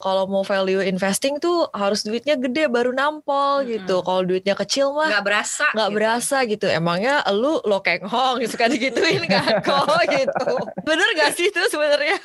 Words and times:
kalau 0.00 0.24
mau 0.24 0.40
value 0.40 0.80
investing 0.80 1.36
tuh 1.36 1.68
harus 1.76 2.00
duitnya 2.02 2.40
gede 2.40 2.72
baru 2.72 2.90
nampol 2.90 3.60
Mm-mm. 3.62 3.70
gitu. 3.76 4.00
Kalau 4.00 4.24
duitnya 4.24 4.56
kecil 4.56 4.96
mah 4.96 5.12
nggak 5.12 5.24
berasa 5.28 5.66
nggak 5.76 5.90
gitu. 5.92 5.96
berasa 6.00 6.36
gitu. 6.48 6.66
Emangnya 6.72 7.20
lu 7.30 7.60
lo 7.68 7.84
kenghong 7.84 8.40
suka 8.48 8.72
digituin 8.72 9.28
kan 9.28 9.60
kok 9.66 10.00
gitu. 10.08 10.52
Bener 10.82 11.08
gak 11.20 11.36
sih 11.36 11.52
itu 11.52 11.60
sebenarnya? 11.68 12.16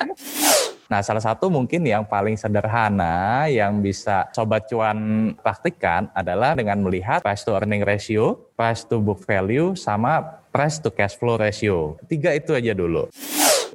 Nah, 0.88 1.04
salah 1.04 1.20
satu 1.20 1.52
mungkin 1.52 1.84
yang 1.84 2.08
paling 2.08 2.40
sederhana 2.40 3.44
yang 3.52 3.84
bisa 3.84 4.30
sobat 4.32 4.64
cuan 4.70 5.30
praktikkan 5.44 6.08
adalah 6.16 6.56
dengan 6.56 6.80
melihat 6.80 7.20
price 7.20 7.44
to 7.44 7.52
earning 7.52 7.84
ratio, 7.84 8.38
price 8.56 8.86
to 8.88 9.02
book 9.02 9.20
value, 9.26 9.76
sama 9.76 10.40
price 10.48 10.80
to 10.80 10.88
cash 10.88 11.18
flow 11.18 11.36
ratio. 11.36 12.00
Tiga 12.08 12.32
itu 12.32 12.56
aja 12.56 12.72
dulu. 12.72 13.10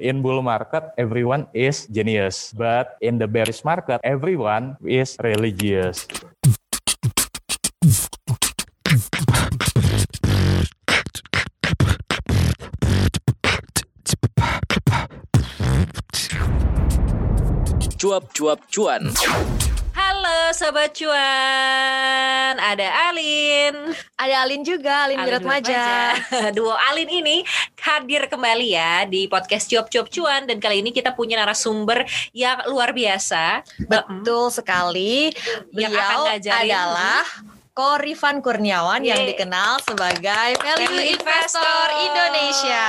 In 0.02 0.18
bull 0.18 0.42
market, 0.42 0.90
everyone 0.98 1.46
is 1.54 1.86
genius. 1.86 2.50
But 2.50 2.98
in 2.98 3.22
the 3.22 3.30
bearish 3.30 3.62
market, 3.62 4.02
everyone 4.02 4.74
is 4.82 5.14
religious. 5.22 6.10
Cuap-cuap 18.02 18.66
cuan. 18.74 19.14
Halo 20.22 20.54
sobat 20.54 20.94
cuan 20.94 22.54
ada 22.54 23.10
Alin 23.10 23.74
Ada 24.14 24.46
Alin 24.46 24.62
juga, 24.62 25.10
Alin, 25.10 25.18
Wirat 25.18 25.42
Maja. 25.42 26.14
Duo 26.56 26.70
Alin 26.70 27.10
ini 27.10 27.42
hadir 27.82 28.30
kembali 28.30 28.70
ya 28.70 29.02
di 29.02 29.26
podcast 29.26 29.66
Cuap-Cuap 29.66 30.06
Cuan 30.14 30.46
dan 30.46 30.62
kali 30.62 30.78
ini 30.78 30.94
kita 30.94 31.10
punya 31.18 31.42
narasumber 31.42 32.06
yang 32.30 32.62
luar 32.70 32.94
biasa. 32.94 33.66
Betul 33.82 34.54
sekali. 34.54 35.34
Yang 35.74 35.90
Beliau 35.90 36.06
akan 36.06 36.18
ngajarin. 36.30 36.70
adalah 36.70 37.22
Korifan 37.74 38.38
Kurniawan 38.38 39.02
yang 39.02 39.26
Yeay. 39.26 39.34
dikenal 39.34 39.82
sebagai 39.82 40.48
Value 40.62 40.86
Value 40.86 41.18
Investor 41.18 41.86
Indonesia. 41.98 42.86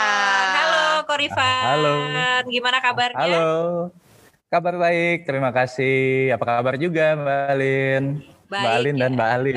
Halo 0.53 0.85
Korifan. 1.09 1.65
Halo. 1.65 1.93
Gimana 2.45 2.77
kabarnya? 2.77 3.17
Halo. 3.17 3.49
Kabar 4.53 4.77
baik, 4.77 5.25
terima 5.25 5.49
kasih. 5.49 6.29
Apa 6.37 6.45
kabar 6.45 6.77
juga 6.77 7.17
Mbak 7.17 8.32
Alin? 8.55 8.61
Mbak 8.61 8.61
Baik, 8.63 8.77
Alin 8.77 8.93
ya. 8.93 9.01
dan 9.01 9.11
Mbak 9.13 9.29
Ali. 9.29 9.51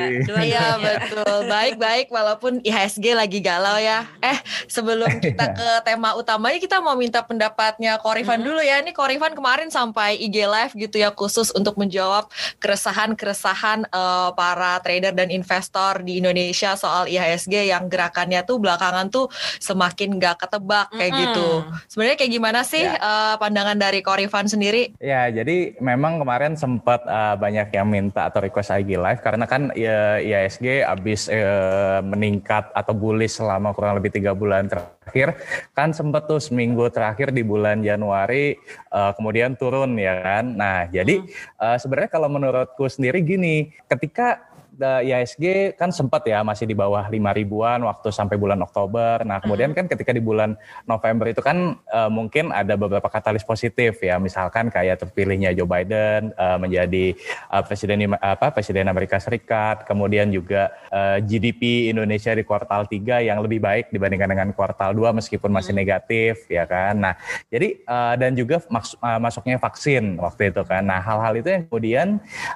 Iya 0.46 0.66
betul, 0.78 1.36
baik-baik 1.46 2.06
walaupun 2.08 2.52
IHSG 2.60 3.06
lagi 3.12 3.38
galau 3.38 3.76
ya. 3.76 4.08
Eh 4.20 4.38
sebelum 4.66 5.08
kita 5.24 5.52
ke 5.52 5.68
tema 5.82 6.14
utamanya 6.14 6.56
kita 6.56 6.78
mau 6.78 6.94
minta 6.94 7.20
pendapatnya 7.20 7.98
Korifan 7.98 8.38
Mhm. 8.38 8.46
dulu 8.46 8.60
ya. 8.60 8.76
Ini 8.78 8.92
Korifan 8.92 9.32
kemarin 9.32 9.68
sampai 9.68 10.16
IG 10.18 10.36
live 10.42 10.72
gitu 10.74 10.96
ya 10.96 11.10
khusus 11.10 11.50
untuk 11.50 11.76
menjawab 11.76 12.28
keresahan-keresahan 12.58 13.84
eh, 13.86 14.30
para 14.32 14.78
trader 14.80 15.12
dan 15.12 15.28
investor 15.28 16.00
di 16.00 16.18
Indonesia 16.18 16.72
soal 16.74 17.04
IHSG 17.06 17.66
yang 17.66 17.86
gerakannya 17.86 18.40
tuh 18.42 18.56
belakangan 18.56 19.08
tuh 19.08 19.26
semakin 19.58 20.16
gak 20.16 20.40
ketebak 20.40 20.88
kayak 20.90 21.10
Mm-mm. 21.10 21.22
gitu. 21.24 21.48
Sebenarnya 21.88 22.16
kayak 22.16 22.32
gimana 22.32 22.60
sih 22.62 22.82
Ya. 22.82 22.94
eh, 22.96 23.34
pandangan 23.36 23.74
dari 23.74 24.00
Korifan 24.00 24.46
sendiri? 24.46 24.94
Ya, 24.98 25.26
jadi 25.26 25.74
memang 25.78 26.18
kemarin 26.18 26.54
sempat 26.54 27.02
uh, 27.02 27.34
banyak 27.34 27.68
yang 27.70 27.86
minta 27.86 28.26
atau 28.26 28.38
request 28.38 28.70
IG 28.70 28.85
live 28.94 29.18
karena 29.18 29.50
kan 29.50 29.74
ya, 29.74 30.22
IISG 30.22 30.86
habis 30.86 31.26
eh, 31.26 31.98
meningkat 32.06 32.70
atau 32.70 32.94
bullish 32.94 33.42
selama 33.42 33.74
kurang 33.74 33.98
lebih 33.98 34.14
tiga 34.14 34.30
bulan 34.38 34.70
terakhir 34.70 35.34
kan 35.74 35.90
sempat 35.90 36.30
tuh 36.30 36.38
seminggu 36.38 36.86
terakhir 36.94 37.34
di 37.34 37.42
bulan 37.42 37.82
Januari 37.82 38.54
eh, 38.70 39.12
kemudian 39.18 39.58
turun 39.58 39.98
ya 39.98 40.22
kan. 40.22 40.54
Nah, 40.54 40.86
jadi 40.86 41.26
eh, 41.58 41.76
sebenarnya 41.82 42.10
kalau 42.14 42.30
menurutku 42.30 42.86
sendiri 42.86 43.26
gini, 43.26 43.74
ketika 43.90 44.54
IISG 44.78 45.74
kan 45.80 45.88
sempat 45.88 46.22
ya 46.28 46.44
masih 46.44 46.68
di 46.68 46.76
bawah 46.76 47.08
5 47.08 47.16
ribuan 47.32 47.80
waktu 47.88 48.12
sampai 48.12 48.36
bulan 48.36 48.60
Oktober. 48.60 49.24
Nah, 49.24 49.40
kemudian 49.40 49.72
kan 49.72 49.88
ketika 49.88 50.12
di 50.12 50.20
bulan 50.20 50.54
November 50.84 51.32
itu 51.32 51.40
kan 51.40 51.80
eh, 51.80 52.10
mungkin 52.12 52.52
ada 52.52 52.76
beberapa 52.76 53.08
katalis 53.08 53.42
positif 53.42 53.98
ya, 54.04 54.20
misalkan 54.20 54.68
kayak 54.68 55.00
terpilihnya 55.02 55.56
Joe 55.56 55.64
Biden 55.64 56.36
eh, 56.36 56.58
menjadi 56.60 57.16
eh, 57.16 57.62
presiden 57.64 58.14
apa 58.20 58.52
presiden 58.52 58.86
Amerika 58.92 59.16
Serikat, 59.16 59.88
kemudian 59.88 60.28
juga 60.28 60.68
eh, 60.92 61.18
GDP 61.24 61.90
Indonesia 61.90 62.36
di 62.36 62.44
kuartal 62.44 62.84
3 62.84 63.24
yang 63.24 63.40
lebih 63.40 63.64
baik 63.64 63.88
dibandingkan 63.90 64.28
dengan 64.28 64.48
kuartal 64.52 64.92
2 64.92 65.16
meskipun 65.24 65.48
masih 65.48 65.72
negatif 65.72 66.44
ya 66.52 66.68
kan. 66.68 67.00
Nah, 67.00 67.14
jadi 67.48 67.80
eh, 67.80 68.14
dan 68.20 68.36
juga 68.36 68.60
maks- 68.68 69.00
masuknya 69.00 69.56
vaksin 69.56 70.20
waktu 70.20 70.52
itu 70.52 70.62
kan. 70.68 70.84
Nah, 70.84 71.00
hal-hal 71.00 71.40
itu 71.40 71.48
yang 71.48 71.62
kemudian 71.64 72.08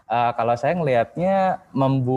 eh, 0.05 0.31
kalau 0.37 0.55
saya 0.55 0.77
ngelihatnya 0.77 1.65
membuat 1.73 2.10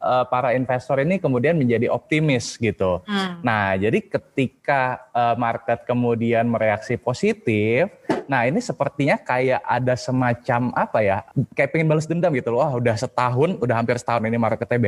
eh, 0.00 0.24
para 0.30 0.56
investor 0.56 1.02
ini 1.02 1.20
kemudian 1.20 1.54
menjadi 1.58 1.90
optimis 1.90 2.56
gitu. 2.56 3.02
Hmm. 3.04 3.40
Nah, 3.44 3.74
jadi 3.76 3.98
ketika 4.00 5.10
eh, 5.12 5.34
market 5.36 5.84
kemudian 5.84 6.46
mereaksi 6.48 6.94
positif, 6.96 7.90
nah 8.30 8.46
ini 8.48 8.62
sepertinya 8.62 9.20
kayak 9.20 9.60
ada 9.62 9.94
semacam 9.98 10.72
apa 10.74 10.98
ya, 11.02 11.18
kayak 11.52 11.70
pengen 11.74 11.88
balas 11.90 12.08
dendam 12.08 12.32
gitu 12.34 12.54
loh. 12.54 12.64
Wah, 12.64 12.72
udah 12.78 12.96
setahun, 12.96 13.60
udah 13.60 13.74
hampir 13.74 13.98
setahun 14.00 14.24
ini 14.24 14.38
marketnya 14.38 14.78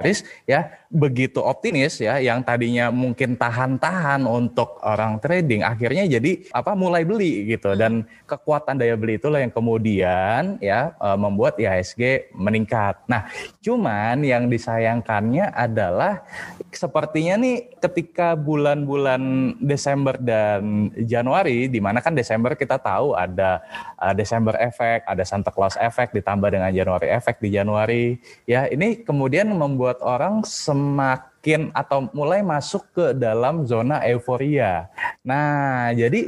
bearish 0.00 0.24
ya, 0.48 0.72
begitu 0.88 1.44
optimis 1.44 2.00
ya, 2.00 2.16
yang 2.16 2.40
tadinya 2.40 2.88
mungkin 2.88 3.36
tahan-tahan 3.36 4.24
untuk 4.24 4.80
orang 4.80 5.20
trading, 5.20 5.60
akhirnya 5.60 6.08
jadi 6.08 6.40
apa 6.56 6.72
mulai 6.72 7.04
beli 7.04 7.52
gitu 7.52 7.76
dan 7.76 8.08
kekuatan 8.24 8.80
daya 8.80 8.96
beli 8.96 9.20
itulah 9.20 9.44
yang 9.44 9.52
kemudian 9.52 10.56
ya 10.64 10.96
eh, 10.96 11.18
membuat 11.20 11.60
IHSG 11.60 12.32
meningkat. 12.32 13.04
Nah, 13.04 13.28
cuman 13.60 14.24
yang 14.24 14.48
disayangkannya 14.48 15.52
adalah 15.52 16.24
sepertinya 16.72 17.36
nih 17.36 17.76
ketika 17.82 18.38
bulan-bulan 18.38 19.54
Desember 19.60 20.14
dan 20.16 20.88
Januari 21.04 21.66
di 21.66 21.82
mana 21.82 21.98
kan 21.98 22.14
Desember 22.14 22.54
kita 22.54 22.78
tahu 22.78 23.18
ada 23.18 23.60
uh, 23.98 24.14
Desember 24.14 24.54
efek, 24.56 25.02
ada 25.04 25.26
Santa 25.26 25.50
Claus 25.50 25.74
efek 25.76 26.14
ditambah 26.14 26.48
dengan 26.48 26.70
Januari 26.70 27.10
efek 27.10 27.42
di 27.42 27.50
Januari. 27.50 28.22
Ya, 28.46 28.70
ini 28.70 29.02
kemudian 29.02 29.50
membuat 29.50 29.89
orang 29.98 30.46
semakin 30.46 31.74
atau 31.74 32.06
mulai 32.14 32.46
masuk 32.46 32.86
ke 32.94 33.06
dalam 33.18 33.66
zona 33.66 33.98
euforia. 34.06 34.86
Nah, 35.26 35.90
jadi 35.90 36.20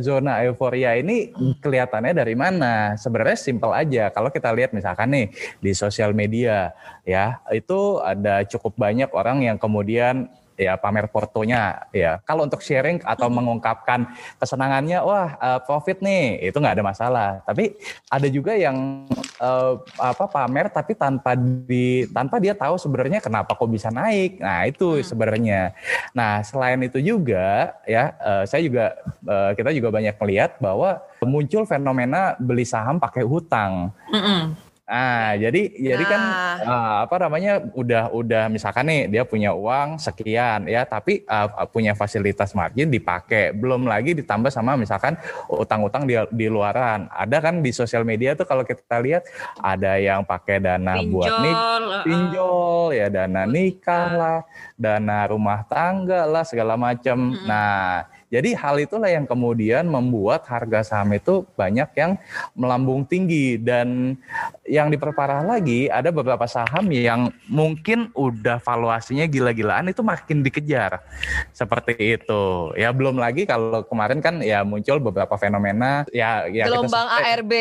zona 0.00 0.40
euforia 0.48 0.96
ini 0.96 1.36
kelihatannya 1.60 2.16
dari 2.16 2.32
mana? 2.32 2.96
Sebenarnya 2.96 3.36
simpel 3.36 3.76
aja. 3.76 4.08
Kalau 4.08 4.32
kita 4.32 4.48
lihat 4.56 4.72
misalkan 4.72 5.12
nih 5.12 5.26
di 5.60 5.76
sosial 5.76 6.16
media 6.16 6.72
ya, 7.04 7.44
itu 7.52 8.00
ada 8.00 8.46
cukup 8.48 8.72
banyak 8.80 9.12
orang 9.12 9.44
yang 9.44 9.60
kemudian 9.60 10.32
ya 10.56 10.76
pamer 10.76 11.08
portonya 11.08 11.88
ya. 11.94 12.18
Kalau 12.24 12.46
untuk 12.46 12.60
sharing 12.60 13.02
atau 13.04 13.28
mengungkapkan 13.28 14.08
kesenangannya 14.38 14.98
wah 15.02 15.28
eh, 15.36 15.60
profit 15.64 16.00
nih 16.00 16.42
itu 16.48 16.56
nggak 16.56 16.80
ada 16.80 16.84
masalah. 16.84 17.30
Tapi 17.44 17.76
ada 18.08 18.28
juga 18.28 18.56
yang 18.56 19.06
eh, 19.40 19.72
apa 20.00 20.24
pamer 20.28 20.72
tapi 20.72 20.96
tanpa 20.96 21.36
di 21.38 22.08
tanpa 22.10 22.38
dia 22.42 22.56
tahu 22.56 22.76
sebenarnya 22.78 23.22
kenapa 23.22 23.54
kok 23.54 23.70
bisa 23.70 23.88
naik. 23.92 24.40
Nah 24.40 24.66
itu 24.66 25.00
sebenarnya. 25.04 25.76
Nah 26.16 26.42
selain 26.42 26.80
itu 26.82 26.98
juga 26.98 27.76
ya 27.86 28.12
eh, 28.16 28.44
saya 28.48 28.62
juga 28.64 28.96
eh, 29.26 29.50
kita 29.54 29.70
juga 29.76 29.88
banyak 29.92 30.16
melihat 30.18 30.56
bahwa 30.58 31.00
muncul 31.22 31.62
fenomena 31.68 32.34
beli 32.38 32.66
saham 32.66 32.98
pakai 32.98 33.22
hutang. 33.22 33.94
Mm-mm. 34.10 34.71
Nah, 34.92 35.32
jadi 35.40 35.62
jadi 35.72 36.04
kan 36.04 36.20
Nah. 36.22 36.56
uh, 36.68 36.96
apa 37.08 37.16
namanya 37.24 37.64
udah 37.72 38.12
udah 38.12 38.52
misalkan 38.52 38.84
nih 38.92 39.08
dia 39.08 39.24
punya 39.24 39.56
uang 39.56 39.96
sekian 39.96 40.68
ya, 40.68 40.84
tapi 40.84 41.24
uh, 41.24 41.64
punya 41.72 41.96
fasilitas 41.96 42.52
margin 42.52 42.92
dipakai, 42.92 43.56
belum 43.56 43.88
lagi 43.88 44.12
ditambah 44.12 44.52
sama 44.52 44.76
misalkan 44.76 45.16
utang-utang 45.48 46.04
di 46.04 46.20
di 46.28 46.46
luaran. 46.52 47.08
Ada 47.08 47.40
kan 47.40 47.64
di 47.64 47.72
sosial 47.72 48.04
media 48.04 48.36
tuh 48.36 48.44
kalau 48.44 48.68
kita 48.68 49.00
lihat 49.00 49.24
ada 49.64 49.96
yang 49.96 50.28
pakai 50.28 50.60
dana 50.60 51.00
buat 51.08 51.40
nik 51.40 51.56
Pinjol, 51.56 51.84
pinjol 52.04 52.86
ya 52.92 53.06
dana 53.08 53.42
nikah 53.48 54.08
lah, 54.12 54.40
dana 54.76 55.18
rumah 55.24 55.64
tangga 55.64 56.28
lah 56.28 56.44
segala 56.44 56.76
macam. 56.76 57.32
Nah, 57.48 58.11
jadi 58.32 58.56
hal 58.56 58.80
itulah 58.80 59.12
yang 59.12 59.28
kemudian 59.28 59.84
membuat 59.84 60.48
harga 60.48 60.80
saham 60.80 61.12
itu 61.12 61.44
banyak 61.52 61.92
yang 61.92 62.16
melambung 62.56 63.04
tinggi. 63.04 63.60
Dan 63.60 64.16
yang 64.64 64.88
diperparah 64.88 65.44
lagi 65.44 65.92
ada 65.92 66.08
beberapa 66.08 66.48
saham 66.48 66.88
yang 66.88 67.28
mungkin 67.44 68.08
udah 68.16 68.56
valuasinya 68.64 69.28
gila-gilaan 69.28 69.92
itu 69.92 70.00
makin 70.00 70.40
dikejar. 70.40 71.04
Seperti 71.52 72.16
itu. 72.16 72.72
Ya 72.72 72.88
belum 72.88 73.20
lagi 73.20 73.44
kalau 73.44 73.84
kemarin 73.84 74.24
kan 74.24 74.40
ya 74.40 74.64
muncul 74.64 74.96
beberapa 74.96 75.36
fenomena 75.36 76.08
ya 76.08 76.48
ya 76.48 76.64
kita 76.64 76.72
Gelombang 76.72 77.08
sebut- 77.12 77.28
ARB. 77.36 77.52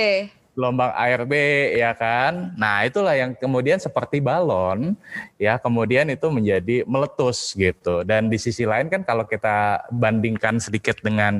Gelombang 0.52 0.92
ARB 0.92 1.34
ya 1.80 1.96
kan. 1.96 2.52
Nah, 2.60 2.84
itulah 2.84 3.16
yang 3.16 3.32
kemudian 3.36 3.80
seperti 3.80 4.20
balon 4.20 5.00
ya, 5.40 5.56
kemudian 5.56 6.12
itu 6.12 6.28
menjadi 6.28 6.84
meletus 6.84 7.56
gitu. 7.56 8.04
Dan 8.04 8.28
di 8.28 8.36
sisi 8.36 8.68
lain 8.68 8.92
kan 8.92 9.08
kalau 9.08 9.24
kita 9.24 9.88
bandingkan 9.92 10.60
sedikit 10.60 11.00
dengan 11.00 11.40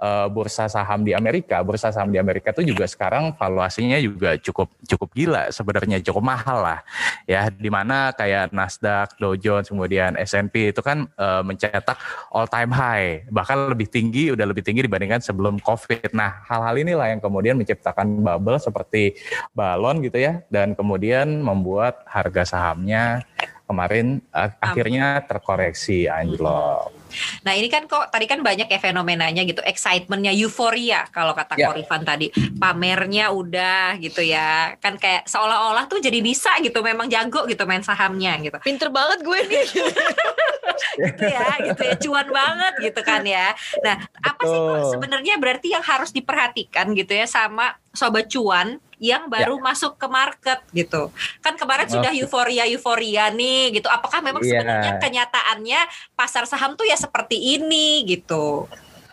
uh, 0.00 0.26
bursa 0.32 0.66
saham 0.66 1.04
di 1.04 1.12
Amerika, 1.12 1.60
bursa 1.60 1.92
saham 1.92 2.10
di 2.10 2.18
Amerika 2.18 2.50
itu 2.56 2.72
juga 2.72 2.88
sekarang 2.88 3.36
valuasinya 3.36 4.00
juga 4.00 4.40
cukup 4.40 4.72
cukup 4.88 5.08
gila. 5.12 5.52
Sebenarnya 5.52 6.00
cukup 6.00 6.24
mahal 6.24 6.58
lah. 6.64 6.80
Ya 7.28 7.52
di 7.52 7.68
mana 7.68 8.10
kayak 8.16 8.50
Nasdaq, 8.50 9.20
Dow 9.20 9.36
Jones, 9.36 9.68
kemudian 9.68 10.16
S&P 10.16 10.72
itu 10.72 10.80
kan 10.80 11.06
uh, 11.20 11.44
mencetak 11.44 12.00
all 12.32 12.48
time 12.48 12.72
high. 12.72 13.28
Bahkan 13.28 13.76
lebih 13.76 13.86
tinggi 13.86 14.32
udah 14.32 14.48
lebih 14.48 14.64
tinggi 14.64 14.82
dibandingkan 14.88 15.20
sebelum 15.20 15.60
Covid. 15.60 16.16
Nah 16.16 16.42
hal-hal 16.48 16.74
inilah 16.80 17.06
yang 17.12 17.20
kemudian 17.20 17.54
menciptakan 17.60 18.24
bubble 18.24 18.58
seperti 18.58 19.14
balon 19.52 20.00
gitu 20.02 20.18
ya. 20.18 20.42
Dan 20.48 20.72
kemudian 20.72 21.44
membuat 21.44 22.02
harga 22.08 22.42
sahamnya 22.48 23.22
kemarin 23.68 24.18
uh, 24.34 24.50
akhirnya 24.58 25.22
terkoreksi 25.28 26.10
anjlok. 26.10 26.99
Nah 27.46 27.52
ini 27.54 27.68
kan 27.70 27.86
kok 27.86 28.10
tadi 28.10 28.26
kan 28.30 28.40
banyak 28.40 28.66
ya 28.66 28.78
fenomenanya 28.78 29.42
gitu, 29.46 29.60
excitementnya, 29.64 30.32
euforia 30.34 31.06
kalau 31.10 31.34
kata 31.34 31.58
yeah. 31.58 31.70
Korifan 31.70 32.02
tadi, 32.02 32.30
pamernya 32.58 33.30
udah 33.30 33.98
gitu 33.98 34.22
ya, 34.24 34.74
kan 34.78 34.96
kayak 34.96 35.26
seolah-olah 35.26 35.86
tuh 35.86 35.98
jadi 35.98 36.18
bisa 36.22 36.56
gitu, 36.62 36.80
memang 36.80 37.06
jago 37.06 37.46
gitu 37.46 37.64
main 37.68 37.82
sahamnya 37.82 38.38
gitu. 38.40 38.56
Pinter 38.62 38.88
banget 38.88 39.22
gue 39.22 39.38
nih. 39.46 39.64
gitu 41.00 41.24
ya, 41.28 41.48
gitu 41.64 41.82
ya, 41.84 41.94
cuan 42.00 42.28
banget 42.28 42.74
gitu 42.90 43.00
kan 43.04 43.22
ya. 43.24 43.52
Nah 43.84 43.96
apa 44.20 44.42
Betul. 44.42 44.50
sih 44.50 44.60
kok 44.60 44.80
sebenarnya 44.96 45.34
berarti 45.36 45.68
yang 45.72 45.84
harus 45.84 46.10
diperhatikan 46.10 46.92
gitu 46.96 47.12
ya 47.16 47.26
sama 47.28 47.76
sobat 47.90 48.30
cuan 48.30 48.78
yang 49.00 49.32
baru 49.32 49.56
ya. 49.56 49.64
masuk 49.64 49.96
ke 49.96 50.06
market 50.12 50.60
gitu. 50.76 51.08
Kan 51.40 51.56
kemarin 51.56 51.88
oh. 51.88 51.92
sudah 51.98 52.12
euforia 52.12 52.68
euforia 52.68 53.32
nih 53.32 53.80
gitu. 53.80 53.88
Apakah 53.88 54.20
memang 54.20 54.44
yeah. 54.44 54.60
sebenarnya 54.60 54.92
kenyataannya 55.00 55.80
pasar 56.12 56.44
saham 56.44 56.76
tuh 56.76 56.84
ya 56.84 56.99
seperti 57.00 57.56
ini 57.56 58.04
gitu? 58.04 58.68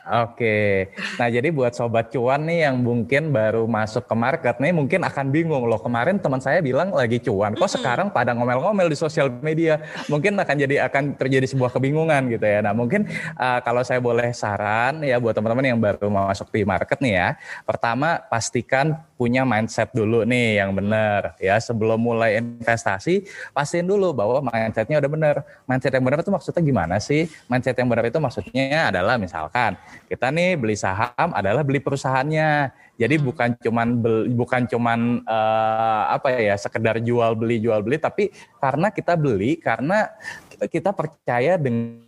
Oke, 0.08 0.88
nah 1.20 1.28
jadi 1.28 1.52
buat 1.52 1.76
sobat 1.76 2.16
cuan 2.16 2.48
nih 2.48 2.64
yang 2.64 2.80
mungkin 2.80 3.36
baru 3.36 3.68
masuk 3.68 4.08
ke 4.08 4.16
market 4.16 4.56
nih 4.56 4.72
mungkin 4.72 5.04
akan 5.04 5.36
bingung 5.36 5.68
loh 5.68 5.84
kemarin 5.84 6.16
teman 6.16 6.40
saya 6.40 6.64
bilang 6.64 6.96
lagi 6.96 7.20
cuan, 7.20 7.52
kok 7.60 7.68
sekarang 7.68 8.08
pada 8.16 8.32
ngomel-ngomel 8.32 8.88
di 8.88 8.96
sosial 8.96 9.28
media, 9.44 9.84
mungkin 10.08 10.40
akan 10.40 10.56
jadi 10.64 10.88
akan 10.88 11.20
terjadi 11.20 11.44
sebuah 11.52 11.76
kebingungan 11.76 12.32
gitu 12.32 12.48
ya. 12.48 12.64
Nah 12.64 12.72
mungkin 12.72 13.04
uh, 13.36 13.60
kalau 13.60 13.84
saya 13.84 14.00
boleh 14.00 14.32
saran 14.32 15.04
ya 15.04 15.20
buat 15.20 15.36
teman-teman 15.36 15.76
yang 15.76 15.80
baru 15.84 16.08
masuk 16.08 16.56
di 16.56 16.64
market 16.64 17.04
nih 17.04 17.14
ya, 17.20 17.28
pertama 17.68 18.24
pastikan 18.32 18.96
punya 19.20 19.44
mindset 19.44 19.92
dulu 19.92 20.24
nih 20.24 20.62
yang 20.64 20.72
benar 20.72 21.36
ya 21.42 21.60
sebelum 21.60 22.00
mulai 22.00 22.40
investasi 22.40 23.28
pastiin 23.52 23.84
dulu 23.84 24.16
bahwa 24.16 24.40
mindsetnya 24.40 25.04
udah 25.04 25.12
benar. 25.12 25.36
Mindset 25.68 25.92
yang 25.92 26.06
benar 26.08 26.24
itu 26.24 26.32
maksudnya 26.32 26.64
gimana 26.64 26.96
sih? 27.04 27.28
Mindset 27.52 27.76
yang 27.76 27.92
benar 27.92 28.08
itu 28.08 28.20
maksudnya 28.24 28.88
adalah 28.88 29.20
misalkan 29.20 29.76
kita 30.06 30.30
nih 30.30 30.56
beli 30.56 30.78
saham 30.78 31.34
adalah 31.34 31.66
beli 31.66 31.82
perusahaannya. 31.82 32.72
Jadi 32.98 33.16
hmm. 33.18 33.26
bukan 33.26 33.50
cuman 33.62 33.88
beli, 33.98 34.28
bukan 34.34 34.62
cuman 34.70 35.00
uh, 35.26 36.04
apa 36.14 36.34
ya 36.38 36.56
sekedar 36.58 37.02
jual 37.02 37.38
beli 37.38 37.62
jual 37.62 37.82
beli 37.86 38.02
tapi 38.02 38.34
karena 38.58 38.90
kita 38.90 39.14
beli 39.14 39.62
karena 39.62 40.10
kita 40.58 40.90
percaya 40.94 41.62
dengan 41.62 42.07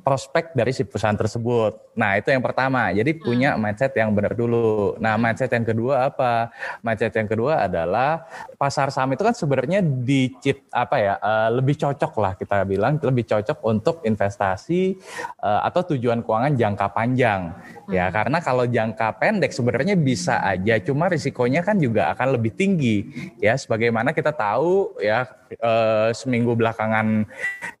prospek 0.00 0.56
dari 0.56 0.72
si 0.72 0.88
perusahaan 0.88 1.20
tersebut. 1.20 1.92
Nah, 2.00 2.16
itu 2.16 2.32
yang 2.32 2.40
pertama. 2.40 2.88
Jadi 2.96 3.12
punya 3.12 3.52
hmm. 3.52 3.60
mindset 3.60 3.92
yang 3.92 4.16
benar 4.16 4.32
dulu. 4.32 4.96
Nah, 4.96 5.20
mindset 5.20 5.52
yang 5.52 5.68
kedua 5.68 6.08
apa? 6.08 6.48
Mindset 6.80 7.12
yang 7.12 7.28
kedua 7.28 7.68
adalah 7.68 8.24
pasar 8.56 8.88
saham 8.88 9.12
itu 9.12 9.20
kan 9.20 9.36
sebenarnya 9.36 9.84
dicip 9.84 10.64
apa 10.72 10.96
ya? 10.96 11.14
Uh, 11.20 11.60
lebih 11.60 11.76
cocok 11.76 12.12
lah 12.16 12.32
kita 12.40 12.64
bilang 12.64 12.96
lebih 12.96 13.28
cocok 13.28 13.60
untuk 13.68 14.00
investasi 14.08 14.96
uh, 15.44 15.60
atau 15.68 15.92
tujuan 15.92 16.24
keuangan 16.24 16.56
jangka 16.56 16.86
panjang. 16.96 17.52
Ya, 17.92 18.08
hmm. 18.08 18.14
karena 18.16 18.38
kalau 18.40 18.64
jangka 18.64 19.20
pendek 19.20 19.52
sebenarnya 19.52 19.92
bisa 19.92 20.40
aja 20.40 20.80
cuma 20.80 21.12
risikonya 21.12 21.60
kan 21.60 21.76
juga 21.76 22.08
akan 22.16 22.40
lebih 22.40 22.56
tinggi. 22.56 23.04
Ya, 23.44 23.60
sebagaimana 23.60 24.16
kita 24.16 24.32
tahu 24.32 24.96
ya 25.04 25.28
uh, 25.60 26.16
seminggu 26.16 26.56
belakangan 26.56 27.28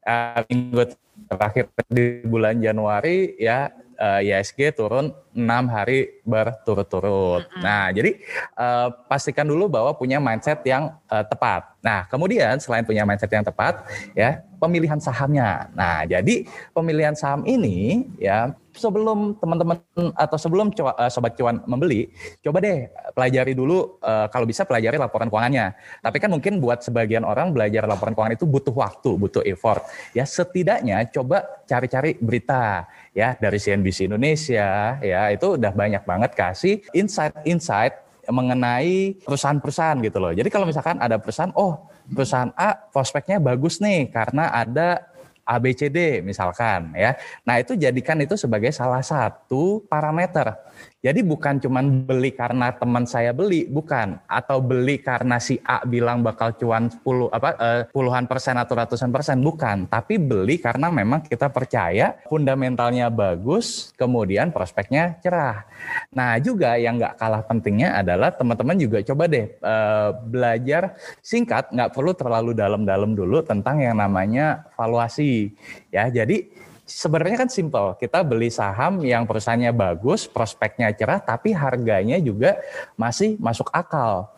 uh, 0.04 0.44
minggu 0.52 0.92
terakhir 1.28 1.70
di 1.88 2.22
bulan 2.24 2.60
Januari 2.60 3.36
ya 3.40 3.72
uh, 3.98 4.20
ISG 4.22 4.74
turun 4.74 5.14
enam 5.34 5.66
hari 5.70 6.22
berturut-turut. 6.22 7.46
Mm-hmm. 7.46 7.62
Nah, 7.62 7.84
jadi 7.90 8.10
uh, 8.54 8.88
pastikan 9.06 9.46
dulu 9.46 9.70
bahwa 9.70 9.94
punya 9.94 10.18
mindset 10.18 10.62
yang 10.66 10.94
uh, 11.10 11.24
tepat. 11.26 11.74
Nah, 11.82 12.06
kemudian 12.06 12.58
selain 12.58 12.86
punya 12.86 13.02
mindset 13.06 13.30
yang 13.30 13.46
tepat, 13.46 13.82
ya 14.14 14.42
pemilihan 14.58 14.98
sahamnya. 14.98 15.70
Nah, 15.74 16.06
jadi 16.06 16.46
pemilihan 16.72 17.14
saham 17.14 17.42
ini 17.46 18.08
ya 18.18 18.54
sebelum 18.74 19.38
teman-teman 19.38 19.78
atau 20.18 20.38
sebelum 20.38 20.74
uh, 20.74 21.10
sobat 21.10 21.38
cuan 21.38 21.62
membeli, 21.64 22.10
coba 22.42 22.58
deh 22.60 22.90
pelajari 23.14 23.54
dulu 23.54 23.98
uh, 24.02 24.26
kalau 24.28 24.44
bisa 24.44 24.66
pelajari 24.66 24.98
laporan 24.98 25.30
keuangannya. 25.30 25.72
Tapi 26.02 26.16
kan 26.18 26.30
mungkin 26.30 26.58
buat 26.58 26.82
sebagian 26.82 27.22
orang 27.22 27.54
belajar 27.54 27.86
laporan 27.86 28.12
keuangan 28.12 28.34
itu 28.36 28.46
butuh 28.46 28.74
waktu, 28.74 29.10
butuh 29.16 29.42
effort. 29.46 29.86
Ya 30.12 30.26
setidaknya 30.26 31.06
coba 31.08 31.46
cari-cari 31.64 32.18
berita 32.18 32.84
ya 33.14 33.38
dari 33.38 33.56
CNBC 33.56 34.10
Indonesia 34.10 34.98
ya 35.00 35.30
itu 35.30 35.56
udah 35.56 35.72
banyak 35.72 36.02
banget 36.02 36.30
kasih 36.34 36.82
insight-insight 36.92 38.04
mengenai 38.28 39.20
perusahaan-perusahaan 39.20 40.00
gitu 40.00 40.18
loh. 40.20 40.32
Jadi 40.32 40.48
kalau 40.48 40.64
misalkan 40.64 40.96
ada 40.96 41.20
perusahaan, 41.20 41.52
oh 41.56 41.88
perusahaan 42.08 42.52
A 42.56 42.76
prospeknya 42.92 43.40
bagus 43.40 43.80
nih 43.80 44.08
karena 44.12 44.52
ada 44.52 45.13
ABCD 45.44 46.24
misalkan 46.24 46.96
ya. 46.96 47.14
Nah, 47.44 47.60
itu 47.60 47.76
jadikan 47.76 48.18
itu 48.20 48.34
sebagai 48.34 48.72
salah 48.72 49.04
satu 49.04 49.84
parameter 49.86 50.56
jadi 51.04 51.20
bukan 51.20 51.60
cuma 51.60 51.84
beli 51.84 52.32
karena 52.32 52.72
teman 52.72 53.04
saya 53.04 53.36
beli, 53.36 53.68
bukan. 53.68 54.16
Atau 54.24 54.64
beli 54.64 54.96
karena 54.96 55.36
si 55.36 55.60
A 55.60 55.84
bilang 55.84 56.24
bakal 56.24 56.56
cuan 56.56 56.88
10 56.88 57.28
apa 57.28 57.50
uh, 57.60 57.82
puluhan 57.92 58.24
persen 58.24 58.56
atau 58.56 58.72
ratusan 58.72 59.12
persen, 59.12 59.44
bukan. 59.44 59.84
Tapi 59.84 60.16
beli 60.16 60.56
karena 60.56 60.88
memang 60.88 61.20
kita 61.20 61.52
percaya 61.52 62.16
fundamentalnya 62.24 63.12
bagus, 63.12 63.92
kemudian 64.00 64.48
prospeknya 64.48 65.20
cerah. 65.20 65.68
Nah 66.16 66.40
juga 66.40 66.80
yang 66.80 66.96
nggak 66.96 67.20
kalah 67.20 67.44
pentingnya 67.44 68.00
adalah 68.00 68.32
teman-teman 68.32 68.80
juga 68.80 69.04
coba 69.04 69.28
deh 69.28 69.60
uh, 69.60 70.16
belajar 70.24 70.96
singkat, 71.20 71.68
nggak 71.68 71.92
perlu 71.92 72.16
terlalu 72.16 72.56
dalam-dalam 72.56 73.12
dulu 73.12 73.44
tentang 73.44 73.76
yang 73.84 74.00
namanya 74.00 74.64
valuasi. 74.72 75.52
Ya, 75.92 76.08
jadi 76.08 76.48
sebenarnya 76.84 77.44
kan 77.44 77.50
simple. 77.50 77.96
Kita 77.96 78.20
beli 78.24 78.52
saham 78.52 79.00
yang 79.02 79.24
perusahaannya 79.24 79.72
bagus, 79.72 80.28
prospeknya 80.28 80.92
cerah, 80.92 81.20
tapi 81.20 81.52
harganya 81.56 82.20
juga 82.20 82.60
masih 82.96 83.36
masuk 83.40 83.68
akal. 83.72 84.32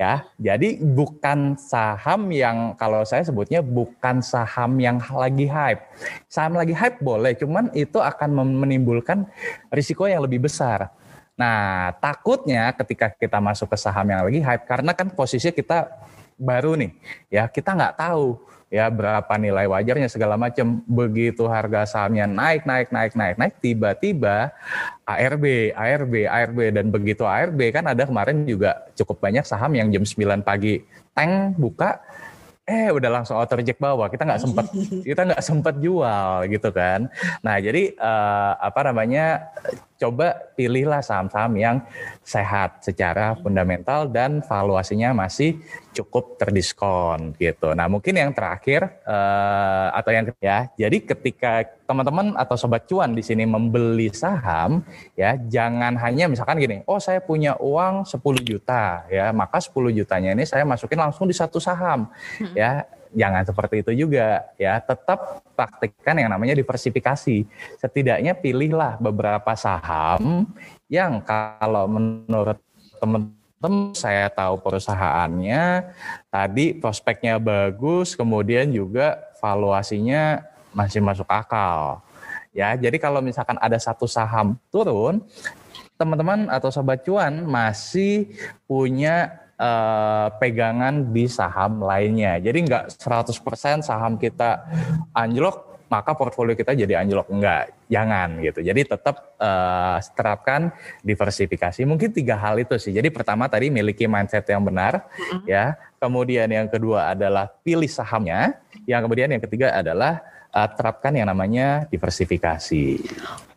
Ya, 0.00 0.24
jadi 0.40 0.80
bukan 0.80 1.60
saham 1.60 2.32
yang 2.32 2.72
kalau 2.80 3.04
saya 3.04 3.20
sebutnya 3.28 3.60
bukan 3.60 4.24
saham 4.24 4.80
yang 4.80 4.96
lagi 5.12 5.44
hype. 5.44 5.84
Saham 6.32 6.56
lagi 6.56 6.72
hype 6.72 7.04
boleh, 7.04 7.36
cuman 7.36 7.68
itu 7.76 8.00
akan 8.00 8.56
menimbulkan 8.56 9.28
risiko 9.68 10.08
yang 10.08 10.24
lebih 10.24 10.48
besar. 10.48 10.88
Nah, 11.36 11.92
takutnya 12.00 12.72
ketika 12.72 13.12
kita 13.12 13.36
masuk 13.36 13.68
ke 13.68 13.76
saham 13.76 14.08
yang 14.08 14.24
lagi 14.24 14.40
hype, 14.40 14.64
karena 14.64 14.96
kan 14.96 15.12
posisinya 15.12 15.52
kita 15.52 15.78
baru 16.40 16.72
nih, 16.80 16.96
ya 17.28 17.44
kita 17.44 17.76
nggak 17.76 18.00
tahu 18.00 18.40
ya 18.66 18.90
berapa 18.90 19.30
nilai 19.38 19.70
wajarnya 19.70 20.10
segala 20.10 20.34
macam 20.34 20.82
begitu 20.90 21.46
harga 21.46 21.86
sahamnya 21.86 22.26
naik 22.26 22.66
naik 22.66 22.90
naik 22.90 23.12
naik 23.14 23.36
naik 23.38 23.54
tiba-tiba 23.62 24.50
ARB 25.06 25.70
ARB 25.70 26.14
ARB 26.26 26.58
dan 26.74 26.90
begitu 26.90 27.22
ARB 27.22 27.70
kan 27.70 27.86
ada 27.86 28.02
kemarin 28.02 28.42
juga 28.42 28.90
cukup 28.98 29.22
banyak 29.22 29.46
saham 29.46 29.70
yang 29.78 29.94
jam 29.94 30.02
9 30.02 30.42
pagi 30.42 30.82
tank 31.16 31.56
buka. 31.56 32.02
Eh 32.66 32.90
udah 32.90 33.22
langsung 33.22 33.38
auto 33.38 33.54
reject 33.54 33.78
bawah. 33.78 34.10
Kita 34.10 34.26
nggak 34.26 34.42
sempat 34.42 34.66
kita 35.08 35.22
nggak 35.22 35.42
sempat 35.46 35.74
jual 35.78 36.50
gitu 36.50 36.68
kan. 36.74 37.06
Nah 37.46 37.56
jadi 37.62 37.94
uh, 37.94 38.58
apa 38.58 38.90
namanya 38.90 39.54
coba 39.96 40.52
pilihlah 40.54 41.00
saham-saham 41.00 41.52
yang 41.56 41.76
sehat 42.20 42.84
secara 42.84 43.36
fundamental 43.40 44.08
dan 44.08 44.44
valuasinya 44.44 45.16
masih 45.16 45.60
cukup 45.96 46.36
terdiskon 46.36 47.32
gitu. 47.40 47.72
Nah 47.72 47.88
mungkin 47.88 48.12
yang 48.12 48.30
terakhir 48.36 49.00
uh, 49.08 49.88
atau 49.96 50.10
yang 50.12 50.24
ya, 50.36 50.68
jadi 50.76 51.00
ketika 51.00 51.64
teman-teman 51.88 52.36
atau 52.36 52.56
sobat 52.60 52.84
cuan 52.84 53.16
di 53.16 53.24
sini 53.24 53.48
membeli 53.48 54.12
saham 54.12 54.84
ya 55.16 55.40
jangan 55.48 55.96
hanya 55.96 56.28
misalkan 56.28 56.60
gini, 56.60 56.84
oh 56.84 57.00
saya 57.00 57.24
punya 57.24 57.56
uang 57.56 58.04
10 58.04 58.20
juta 58.44 59.08
ya, 59.08 59.32
maka 59.32 59.56
10 59.58 59.72
jutanya 59.96 60.36
ini 60.36 60.44
saya 60.44 60.68
masukin 60.68 61.00
langsung 61.00 61.24
di 61.24 61.36
satu 61.36 61.56
saham 61.56 62.12
hmm. 62.42 62.52
ya 62.52 62.84
jangan 63.16 63.42
seperti 63.48 63.80
itu 63.80 64.06
juga 64.06 64.44
ya. 64.60 64.76
Tetap 64.78 65.42
praktikkan 65.56 66.20
yang 66.20 66.28
namanya 66.28 66.52
diversifikasi. 66.52 67.48
Setidaknya 67.80 68.36
pilihlah 68.36 69.00
beberapa 69.00 69.56
saham 69.56 70.44
yang 70.92 71.24
kalau 71.24 71.88
menurut 71.88 72.60
teman-teman 73.00 73.96
saya 73.96 74.28
tahu 74.28 74.60
perusahaannya 74.60 75.90
tadi 76.28 76.76
prospeknya 76.76 77.40
bagus, 77.40 78.12
kemudian 78.12 78.68
juga 78.68 79.18
valuasinya 79.40 80.44
masih 80.76 81.00
masuk 81.00 81.26
akal. 81.26 82.04
Ya, 82.52 82.72
jadi 82.76 82.96
kalau 82.96 83.20
misalkan 83.20 83.60
ada 83.60 83.76
satu 83.76 84.08
saham 84.08 84.56
turun, 84.72 85.20
teman-teman 85.96 86.48
atau 86.52 86.68
sobat 86.72 87.04
cuan 87.04 87.44
masih 87.44 88.32
punya 88.68 89.45
uh, 89.60 90.28
pegangan 90.36 91.12
di 91.12 91.26
saham 91.28 91.82
lainnya. 91.82 92.40
Jadi 92.40 92.58
nggak 92.64 92.84
100% 92.96 93.84
saham 93.84 94.16
kita 94.20 94.64
anjlok 95.12 95.76
maka 95.86 96.18
portfolio 96.18 96.58
kita 96.58 96.74
jadi 96.74 96.98
anjlok. 96.98 97.30
Enggak 97.30 97.70
jangan 97.86 98.42
gitu. 98.42 98.60
Jadi 98.62 98.82
tetap 98.82 99.38
uh, 99.38 99.98
terapkan 100.18 100.74
diversifikasi. 101.06 101.86
Mungkin 101.86 102.10
tiga 102.10 102.34
hal 102.34 102.58
itu 102.58 102.74
sih. 102.78 102.90
Jadi 102.90 103.08
pertama 103.14 103.46
tadi 103.46 103.70
miliki 103.70 104.10
mindset 104.10 104.46
yang 104.50 104.66
benar 104.66 105.06
mm-hmm. 105.06 105.46
ya. 105.46 105.78
Kemudian 105.96 106.50
yang 106.50 106.66
kedua 106.66 107.14
adalah 107.14 107.48
pilih 107.62 107.88
sahamnya. 107.88 108.58
Yang 108.84 109.00
kemudian 109.06 109.28
yang 109.30 109.42
ketiga 109.42 109.78
adalah 109.78 110.22
uh, 110.50 110.68
terapkan 110.74 111.14
yang 111.14 111.30
namanya 111.30 111.86
diversifikasi 111.86 112.98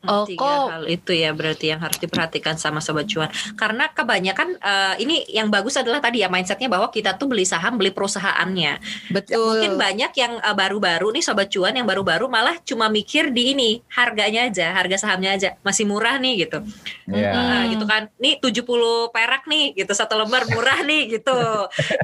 Oh, 0.07 0.23
Tiga 0.23 0.39
kok. 0.39 0.67
hal 0.71 0.83
itu 0.87 1.11
ya 1.11 1.35
berarti 1.35 1.75
yang 1.75 1.83
harus 1.83 1.99
diperhatikan 1.99 2.55
sama 2.55 2.79
sobat 2.79 3.03
cuan. 3.11 3.27
Karena 3.59 3.91
kebanyakan 3.91 4.55
uh, 4.63 4.95
ini 4.95 5.27
yang 5.27 5.51
bagus 5.51 5.75
adalah 5.75 5.99
tadi 5.99 6.23
ya 6.23 6.31
mindsetnya 6.31 6.71
bahwa 6.71 6.87
kita 6.87 7.19
tuh 7.19 7.27
beli 7.27 7.43
saham 7.43 7.75
beli 7.75 7.91
perusahaannya. 7.91 8.79
Betul. 9.11 9.59
Mungkin 9.59 9.75
banyak 9.75 10.11
yang 10.15 10.39
uh, 10.39 10.55
baru-baru 10.55 11.11
nih 11.19 11.23
sobat 11.23 11.51
cuan 11.51 11.75
yang 11.75 11.83
baru-baru 11.83 12.31
malah 12.31 12.55
cuma 12.63 12.87
mikir 12.87 13.35
di 13.35 13.51
ini 13.51 13.71
harganya 13.91 14.47
aja, 14.47 14.71
harga 14.71 15.03
sahamnya 15.03 15.35
aja 15.35 15.49
masih 15.67 15.83
murah 15.83 16.15
nih 16.15 16.47
gitu. 16.47 16.63
Yeah. 17.11 17.35
Uh, 17.35 17.63
gitu 17.75 17.83
kan. 17.83 18.07
Nih 18.23 18.39
70 18.39 19.11
perak 19.11 19.51
nih 19.51 19.75
gitu 19.75 19.91
satu 19.91 20.15
lembar 20.15 20.47
murah 20.47 20.79
nih 20.79 21.19
gitu. 21.19 21.35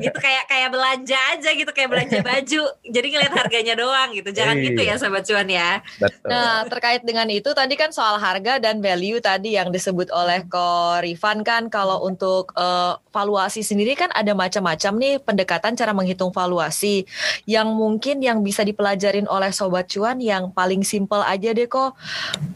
gitu 0.04 0.18
kayak 0.20 0.52
kayak 0.52 0.68
belanja 0.68 1.20
aja 1.32 1.50
gitu 1.56 1.72
kayak 1.72 1.90
belanja 1.96 2.20
baju. 2.20 2.64
Jadi 2.92 3.08
ngeliat 3.08 3.34
harganya 3.40 3.74
doang 3.80 4.12
gitu. 4.12 4.36
Jangan 4.36 4.60
gitu 4.60 4.84
ya 4.84 5.00
sobat 5.00 5.24
cuan 5.24 5.48
ya. 5.48 5.80
Betul. 5.96 6.28
Nah, 6.28 6.68
terkait 6.68 7.02
dengan 7.08 7.32
itu 7.32 7.48
tadi 7.56 7.74
kan 7.80 7.85
kan 7.86 7.94
soal 7.94 8.18
harga 8.18 8.58
dan 8.58 8.82
value 8.82 9.22
tadi 9.22 9.54
yang 9.54 9.70
disebut 9.70 10.10
oleh 10.10 10.42
Ko 10.50 10.98
Rifan 10.98 11.46
kan 11.46 11.70
kalau 11.70 12.02
untuk 12.02 12.50
uh, 12.58 12.98
valuasi 13.14 13.62
sendiri 13.62 13.94
kan 13.94 14.10
ada 14.10 14.34
macam-macam 14.34 14.98
nih 14.98 15.16
pendekatan 15.22 15.78
cara 15.78 15.94
menghitung 15.94 16.34
valuasi. 16.34 17.06
Yang 17.46 17.70
mungkin 17.78 18.26
yang 18.26 18.42
bisa 18.42 18.66
dipelajarin 18.66 19.30
oleh 19.30 19.54
sobat 19.54 19.86
cuan 19.86 20.18
yang 20.18 20.50
paling 20.50 20.82
simple 20.82 21.22
aja 21.22 21.54
deh 21.54 21.70
kok 21.70 21.94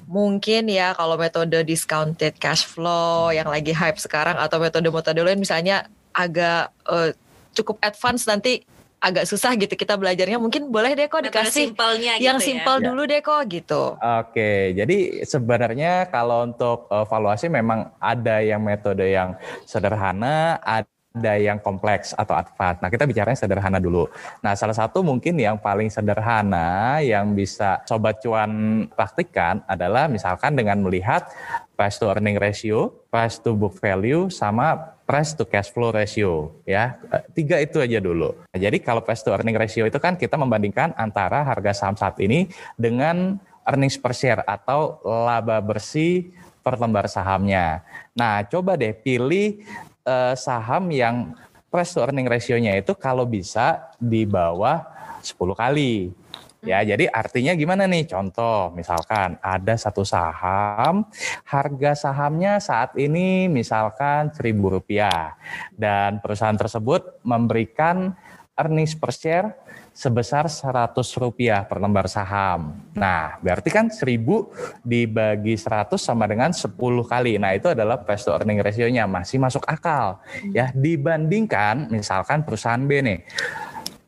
mungkin 0.10 0.66
ya 0.66 0.98
kalau 0.98 1.14
metode 1.14 1.62
discounted 1.62 2.34
cash 2.42 2.66
flow 2.66 3.30
yang 3.30 3.46
lagi 3.46 3.70
hype 3.70 4.02
sekarang 4.02 4.34
atau 4.42 4.58
metode-metode 4.58 5.22
lain 5.22 5.38
misalnya 5.38 5.86
agak 6.10 6.74
uh, 6.90 7.14
cukup 7.54 7.78
advance 7.86 8.26
nanti 8.26 8.66
agak 9.00 9.25
susah 9.25 9.56
gitu 9.56 9.74
kita 9.79 9.96
belajarnya 9.96 10.36
mungkin 10.36 10.68
boleh 10.68 10.91
deh 10.91 11.08
kok 11.08 11.24
dikasih 11.24 11.72
simpelnya 11.72 12.20
yang 12.20 12.36
gitu 12.38 12.51
simpel 12.51 12.75
ya. 12.79 12.86
dulu 12.91 13.01
deh 13.08 13.22
kok 13.24 13.41
gitu. 13.48 13.96
Oke, 13.96 14.75
jadi 14.75 15.24
sebenarnya 15.24 16.12
kalau 16.12 16.44
untuk 16.44 16.91
uh, 16.91 17.08
valuasi 17.08 17.48
memang 17.48 17.96
ada 18.03 18.44
yang 18.44 18.60
metode 18.60 19.08
yang 19.08 19.39
sederhana, 19.63 20.60
ada 20.60 20.99
yang 21.18 21.58
kompleks 21.58 22.13
atau 22.13 22.38
advance. 22.38 22.80
Nah, 22.86 22.89
kita 22.94 23.10
bicaranya 23.10 23.34
sederhana 23.34 23.82
dulu. 23.82 24.06
Nah, 24.46 24.54
salah 24.54 24.78
satu 24.78 25.01
mungkin 25.01 25.42
yang 25.42 25.58
paling 25.58 25.89
sederhana 25.89 27.01
yang 27.01 27.34
bisa 27.34 27.82
sobat 27.89 28.22
cuan 28.22 28.86
praktikkan 28.94 29.66
adalah 29.66 30.06
misalkan 30.06 30.54
dengan 30.54 30.78
melihat 30.86 31.25
price 31.74 31.98
to 31.98 32.06
earning 32.06 32.38
ratio, 32.38 32.94
price 33.10 33.42
to 33.42 33.58
book 33.58 33.74
value, 33.82 34.30
sama 34.30 35.00
price 35.10 35.34
to 35.34 35.42
cash 35.50 35.74
flow 35.74 35.89
ratio 35.89 36.62
ya 36.70 37.01
tiga 37.34 37.58
itu 37.58 37.82
aja 37.82 37.98
dulu 37.98 38.30
nah, 38.46 38.60
jadi 38.62 38.78
kalau 38.78 39.01
price 39.01 39.25
to 39.25 39.34
earning 39.34 39.58
ratio 39.58 39.89
itu 39.89 39.98
kan 39.98 40.13
kita 40.13 40.38
membandingkan 40.38 40.94
antara 40.94 41.42
harga 41.42 41.74
saham 41.74 41.98
saat 41.98 42.22
ini 42.22 42.46
dengan 42.78 43.42
earnings 43.66 43.98
per 43.98 44.13
share 44.13 44.46
atau 44.46 45.01
laba 45.01 45.66
bersih 45.66 46.30
per 46.62 46.78
lembar 46.78 47.10
sahamnya 47.10 47.82
nah 48.13 48.46
coba 48.46 48.78
deh 48.78 48.94
pilih 48.94 49.66
uh, 50.06 50.36
saham 50.36 50.91
yang 50.91 51.34
price 51.70 51.94
to 51.94 52.01
earning 52.01 52.25
ratio-nya 52.25 52.77
itu 52.77 52.94
kalau 52.98 53.24
bisa 53.25 53.94
di 54.00 54.25
bawah 54.25 54.84
10 55.22 55.36
kali 55.53 56.13
Ya, 56.60 56.84
jadi 56.84 57.08
artinya 57.08 57.56
gimana 57.56 57.88
nih? 57.88 58.03
Contoh, 58.03 58.75
misalkan 58.75 59.39
ada 59.39 59.79
satu 59.79 60.03
saham, 60.03 61.08
harga 61.48 61.96
sahamnya 61.96 62.60
saat 62.60 63.00
ini 63.00 63.48
misalkan 63.48 64.27
seribu 64.36 64.75
rupiah 64.75 65.39
dan 65.79 66.20
perusahaan 66.20 66.60
tersebut 66.60 67.24
memberikan 67.24 68.12
earnings 68.60 68.91
per 68.91 69.15
share 69.15 69.56
sebesar 70.00 70.48
100 70.48 70.96
rupiah 71.20 71.68
per 71.68 71.84
lembar 71.84 72.08
saham. 72.08 72.79
Nah, 72.96 73.36
berarti 73.44 73.68
kan 73.68 73.91
1000 73.91 74.48
dibagi 74.79 75.60
100 75.60 76.00
sama 76.00 76.24
dengan 76.24 76.56
10 76.56 76.72
kali. 77.03 77.36
Nah, 77.36 77.51
itu 77.51 77.68
adalah 77.68 78.00
price 78.00 78.24
to 78.24 78.32
earning 78.32 78.63
ratio-nya 78.63 79.03
masih 79.12 79.44
masuk 79.44 79.68
akal. 79.68 80.24
Ya, 80.56 80.72
dibandingkan 80.72 81.91
misalkan 81.91 82.48
perusahaan 82.48 82.79
B 82.79 83.03
nih 83.03 83.20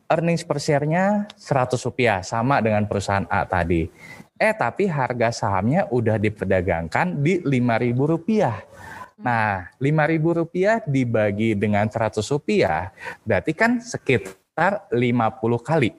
earnings 0.08 0.48
per 0.48 0.56
share-nya 0.56 1.28
100 1.36 1.76
rupiah 1.84 2.24
sama 2.24 2.64
dengan 2.64 2.88
perusahaan 2.88 3.28
A 3.28 3.44
tadi. 3.44 3.88
Eh 4.36 4.52
tapi 4.56 4.88
harga 4.88 5.28
sahamnya 5.32 5.88
udah 5.92 6.16
diperdagangkan 6.16 7.20
di 7.20 7.40
5.000 7.44 8.12
rupiah. 8.12 8.64
Nah, 9.22 9.70
5.000 9.78 10.40
rupiah 10.40 10.82
dibagi 10.82 11.54
dengan 11.54 11.86
100 11.86 12.26
rupiah, 12.26 12.90
berarti 13.22 13.52
kan 13.54 13.78
sekitar 13.78 14.41
50 14.56 14.92
kali. 15.62 15.90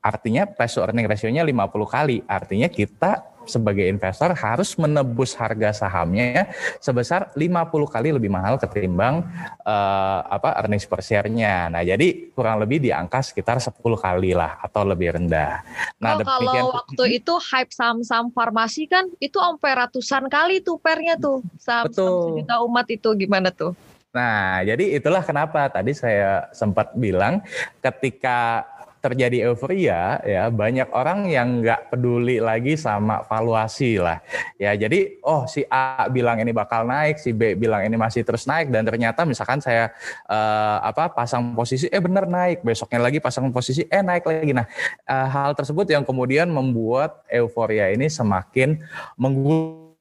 Artinya 0.00 0.48
price 0.48 0.74
to 0.74 0.80
earning 0.80 1.04
ratio-nya 1.04 1.44
50 1.44 1.84
kali. 1.84 2.16
Artinya 2.24 2.68
kita 2.72 3.30
sebagai 3.48 3.82
investor 3.88 4.30
harus 4.36 4.76
menebus 4.76 5.32
harga 5.34 5.72
sahamnya 5.72 6.52
sebesar 6.78 7.32
50 7.34 7.66
kali 7.90 8.08
lebih 8.14 8.30
mahal 8.30 8.60
ketimbang 8.60 9.24
uh, 9.64 10.20
apa 10.28 10.60
earnings 10.60 10.84
per 10.84 11.00
share-nya. 11.00 11.72
Nah, 11.72 11.82
jadi 11.82 12.30
kurang 12.30 12.60
lebih 12.60 12.78
di 12.78 12.90
angka 12.92 13.24
sekitar 13.24 13.58
10 13.58 13.80
kali 13.80 14.36
lah 14.36 14.60
atau 14.60 14.84
lebih 14.84 15.16
rendah. 15.16 15.64
Nah, 15.98 16.20
oh, 16.20 16.24
kalau 16.24 16.80
waktu 16.84 17.20
itu 17.20 17.34
hype 17.36 17.72
saham-saham 17.72 18.30
farmasi 18.30 18.86
kan 18.86 19.08
itu 19.18 19.36
sampai 19.36 19.72
ratusan 19.86 20.28
kali 20.28 20.60
tuh 20.60 20.76
pernya 20.78 21.16
tuh. 21.16 21.42
Saham, 21.58 21.90
saham 21.90 22.40
sejuta 22.40 22.56
umat 22.64 22.86
itu 22.88 23.08
gimana 23.16 23.50
tuh? 23.50 23.72
Nah, 24.10 24.66
jadi 24.66 24.98
itulah 24.98 25.22
kenapa 25.22 25.70
tadi 25.70 25.94
saya 25.94 26.50
sempat 26.50 26.98
bilang 26.98 27.46
ketika 27.78 28.66
terjadi 29.00 29.48
euforia 29.48 30.20
ya 30.22 30.52
banyak 30.52 30.92
orang 30.92 31.24
yang 31.32 31.64
nggak 31.64 31.88
peduli 31.88 32.36
lagi 32.36 32.76
sama 32.76 33.24
valuasi 33.24 33.96
lah. 33.96 34.20
Ya 34.60 34.76
jadi 34.76 35.16
oh 35.24 35.48
si 35.48 35.64
A 35.72 36.04
bilang 36.12 36.36
ini 36.36 36.52
bakal 36.52 36.84
naik 36.84 37.16
si 37.16 37.32
B 37.32 37.56
bilang 37.56 37.80
ini 37.80 37.96
masih 37.96 38.22
terus 38.22 38.44
naik 38.44 38.68
dan 38.68 38.84
ternyata 38.84 39.24
misalkan 39.24 39.64
saya 39.64 39.88
uh, 40.28 40.84
apa 40.84 41.08
pasang 41.16 41.56
posisi 41.56 41.88
eh 41.88 42.00
bener 42.00 42.28
naik 42.28 42.60
besoknya 42.60 43.00
lagi 43.00 43.18
pasang 43.24 43.48
posisi 43.48 43.88
eh 43.88 44.04
naik 44.04 44.28
lagi. 44.28 44.52
Nah 44.52 44.68
uh, 45.08 45.26
hal 45.32 45.56
tersebut 45.56 45.88
yang 45.88 46.04
kemudian 46.04 46.52
membuat 46.52 47.24
euforia 47.32 47.88
ini 47.88 48.12
semakin 48.12 48.84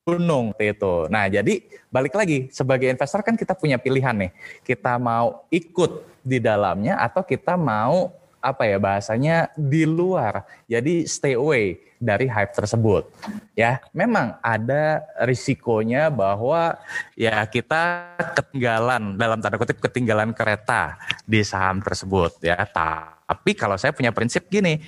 menggunung 0.10 0.58
itu. 0.58 1.06
Nah, 1.14 1.30
jadi 1.30 1.62
balik 1.94 2.18
lagi 2.18 2.50
sebagai 2.50 2.90
investor 2.90 3.22
kan 3.22 3.38
kita 3.38 3.54
punya 3.54 3.78
pilihan 3.78 4.18
nih. 4.18 4.32
Kita 4.66 4.98
mau 4.98 5.46
ikut 5.54 6.10
di 6.26 6.42
dalamnya 6.42 6.98
atau 6.98 7.22
kita 7.22 7.54
mau 7.54 8.10
apa 8.40 8.64
ya 8.68 8.80
bahasanya 8.80 9.52
di 9.56 9.84
luar. 9.84 10.48
Jadi 10.66 11.08
stay 11.08 11.36
away 11.36 11.80
dari 12.00 12.32
hype 12.32 12.56
tersebut. 12.56 13.12
Ya, 13.54 13.84
memang 13.92 14.40
ada 14.40 15.04
risikonya 15.28 16.08
bahwa 16.08 16.80
ya 17.20 17.44
kita 17.44 18.16
ketinggalan 18.40 19.20
dalam 19.20 19.44
tanda 19.44 19.60
kutip 19.60 19.84
ketinggalan 19.84 20.32
kereta 20.32 20.96
di 21.28 21.44
saham 21.44 21.84
tersebut 21.84 22.40
ya. 22.40 22.56
Tapi 22.64 23.52
kalau 23.54 23.76
saya 23.76 23.92
punya 23.92 24.16
prinsip 24.16 24.48
gini, 24.48 24.80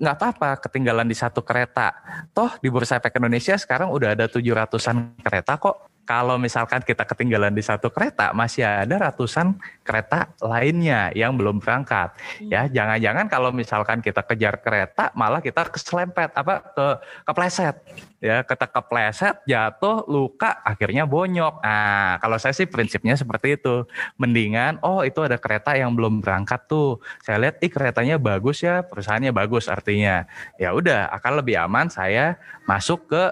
nggak 0.00 0.16
apa-apa 0.16 0.58
ketinggalan 0.64 1.06
di 1.06 1.14
satu 1.14 1.44
kereta. 1.44 1.92
Toh 2.32 2.56
di 2.58 2.72
Bursa 2.72 2.98
Efek 2.98 3.20
Indonesia 3.20 3.54
sekarang 3.60 3.92
udah 3.92 4.16
ada 4.16 4.26
700-an 4.26 5.20
kereta 5.20 5.60
kok 5.60 5.94
kalau 6.04 6.36
misalkan 6.36 6.84
kita 6.84 7.08
ketinggalan 7.08 7.56
di 7.56 7.64
satu 7.64 7.88
kereta, 7.88 8.36
masih 8.36 8.60
ada 8.60 9.08
ratusan 9.08 9.56
kereta 9.84 10.32
lainnya 10.40 11.12
yang 11.12 11.36
belum 11.36 11.60
berangkat. 11.60 12.16
Hmm. 12.16 12.48
Ya, 12.48 12.66
jangan-jangan 12.66 13.28
kalau 13.28 13.52
misalkan 13.52 14.00
kita 14.00 14.24
kejar 14.24 14.64
kereta, 14.64 15.12
malah 15.12 15.44
kita 15.44 15.68
keselempet 15.68 16.32
apa 16.32 16.64
ke 16.72 16.86
kepleset. 17.28 17.76
Ya, 18.24 18.40
kita 18.40 18.64
kepleset, 18.64 19.44
jatuh, 19.44 20.08
luka, 20.08 20.64
akhirnya 20.64 21.04
bonyok. 21.04 21.60
Nah, 21.60 22.16
kalau 22.24 22.40
saya 22.40 22.56
sih 22.56 22.64
prinsipnya 22.64 23.20
seperti 23.20 23.60
itu. 23.60 23.84
Mendingan, 24.16 24.80
oh 24.80 25.04
itu 25.04 25.20
ada 25.20 25.36
kereta 25.36 25.76
yang 25.76 25.92
belum 25.92 26.24
berangkat 26.24 26.64
tuh. 26.64 27.04
Saya 27.20 27.36
lihat, 27.36 27.60
ih 27.60 27.68
keretanya 27.68 28.16
bagus 28.16 28.64
ya, 28.64 28.80
perusahaannya 28.80 29.28
bagus 29.36 29.68
artinya. 29.68 30.24
Ya 30.56 30.72
udah, 30.72 31.12
akan 31.12 31.44
lebih 31.44 31.60
aman 31.60 31.92
saya 31.92 32.40
masuk 32.64 33.12
ke 33.12 33.22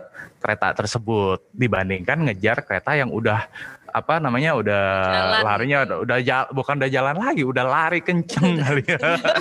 kereta 0.44 0.76
tersebut 0.76 1.40
dibandingkan 1.56 2.28
ngejar 2.28 2.60
kereta 2.66 2.92
yang 2.92 3.08
udah 3.08 3.48
apa 3.92 4.18
namanya 4.18 4.56
udah 4.56 4.84
jalan. 5.12 5.42
larinya 5.44 5.78
udah, 5.84 5.96
udah 6.00 6.18
jala, 6.24 6.46
bukan 6.50 6.74
udah 6.80 6.90
jalan 6.90 7.16
lagi, 7.20 7.42
udah 7.44 7.64
lari 7.68 8.00
kenceng 8.00 8.56
kali 8.56 8.82
ya. 8.88 8.98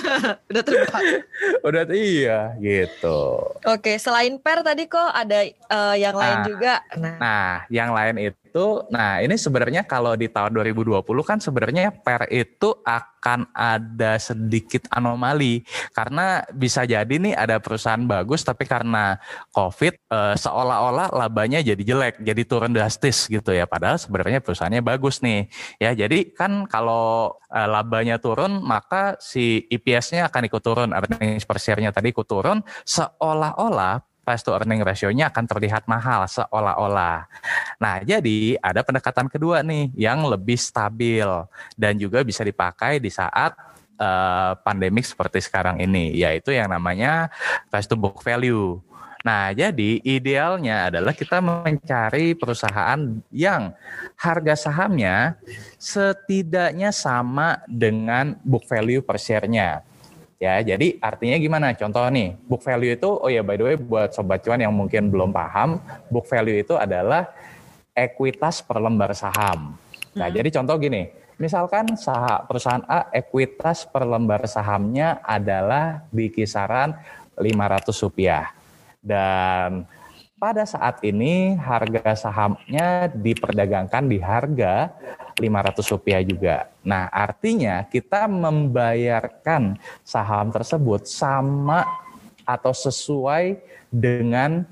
udah 0.52 0.62
terbang. 0.62 1.06
udah 1.68 1.84
iya 1.96 2.40
gitu. 2.60 3.20
Oke, 3.64 3.96
selain 3.96 4.36
per 4.44 4.60
tadi 4.68 4.92
kok 4.92 5.10
ada 5.16 5.48
uh, 5.72 5.96
yang 5.96 6.16
lain 6.16 6.38
nah, 6.44 6.46
juga. 6.46 6.74
Nah. 7.00 7.16
nah, 7.18 7.52
yang 7.72 7.96
lain 7.96 8.16
itu 8.20 8.41
itu, 8.52 8.84
nah 8.92 9.24
ini 9.24 9.40
sebenarnya 9.40 9.88
kalau 9.88 10.12
di 10.20 10.28
tahun 10.28 10.52
2020 10.60 11.00
kan 11.24 11.40
sebenarnya 11.40 11.96
per 12.04 12.28
itu 12.28 12.76
akan 12.84 13.48
ada 13.56 14.20
sedikit 14.20 14.92
anomali 14.92 15.64
karena 15.96 16.44
bisa 16.52 16.84
jadi 16.84 17.08
nih 17.08 17.32
ada 17.32 17.64
perusahaan 17.64 18.04
bagus 18.04 18.44
tapi 18.44 18.68
karena 18.68 19.16
COVID 19.56 19.94
eh, 19.96 20.36
seolah-olah 20.36 21.16
labanya 21.16 21.64
jadi 21.64 21.80
jelek, 21.80 22.20
jadi 22.20 22.44
turun 22.44 22.76
drastis 22.76 23.32
gitu 23.32 23.56
ya. 23.56 23.64
Padahal 23.64 23.96
sebenarnya 23.96 24.44
perusahaannya 24.44 24.84
bagus 24.84 25.24
nih. 25.24 25.48
Ya, 25.80 25.96
jadi 25.96 26.36
kan 26.36 26.68
kalau 26.68 27.40
eh, 27.48 27.68
labanya 27.72 28.20
turun 28.20 28.60
maka 28.60 29.16
si 29.24 29.64
EPS-nya 29.72 30.28
akan 30.28 30.52
ikut 30.52 30.60
turun, 30.60 30.92
earnings 30.92 31.48
per 31.48 31.56
share-nya 31.56 31.96
tadi 31.96 32.12
ikut 32.12 32.28
turun 32.28 32.60
seolah-olah 32.84 34.11
price 34.22 34.46
to 34.46 34.54
earning 34.54 34.82
ratio-nya 34.86 35.34
akan 35.34 35.46
terlihat 35.50 35.90
mahal 35.90 36.26
seolah-olah. 36.30 37.26
Nah, 37.82 37.96
jadi 38.06 38.58
ada 38.62 38.86
pendekatan 38.86 39.28
kedua 39.28 39.66
nih 39.66 39.90
yang 39.98 40.24
lebih 40.26 40.58
stabil 40.58 41.26
dan 41.74 41.98
juga 41.98 42.22
bisa 42.22 42.46
dipakai 42.46 43.02
di 43.02 43.10
saat 43.10 43.58
uh, 43.98 44.54
pandemik 44.62 45.06
seperti 45.06 45.42
sekarang 45.42 45.82
ini, 45.82 46.14
yaitu 46.14 46.54
yang 46.54 46.70
namanya 46.70 47.34
price 47.70 47.90
to 47.90 47.98
book 47.98 48.22
value. 48.22 48.78
Nah, 49.22 49.54
jadi 49.54 50.02
idealnya 50.02 50.90
adalah 50.90 51.14
kita 51.14 51.38
mencari 51.46 52.34
perusahaan 52.34 52.98
yang 53.30 53.70
harga 54.18 54.58
sahamnya 54.58 55.38
setidaknya 55.78 56.90
sama 56.90 57.62
dengan 57.70 58.34
book 58.42 58.66
value 58.66 59.06
per 59.06 59.22
share-nya. 59.22 59.86
Ya, 60.42 60.58
jadi 60.58 60.98
artinya 60.98 61.38
gimana? 61.38 61.78
Contoh 61.78 62.02
nih, 62.10 62.34
book 62.50 62.66
value 62.66 62.98
itu, 62.98 63.06
oh 63.06 63.30
ya 63.30 63.46
by 63.46 63.62
the 63.62 63.66
way 63.70 63.78
buat 63.78 64.10
sobat 64.10 64.42
cuan 64.42 64.58
yang 64.58 64.74
mungkin 64.74 65.14
belum 65.14 65.30
paham, 65.30 65.78
book 66.10 66.26
value 66.26 66.58
itu 66.58 66.74
adalah 66.74 67.30
ekuitas 67.94 68.66
per 68.66 68.82
lembar 68.82 69.14
saham. 69.14 69.78
Nah, 70.18 70.28
hmm. 70.28 70.36
jadi 70.42 70.50
contoh 70.50 70.82
gini, 70.82 71.14
misalkan 71.38 71.94
saham, 71.94 72.50
perusahaan 72.50 72.82
A 72.90 73.14
ekuitas 73.14 73.86
per 73.86 74.02
lembar 74.02 74.50
sahamnya 74.50 75.22
adalah 75.22 76.10
di 76.10 76.34
kisaran 76.34 76.98
500 77.38 78.02
rupiah. 78.02 78.50
Dan 78.98 79.86
pada 80.42 80.66
saat 80.66 81.06
ini 81.06 81.54
harga 81.54 82.18
sahamnya 82.18 83.14
diperdagangkan 83.14 84.10
di 84.10 84.18
harga 84.18 84.90
500 85.42 85.94
rupiah 85.98 86.22
juga. 86.22 86.70
Nah, 86.86 87.10
artinya 87.10 87.82
kita 87.90 88.30
membayarkan 88.30 89.82
saham 90.06 90.54
tersebut 90.54 91.10
sama 91.10 91.82
atau 92.46 92.70
sesuai 92.70 93.58
dengan 93.90 94.64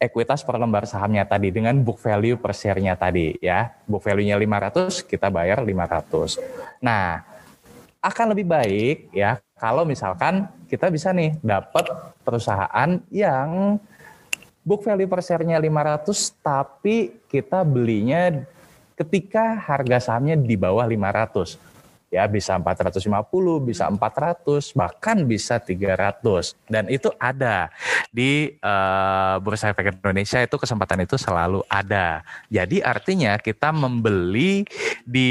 ekuitas 0.00 0.44
per 0.44 0.56
lembar 0.56 0.88
sahamnya 0.88 1.24
tadi 1.28 1.52
dengan 1.52 1.76
book 1.80 2.00
value 2.00 2.36
per 2.36 2.52
share-nya 2.52 2.96
tadi 2.96 3.36
ya. 3.40 3.72
Book 3.88 4.04
value-nya 4.04 4.36
500, 4.36 5.04
kita 5.04 5.32
bayar 5.32 5.64
500. 5.64 6.40
Nah, 6.80 7.20
akan 8.00 8.32
lebih 8.32 8.48
baik 8.48 9.12
ya 9.12 9.36
kalau 9.60 9.84
misalkan 9.84 10.48
kita 10.72 10.88
bisa 10.88 11.12
nih 11.12 11.36
dapat 11.44 11.84
perusahaan 12.24 12.96
yang 13.12 13.76
book 14.64 14.80
value 14.80 15.04
per 15.04 15.20
share-nya 15.20 15.60
500 15.60 16.40
tapi 16.40 17.20
kita 17.28 17.60
belinya 17.60 18.40
ketika 19.00 19.56
harga 19.56 20.12
sahamnya 20.12 20.36
di 20.36 20.60
bawah 20.60 20.84
500 20.84 21.70
ya 22.10 22.26
bisa 22.26 22.58
450, 22.58 23.06
bisa 23.62 23.86
400, 23.86 24.74
bahkan 24.74 25.16
bisa 25.24 25.62
300. 25.62 26.58
Dan 26.66 26.90
itu 26.90 27.08
ada 27.16 27.70
di 28.10 28.58
uh, 28.60 29.38
Bursa 29.38 29.70
Efek 29.70 29.94
Indonesia 29.94 30.42
itu 30.42 30.58
kesempatan 30.58 31.06
itu 31.06 31.14
selalu 31.14 31.62
ada. 31.70 32.26
Jadi 32.50 32.82
artinya 32.82 33.38
kita 33.38 33.70
membeli 33.70 34.66
di 35.06 35.30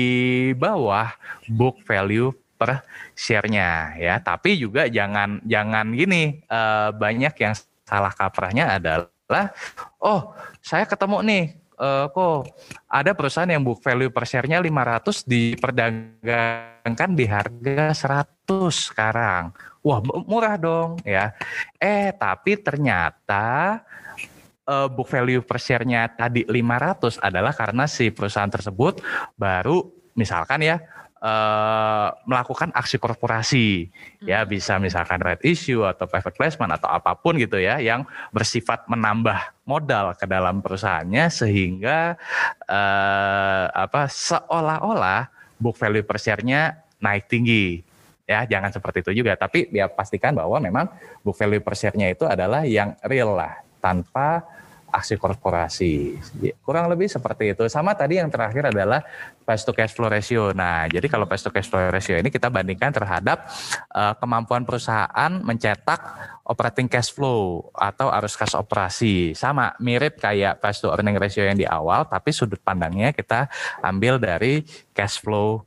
bawah 0.55 1.11
book 1.51 1.83
value 1.83 2.31
per 2.55 2.87
share-nya 3.11 3.99
ya. 3.99 4.15
Tapi 4.23 4.55
juga 4.55 4.87
jangan 4.87 5.43
jangan 5.43 5.91
gini 5.91 6.39
uh, 6.47 6.95
banyak 6.95 7.35
yang 7.43 7.53
salah 7.83 8.15
kaprahnya 8.15 8.79
adalah 8.79 9.51
oh, 9.99 10.31
saya 10.63 10.87
ketemu 10.87 11.19
nih 11.27 11.43
uh, 11.79 12.05
kok 12.11 12.51
ada 12.85 13.15
perusahaan 13.15 13.49
yang 13.49 13.63
book 13.63 13.79
value 13.79 14.11
per 14.11 14.27
share-nya 14.27 14.59
500 14.59 15.23
diperdagangkan 15.25 17.09
di 17.15 17.25
harga 17.25 17.95
100 17.95 18.91
sekarang. 18.91 19.55
Wah, 19.79 20.03
murah 20.03 20.59
dong 20.59 20.99
ya. 21.07 21.31
Eh, 21.79 22.11
tapi 22.13 22.59
ternyata 22.59 23.79
uh, 24.67 24.87
book 24.91 25.07
value 25.07 25.41
per 25.41 25.57
share-nya 25.57 26.11
tadi 26.13 26.43
500 26.45 27.23
adalah 27.23 27.55
karena 27.55 27.87
si 27.87 28.11
perusahaan 28.11 28.51
tersebut 28.51 29.01
baru 29.39 29.87
misalkan 30.13 30.61
ya 30.61 30.83
uh, 31.23 32.09
melakukan 32.27 32.71
aksi 32.75 32.99
korporasi. 32.99 33.87
Hmm. 34.19 34.27
ya 34.27 34.43
bisa 34.43 34.75
misalkan 34.83 35.23
red 35.23 35.39
issue 35.47 35.87
atau 35.87 36.03
private 36.03 36.35
placement 36.35 36.75
atau 36.75 36.91
apa 36.91 37.15
pun 37.15 37.39
gitu 37.39 37.55
ya 37.55 37.79
yang 37.79 38.03
bersifat 38.35 38.83
menambah 38.91 39.55
modal 39.63 40.11
ke 40.19 40.27
dalam 40.27 40.59
perusahaannya 40.59 41.31
sehingga 41.31 42.19
uh, 42.67 43.65
apa 43.71 44.11
seolah-olah 44.11 45.31
book 45.55 45.75
value 45.79 46.03
per 46.03 46.19
share-nya 46.19 46.83
naik 46.99 47.31
tinggi. 47.31 47.83
Ya 48.27 48.45
jangan 48.45 48.69
seperti 48.69 49.01
itu 49.07 49.23
juga. 49.23 49.39
Tapi 49.39 49.71
ya 49.73 49.89
pastikan 49.89 50.35
bahwa 50.35 50.59
memang 50.61 50.85
book 51.23 51.35
value 51.35 51.63
per 51.63 51.73
share-nya 51.73 52.11
itu 52.11 52.27
adalah 52.27 52.67
yang 52.67 52.93
real 53.07 53.33
lah 53.33 53.59
tanpa 53.79 54.43
aksi 54.89 55.15
korporasi. 55.15 56.17
Kurang 56.61 56.89
lebih 56.89 57.07
seperti 57.07 57.53
itu. 57.55 57.65
Sama 57.71 57.95
tadi 57.95 58.17
yang 58.17 58.27
terakhir 58.27 58.73
adalah 58.73 59.05
price 59.45 59.65
to 59.65 59.73
cash 59.73 59.93
flow 59.95 60.09
ratio. 60.09 60.53
Nah, 60.53 60.85
jadi 60.85 61.05
kalau 61.09 61.25
price 61.25 61.45
to 61.45 61.53
cash 61.53 61.69
flow 61.69 61.89
ratio 61.89 62.17
ini 62.17 62.29
kita 62.29 62.49
bandingkan 62.51 62.93
terhadap 62.93 63.49
uh, 63.93 64.13
kemampuan 64.17 64.67
perusahaan 64.67 65.31
mencetak 65.41 66.01
operating 66.45 66.89
cash 66.89 67.13
flow 67.13 67.69
atau 67.73 68.09
arus 68.09 68.33
kas 68.33 68.53
operasi. 68.57 69.37
Sama, 69.37 69.73
mirip 69.81 70.17
kayak 70.17 70.61
price 70.61 70.81
to 70.81 70.89
earning 70.89 71.17
ratio 71.17 71.45
yang 71.45 71.57
di 71.57 71.65
awal, 71.65 72.05
tapi 72.09 72.33
sudut 72.33 72.59
pandangnya 72.61 73.13
kita 73.13 73.49
ambil 73.81 74.17
dari 74.17 74.65
cash 74.91 75.21
flow 75.21 75.63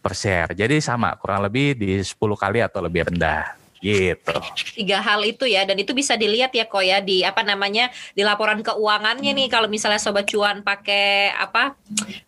per 0.00 0.14
share. 0.14 0.54
Jadi 0.54 0.78
sama, 0.78 1.18
kurang 1.18 1.42
lebih 1.42 1.74
di 1.74 1.98
10 1.98 2.14
kali 2.14 2.62
atau 2.62 2.78
lebih 2.78 3.10
rendah. 3.10 3.65
Gitu. 3.86 4.36
Tiga 4.82 4.98
hal 4.98 5.22
itu 5.22 5.46
ya 5.46 5.62
dan 5.62 5.78
itu 5.78 5.94
bisa 5.94 6.18
dilihat 6.18 6.50
ya 6.50 6.66
kok 6.66 6.82
ya 6.82 6.98
di 6.98 7.22
apa 7.22 7.46
namanya 7.46 7.94
di 8.18 8.26
laporan 8.26 8.58
keuangannya 8.66 9.30
nih 9.30 9.46
kalau 9.46 9.70
misalnya 9.70 10.02
sobat 10.02 10.26
cuan 10.26 10.66
pakai 10.66 11.30
apa 11.30 11.78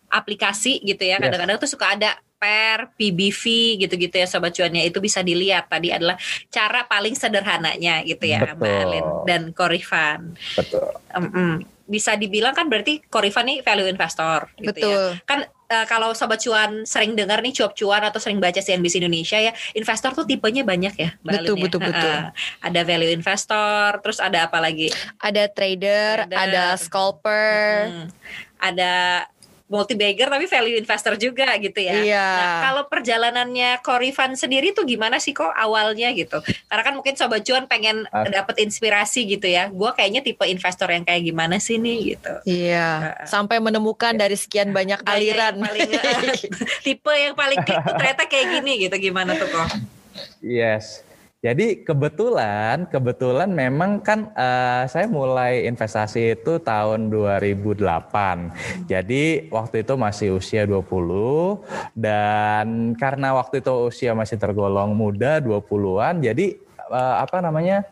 aplikasi 0.07 0.79
gitu 0.87 1.03
ya 1.03 1.19
kadang-kadang 1.19 1.59
yes. 1.59 1.63
tuh 1.67 1.71
suka 1.75 1.99
ada 1.99 2.15
per 2.39 2.95
PBV 2.95 3.43
gitu-gitu 3.83 4.15
ya 4.15 4.23
sobat 4.23 4.55
cuannya 4.55 4.87
itu 4.87 5.03
bisa 5.03 5.19
dilihat 5.19 5.67
tadi 5.67 5.91
adalah 5.91 6.15
cara 6.47 6.87
paling 6.87 7.11
sederhananya 7.11 7.99
gitu 8.07 8.23
ya 8.23 8.55
Betul. 8.55 8.55
Mbak 8.55 8.73
Alin 8.79 9.05
dan 9.27 9.41
Korifan. 9.51 10.39
Betul. 10.55 10.87
Um, 11.11 11.27
um, 11.35 11.53
bisa 11.89 12.13
dibilang 12.13 12.53
kan 12.53 12.69
berarti 12.69 13.01
Korifan 13.09 13.49
nih 13.49 13.65
value 13.65 13.89
investor 13.89 14.53
gitu 14.61 14.69
ya. 14.69 14.73
Betul. 14.77 15.05
ya. 15.17 15.25
Kan 15.25 15.39
uh, 15.49 15.85
kalau 15.89 16.13
sobat 16.13 16.41
cuan 16.41 16.85
sering 16.85 17.17
dengar 17.17 17.41
nih 17.41 17.53
cuap 17.53 17.73
cuan 17.73 18.05
atau 18.05 18.21
sering 18.21 18.37
baca 18.37 18.61
CNBC 18.61 19.01
Indonesia 19.01 19.41
ya, 19.41 19.51
investor 19.73 20.13
tuh 20.13 20.25
tipenya 20.29 20.61
banyak 20.61 20.93
ya, 20.93 21.09
Mbak 21.25 21.33
Betul, 21.33 21.55
Alin, 21.55 21.63
betul, 21.65 21.79
ya. 21.81 21.87
betul. 21.89 22.13
Uh, 22.13 22.25
ada 22.61 22.81
value 22.85 23.11
investor, 23.13 23.89
terus 24.05 24.19
ada 24.21 24.45
apa 24.45 24.57
lagi? 24.61 24.93
Ada 25.17 25.49
trader, 25.49 26.29
trader. 26.29 26.37
ada 26.37 26.63
scalper, 26.77 27.89
hmm, 27.89 28.07
ada 28.61 28.93
multi 29.69 29.93
bagger 29.93 30.33
tapi 30.33 30.49
value 30.49 30.81
investor 30.81 31.13
juga 31.15 31.53
gitu 31.61 31.77
ya. 31.77 31.93
Iya. 32.01 32.25
Nah, 32.25 32.53
kalau 32.65 32.83
perjalanannya 32.89 33.79
Korifan 33.85 34.33
sendiri 34.33 34.73
tuh 34.73 34.83
gimana 34.83 35.21
sih 35.21 35.31
kok 35.31 35.53
awalnya 35.53 36.09
gitu? 36.17 36.41
Karena 36.65 36.83
kan 36.83 36.93
mungkin 36.97 37.13
sobat 37.13 37.45
cuan 37.45 37.69
pengen 37.69 38.09
uh. 38.09 38.25
dapet 38.25 38.65
inspirasi 38.65 39.29
gitu 39.29 39.45
ya. 39.45 39.69
Gua 39.69 39.93
kayaknya 39.93 40.25
tipe 40.25 40.41
investor 40.49 40.89
yang 40.89 41.05
kayak 41.05 41.21
gimana 41.21 41.61
sih 41.61 41.77
nih 41.77 42.17
gitu. 42.17 42.33
Iya. 42.49 43.21
Uh. 43.23 43.29
Sampai 43.29 43.61
menemukan 43.61 44.17
dari 44.17 44.33
sekian 44.33 44.73
banyak, 44.73 45.05
aliran. 45.05 45.61
Yang 45.61 45.69
paling, 45.69 45.89
tipe 46.85 47.13
yang 47.13 47.35
paling 47.37 47.59
klik 47.61 47.81
tuh 47.85 47.95
ternyata 47.95 48.23
kayak 48.25 48.45
gini 48.59 48.89
gitu. 48.89 48.95
Gimana 48.97 49.37
tuh 49.37 49.47
kok? 49.53 49.69
Yes. 50.41 51.08
Jadi 51.39 51.87
kebetulan, 51.87 52.83
kebetulan 52.91 53.47
memang 53.47 54.03
kan 54.03 54.27
uh, 54.35 54.83
saya 54.91 55.07
mulai 55.07 55.71
investasi 55.71 56.35
itu 56.35 56.59
tahun 56.59 57.07
2008. 57.07 58.83
Jadi 58.91 59.47
waktu 59.47 59.87
itu 59.87 59.93
masih 59.95 60.35
usia 60.35 60.67
20 60.67 61.95
dan 61.95 62.91
karena 62.99 63.31
waktu 63.39 63.63
itu 63.63 63.71
usia 63.87 64.11
masih 64.11 64.35
tergolong 64.35 64.91
muda 64.91 65.39
20-an, 65.39 66.19
jadi 66.19 66.59
uh, 66.91 67.23
apa 67.23 67.39
namanya? 67.39 67.87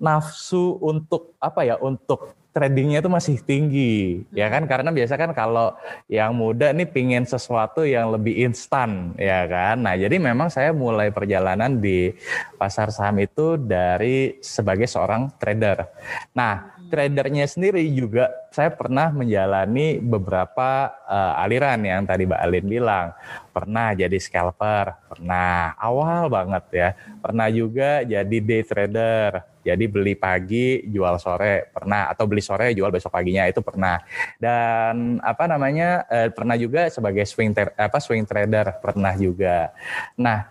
nafsu 0.00 0.80
untuk 0.80 1.36
apa 1.36 1.60
ya 1.60 1.76
untuk 1.76 2.39
tradingnya 2.50 2.98
itu 2.98 3.10
masih 3.10 3.36
tinggi 3.42 4.26
ya 4.34 4.50
kan? 4.50 4.66
Karena 4.66 4.90
biasa 4.90 5.14
kan 5.14 5.30
kalau 5.30 5.74
yang 6.10 6.34
muda 6.34 6.74
nih 6.74 6.86
pingin 6.90 7.22
sesuatu 7.22 7.86
yang 7.86 8.10
lebih 8.10 8.46
instan 8.46 9.14
ya 9.16 9.46
kan? 9.46 9.78
Nah 9.78 9.94
jadi 9.94 10.18
memang 10.18 10.50
saya 10.50 10.74
mulai 10.74 11.14
perjalanan 11.14 11.78
di 11.78 12.10
pasar 12.58 12.90
saham 12.90 13.22
itu 13.22 13.54
dari 13.54 14.38
sebagai 14.42 14.90
seorang 14.90 15.30
trader. 15.38 15.86
Nah 16.34 16.80
tradernya 16.90 17.46
sendiri 17.46 17.86
juga 17.94 18.28
saya 18.50 18.74
pernah 18.74 19.14
menjalani 19.14 20.02
beberapa 20.02 20.90
uh, 21.06 21.42
aliran 21.46 21.78
yang 21.86 22.02
tadi 22.02 22.26
Mbak 22.26 22.40
Alin 22.42 22.66
bilang. 22.66 23.06
Pernah 23.50 23.94
jadi 23.94 24.18
scalper 24.18 24.94
pernah. 25.06 25.74
Awal 25.78 26.26
banget 26.26 26.64
ya. 26.74 26.88
Pernah 27.22 27.46
juga 27.50 28.02
jadi 28.02 28.36
day 28.42 28.62
trader 28.66 29.49
jadi 29.60 29.84
beli 29.86 30.16
pagi, 30.16 30.84
jual 30.88 31.20
sore 31.20 31.68
pernah 31.68 32.08
atau 32.08 32.24
beli 32.24 32.40
sore 32.40 32.72
jual 32.72 32.88
besok 32.88 33.12
paginya 33.12 33.44
itu 33.44 33.60
pernah. 33.60 34.00
Dan 34.40 35.20
apa 35.20 35.44
namanya 35.44 36.08
eh, 36.08 36.28
pernah 36.32 36.56
juga 36.56 36.88
sebagai 36.88 37.28
swing 37.28 37.52
ter, 37.52 37.76
apa 37.76 37.98
swing 38.00 38.24
trader 38.24 38.80
pernah 38.80 39.12
juga. 39.14 39.72
Nah, 40.16 40.48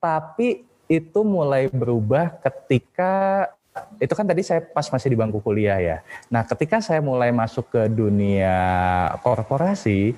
tapi 0.00 0.64
itu 0.86 1.20
mulai 1.26 1.66
berubah 1.68 2.38
ketika 2.40 3.46
itu 4.00 4.12
kan 4.16 4.24
tadi 4.24 4.40
saya 4.40 4.64
pas 4.64 4.88
masih 4.88 5.12
di 5.12 5.18
bangku 5.20 5.44
kuliah 5.44 5.76
ya. 5.76 5.98
Nah, 6.32 6.48
ketika 6.48 6.80
saya 6.80 7.04
mulai 7.04 7.28
masuk 7.28 7.68
ke 7.68 7.82
dunia 7.92 8.56
korporasi, 9.20 10.16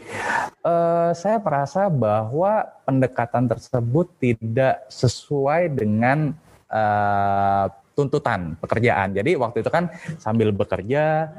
eh, 0.62 1.11
saya 1.14 1.37
merasa 1.42 1.90
bahwa 1.90 2.66
pendekatan 2.87 3.51
tersebut 3.51 4.07
tidak 4.22 4.87
sesuai 4.87 5.74
dengan 5.74 6.35
eh, 6.70 7.66
tuntutan 7.98 8.54
pekerjaan. 8.62 9.11
Jadi 9.11 9.34
waktu 9.34 9.66
itu 9.66 9.70
kan 9.74 9.90
sambil 10.22 10.54
bekerja 10.54 11.34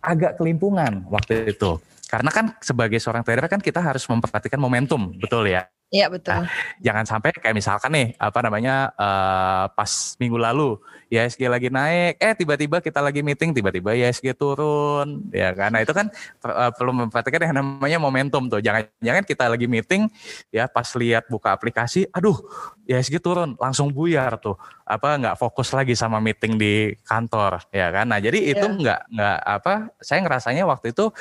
agak 0.00 0.40
kelimpungan 0.40 1.04
waktu 1.12 1.52
itu. 1.52 1.76
Karena 2.08 2.32
kan 2.32 2.56
sebagai 2.64 2.96
seorang 2.96 3.22
trader 3.22 3.46
kan 3.46 3.60
kita 3.60 3.78
harus 3.78 4.02
memperhatikan 4.08 4.58
momentum, 4.58 5.12
betul 5.20 5.46
ya? 5.46 5.68
Iya 5.90 6.06
betul. 6.06 6.46
Nah, 6.46 6.46
jangan 6.78 7.02
sampai 7.02 7.34
kayak 7.34 7.50
misalkan 7.50 7.90
nih 7.90 8.14
apa 8.14 8.38
namanya 8.46 8.94
uh, 8.94 9.66
pas 9.74 10.14
minggu 10.22 10.38
lalu 10.38 10.78
ISG 11.10 11.50
lagi 11.50 11.66
naik, 11.66 12.14
eh 12.22 12.34
tiba-tiba 12.38 12.78
kita 12.78 13.02
lagi 13.02 13.26
meeting, 13.26 13.50
tiba-tiba 13.50 13.98
ISG 13.98 14.30
turun, 14.38 15.26
ya 15.34 15.50
karena 15.50 15.82
itu 15.82 15.90
kan 15.90 16.06
uh, 16.46 16.70
perlu 16.70 16.94
memperhatikan 16.94 17.42
yang 17.42 17.56
namanya 17.58 17.98
momentum 17.98 18.46
tuh. 18.46 18.62
Jangan-jangan 18.62 19.26
kita 19.26 19.50
lagi 19.50 19.66
meeting, 19.66 20.06
ya 20.54 20.70
pas 20.70 20.86
lihat 20.94 21.26
buka 21.26 21.50
aplikasi, 21.50 22.06
aduh 22.14 22.38
ISG 22.86 23.18
turun, 23.18 23.58
langsung 23.58 23.90
buyar 23.90 24.38
tuh, 24.38 24.54
apa 24.90 25.08
nggak 25.22 25.38
fokus 25.38 25.70
lagi 25.70 25.94
sama 25.94 26.18
meeting 26.18 26.58
di 26.58 26.90
kantor, 27.06 27.62
ya 27.70 27.94
kan? 27.94 28.10
Nah 28.10 28.18
jadi 28.18 28.42
itu 28.42 28.66
yeah. 28.66 28.78
nggak 28.82 29.00
nggak 29.14 29.38
apa, 29.46 29.74
saya 30.02 30.18
ngerasanya 30.26 30.66
waktu 30.66 30.90
itu 30.90 31.14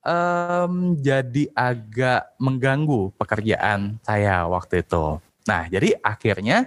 um, 0.00 0.96
jadi 0.96 1.44
agak 1.52 2.32
mengganggu 2.40 3.12
pekerjaan 3.20 4.00
saya 4.00 4.48
waktu 4.48 4.80
itu. 4.80 5.20
Nah 5.44 5.68
jadi 5.68 6.00
akhirnya 6.00 6.64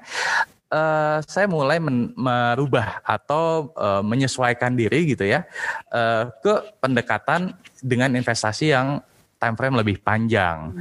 uh, 0.73 1.17
saya 1.25 1.45
mulai 1.49 1.77
men, 1.81 2.13
merubah 2.13 3.01
atau 3.01 3.73
uh, 3.73 4.05
menyesuaikan 4.05 4.77
diri 4.77 5.13
gitu 5.13 5.25
ya 5.25 5.45
uh, 5.89 6.29
ke 6.41 6.53
pendekatan 6.77 7.57
dengan 7.81 8.13
investasi 8.13 8.73
yang 8.73 9.01
time 9.43 9.59
frame 9.59 9.75
lebih 9.83 9.99
panjang. 9.99 10.71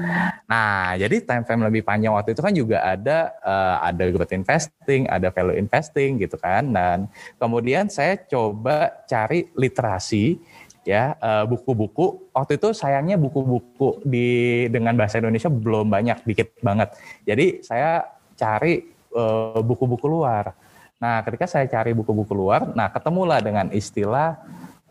Nah, 0.46 0.94
jadi 0.94 1.18
time 1.26 1.42
frame 1.42 1.66
lebih 1.66 1.82
panjang 1.82 2.14
waktu 2.14 2.38
itu 2.38 2.42
kan 2.46 2.54
juga 2.54 2.78
ada 2.86 3.34
uh, 3.42 3.82
ada 3.82 4.06
growth 4.14 4.30
investing, 4.30 5.10
ada 5.10 5.34
value 5.34 5.58
investing 5.58 6.22
gitu 6.22 6.38
kan. 6.38 6.70
Dan 6.70 7.10
kemudian 7.42 7.90
saya 7.90 8.14
coba 8.22 9.02
cari 9.10 9.50
literasi 9.58 10.38
ya 10.86 11.18
buku-buku. 11.50 12.30
Uh, 12.30 12.38
waktu 12.38 12.62
itu 12.62 12.70
sayangnya 12.70 13.18
buku-buku 13.18 14.06
di 14.06 14.70
dengan 14.70 14.94
bahasa 14.94 15.18
Indonesia 15.18 15.50
belum 15.50 15.90
banyak, 15.90 16.22
dikit 16.22 16.54
banget. 16.62 16.94
Jadi 17.26 17.66
saya 17.66 18.06
cari 18.38 18.92
Eh, 19.12 19.60
buku-buku 19.60 20.08
luar. 20.08 20.56
Nah, 20.96 21.20
ketika 21.20 21.44
saya 21.44 21.68
cari 21.68 21.92
buku-buku 21.92 22.32
luar, 22.32 22.72
nah 22.72 22.88
ketemulah 22.88 23.44
dengan 23.44 23.68
istilah 23.68 24.40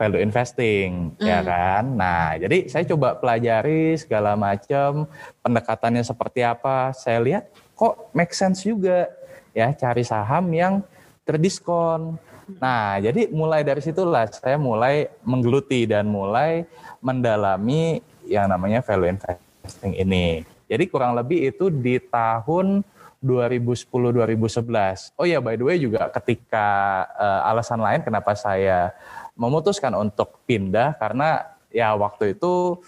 value 0.01 0.25
investing, 0.25 1.13
mm. 1.13 1.21
ya 1.21 1.45
kan. 1.45 1.85
Nah, 1.93 2.33
jadi 2.41 2.65
saya 2.65 2.89
coba 2.89 3.13
pelajari 3.21 3.93
segala 4.01 4.33
macam 4.33 5.05
pendekatannya 5.45 6.01
seperti 6.01 6.41
apa. 6.41 6.89
Saya 6.97 7.21
lihat 7.21 7.53
kok 7.77 8.09
make 8.17 8.33
sense 8.33 8.65
juga 8.65 9.05
ya 9.53 9.69
cari 9.77 10.01
saham 10.01 10.49
yang 10.49 10.81
terdiskon. 11.21 12.17
Nah, 12.57 12.97
jadi 12.97 13.29
mulai 13.29 13.61
dari 13.61 13.85
situlah 13.85 14.25
saya 14.33 14.57
mulai 14.57 15.05
menggeluti 15.21 15.85
dan 15.85 16.09
mulai 16.09 16.65
mendalami 16.97 18.01
yang 18.25 18.49
namanya 18.49 18.81
value 18.81 19.13
investing 19.13 19.93
ini. 19.93 20.41
Jadi 20.65 20.89
kurang 20.89 21.13
lebih 21.13 21.53
itu 21.53 21.69
di 21.69 22.01
tahun 22.01 22.81
2010-2011. 23.21 25.13
Oh 25.13 25.29
ya, 25.29 25.37
by 25.37 25.53
the 25.53 25.65
way 25.67 25.77
juga 25.77 26.09
ketika 26.09 26.67
uh, 27.13 27.49
alasan 27.53 27.77
lain 27.77 28.01
kenapa 28.01 28.33
saya 28.33 28.89
memutuskan 29.35 29.95
untuk 29.95 30.43
pindah 30.45 30.95
karena 30.99 31.45
ya 31.71 31.95
waktu 31.95 32.35
itu 32.35 32.79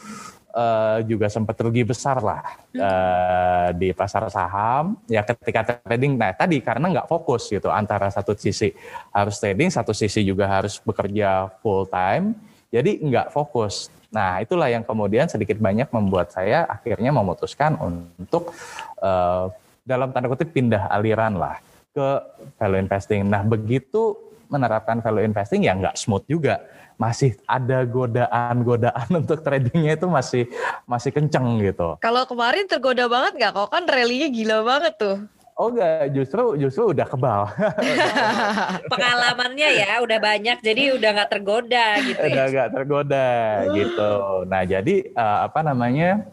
uh, 0.54 1.00
juga 1.04 1.28
sempat 1.28 1.58
rugi 1.60 1.84
besar 1.84 2.22
lah 2.22 2.44
uh, 2.78 3.68
di 3.76 3.92
pasar 3.92 4.30
saham. 4.30 4.96
Ya 5.10 5.26
ketika 5.26 5.82
trading, 5.84 6.16
nah 6.16 6.32
tadi 6.32 6.62
karena 6.62 6.90
nggak 6.94 7.10
fokus 7.10 7.50
gitu 7.50 7.74
antara 7.74 8.08
satu 8.14 8.38
sisi 8.38 8.72
harus 9.12 9.36
trading, 9.42 9.74
satu 9.74 9.92
sisi 9.92 10.22
juga 10.24 10.48
harus 10.48 10.78
bekerja 10.80 11.50
full 11.60 11.90
time, 11.90 12.38
jadi 12.70 13.02
nggak 13.02 13.28
fokus. 13.34 13.90
Nah 14.14 14.38
itulah 14.46 14.70
yang 14.70 14.86
kemudian 14.86 15.26
sedikit 15.26 15.58
banyak 15.58 15.90
membuat 15.90 16.30
saya 16.30 16.70
akhirnya 16.70 17.10
memutuskan 17.10 17.74
untuk 17.82 18.54
uh, 19.02 19.50
dalam 19.84 20.14
tanda 20.14 20.30
kutip 20.32 20.54
pindah 20.54 20.88
aliran 20.94 21.36
lah 21.36 21.58
ke 21.94 22.08
value 22.62 22.80
investing. 22.80 23.26
Nah 23.26 23.42
begitu 23.42 24.33
menerapkan 24.54 25.02
value 25.02 25.26
investing 25.26 25.66
ya 25.66 25.74
nggak 25.74 25.98
smooth 25.98 26.26
juga. 26.30 26.62
Masih 27.02 27.34
ada 27.50 27.82
godaan-godaan 27.90 29.10
untuk 29.26 29.42
tradingnya 29.42 29.98
itu 29.98 30.06
masih 30.06 30.46
masih 30.86 31.10
kenceng 31.10 31.58
gitu. 31.66 31.98
Kalau 31.98 32.30
kemarin 32.30 32.70
tergoda 32.70 33.10
banget 33.10 33.34
nggak? 33.42 33.52
Kok 33.58 33.70
kan 33.74 33.84
rally-nya 33.90 34.30
gila 34.30 34.62
banget 34.62 34.94
tuh. 35.02 35.18
Oh 35.54 35.70
enggak, 35.70 36.10
justru 36.18 36.58
justru 36.58 36.98
udah 36.98 37.06
kebal. 37.06 37.46
Pengalamannya 38.94 39.70
ya 39.86 40.02
udah 40.02 40.18
banyak, 40.18 40.58
jadi 40.66 40.98
udah 40.98 41.10
nggak 41.14 41.30
tergoda 41.30 41.88
gitu. 42.02 42.26
Ya. 42.26 42.30
Udah 42.34 42.46
nggak 42.50 42.70
tergoda 42.74 43.30
gitu. 43.78 44.12
Nah 44.50 44.62
jadi 44.66 44.96
uh, 45.14 45.40
apa 45.46 45.60
namanya? 45.62 46.26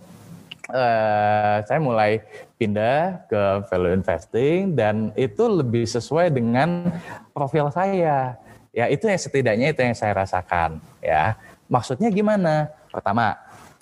Uh, 0.70 1.66
saya 1.66 1.82
mulai 1.82 2.22
pindah 2.60 3.24
ke 3.24 3.42
value 3.72 3.96
investing 3.96 4.76
dan 4.76 5.16
itu 5.16 5.48
lebih 5.48 5.88
sesuai 5.88 6.28
dengan 6.28 6.92
profil 7.32 7.72
saya. 7.72 8.36
Ya 8.76 8.84
itu 8.92 9.08
yang 9.08 9.16
setidaknya 9.16 9.72
itu 9.72 9.80
yang 9.80 9.96
saya 9.96 10.12
rasakan 10.12 10.84
ya. 11.00 11.40
Maksudnya 11.72 12.12
gimana? 12.12 12.68
Pertama, 12.92 13.38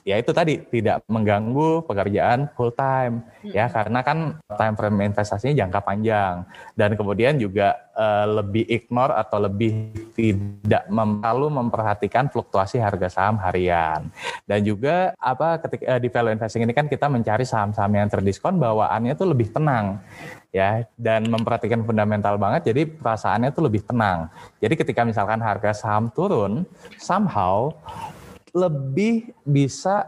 ya 0.07 0.17
itu 0.17 0.31
tadi 0.33 0.63
tidak 0.73 1.05
mengganggu 1.05 1.85
pekerjaan 1.85 2.49
full 2.57 2.73
time 2.73 3.25
ya. 3.45 3.69
Karena 3.69 4.01
kan 4.01 4.41
time 4.57 4.75
frame 4.75 5.13
investasinya 5.13 5.55
jangka 5.65 5.81
panjang. 5.85 6.49
Dan 6.73 6.97
kemudian 6.97 7.37
juga 7.37 7.77
uh, 7.93 8.27
lebih 8.41 8.65
ignore 8.69 9.13
atau 9.13 9.39
lebih 9.43 9.93
tidak 10.17 10.89
mem 10.89 11.21
selalu 11.21 11.47
memperhatikan 11.53 12.33
fluktuasi 12.33 12.81
harga 12.81 13.09
saham 13.13 13.37
harian. 13.43 14.09
Dan 14.49 14.65
juga 14.65 15.13
apa 15.21 15.61
ketika 15.61 15.97
uh, 15.97 16.01
di 16.01 16.09
value 16.09 16.33
investing 16.33 16.65
ini 16.65 16.73
kan 16.73 16.89
kita 16.89 17.07
mencari 17.13 17.45
saham-saham 17.45 17.93
yang 17.93 18.09
terdiskon 18.09 18.57
bawaannya 18.57 19.13
tuh 19.13 19.29
lebih 19.29 19.53
tenang 19.53 20.01
ya. 20.55 20.89
Dan 20.97 21.29
memperhatikan 21.29 21.85
fundamental 21.85 22.41
banget 22.41 22.73
jadi 22.73 22.89
perasaannya 22.89 23.53
tuh 23.53 23.69
lebih 23.69 23.85
tenang. 23.85 24.33
Jadi 24.59 24.75
ketika 24.79 25.05
misalkan 25.05 25.45
harga 25.45 25.77
saham 25.77 26.09
turun 26.11 26.65
somehow 26.97 27.77
lebih 28.59 29.31
bisa 29.47 30.03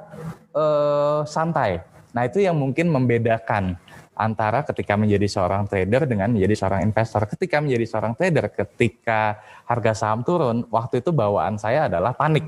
uh, 0.51 1.23
santai. 1.23 1.87
Nah 2.11 2.27
itu 2.27 2.43
yang 2.43 2.59
mungkin 2.59 2.91
membedakan 2.91 3.79
antara 4.21 4.61
ketika 4.67 5.01
menjadi 5.01 5.25
seorang 5.25 5.65
trader 5.65 6.05
dengan 6.05 6.29
menjadi 6.37 6.55
seorang 6.67 6.85
investor. 6.85 7.25
Ketika 7.25 7.63
menjadi 7.63 7.87
seorang 7.89 8.13
trader, 8.13 8.53
ketika 8.53 9.41
harga 9.65 9.93
saham 9.97 10.21
turun, 10.21 10.69
waktu 10.69 11.01
itu 11.01 11.09
bawaan 11.09 11.57
saya 11.57 11.89
adalah 11.89 12.13
panik 12.13 12.45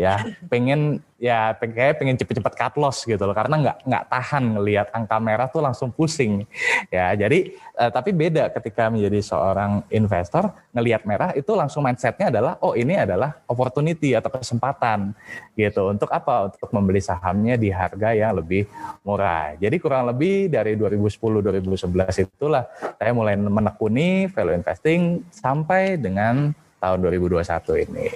ya 0.00 0.16
pengen 0.48 1.04
ya 1.20 1.52
kayak 1.52 2.00
pengen 2.00 2.16
cepet-cepet 2.16 2.54
cut 2.56 2.74
loss 2.80 3.04
gitu 3.04 3.20
loh. 3.20 3.36
Karena 3.36 3.60
nggak 3.60 3.76
nggak 3.84 4.04
tahan 4.08 4.44
ngelihat 4.56 4.88
angka 4.96 5.20
merah 5.20 5.44
tuh 5.52 5.60
langsung 5.60 5.92
pusing. 5.92 6.48
Ya 6.88 7.12
jadi 7.12 7.52
eh, 7.52 7.90
tapi 7.92 8.16
beda 8.16 8.48
ketika 8.48 8.88
menjadi 8.88 9.20
seorang 9.20 9.84
investor 9.92 10.56
ngelihat 10.72 11.04
merah 11.04 11.36
itu 11.36 11.52
langsung 11.52 11.84
mindsetnya 11.84 12.32
adalah 12.32 12.56
oh 12.64 12.72
ini 12.72 12.96
adalah 12.96 13.36
opportunity 13.44 14.16
atau 14.16 14.32
kesempatan 14.32 15.12
gitu. 15.52 15.92
Untuk 15.92 16.08
apa? 16.08 16.48
Untuk 16.48 16.72
membeli 16.72 17.04
sahamnya 17.04 17.60
di 17.60 17.68
harga 17.68 18.16
yang 18.16 18.40
lebih 18.40 18.64
murah. 19.04 19.52
Jadi 19.60 19.76
kurang 19.76 20.08
lebih 20.08 20.48
dari 20.48 20.80
2010 20.80 21.44
2011 21.44 22.24
itulah 22.24 22.64
saya 22.96 23.12
mulai 23.12 23.36
menekuni 23.36 24.32
value 24.32 24.56
investing 24.56 25.20
sampai 25.28 26.00
dengan 26.00 26.56
tahun 26.80 27.04
2021 27.04 27.84
ini. 27.84 28.08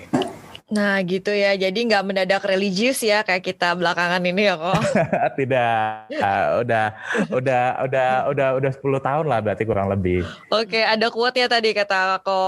Nah 0.74 0.98
gitu 1.06 1.30
ya, 1.30 1.54
jadi 1.54 1.78
nggak 1.86 2.02
mendadak 2.02 2.42
religius 2.42 2.98
ya 3.06 3.22
kayak 3.22 3.46
kita 3.46 3.78
belakangan 3.78 4.18
ini 4.26 4.50
ya 4.50 4.58
kok? 4.58 4.82
Tidak, 5.38 6.10
uh, 6.18 6.46
udah, 6.66 6.86
udah, 7.30 7.64
udah, 7.86 8.08
udah, 8.34 8.48
udah 8.58 8.70
10 8.74 8.82
tahun 9.06 9.24
lah 9.30 9.38
berarti 9.38 9.62
kurang 9.62 9.86
lebih. 9.86 10.26
Oke, 10.50 10.82
ada 10.82 11.06
kuatnya 11.14 11.46
tadi 11.46 11.70
kata 11.70 12.18
ko 12.26 12.38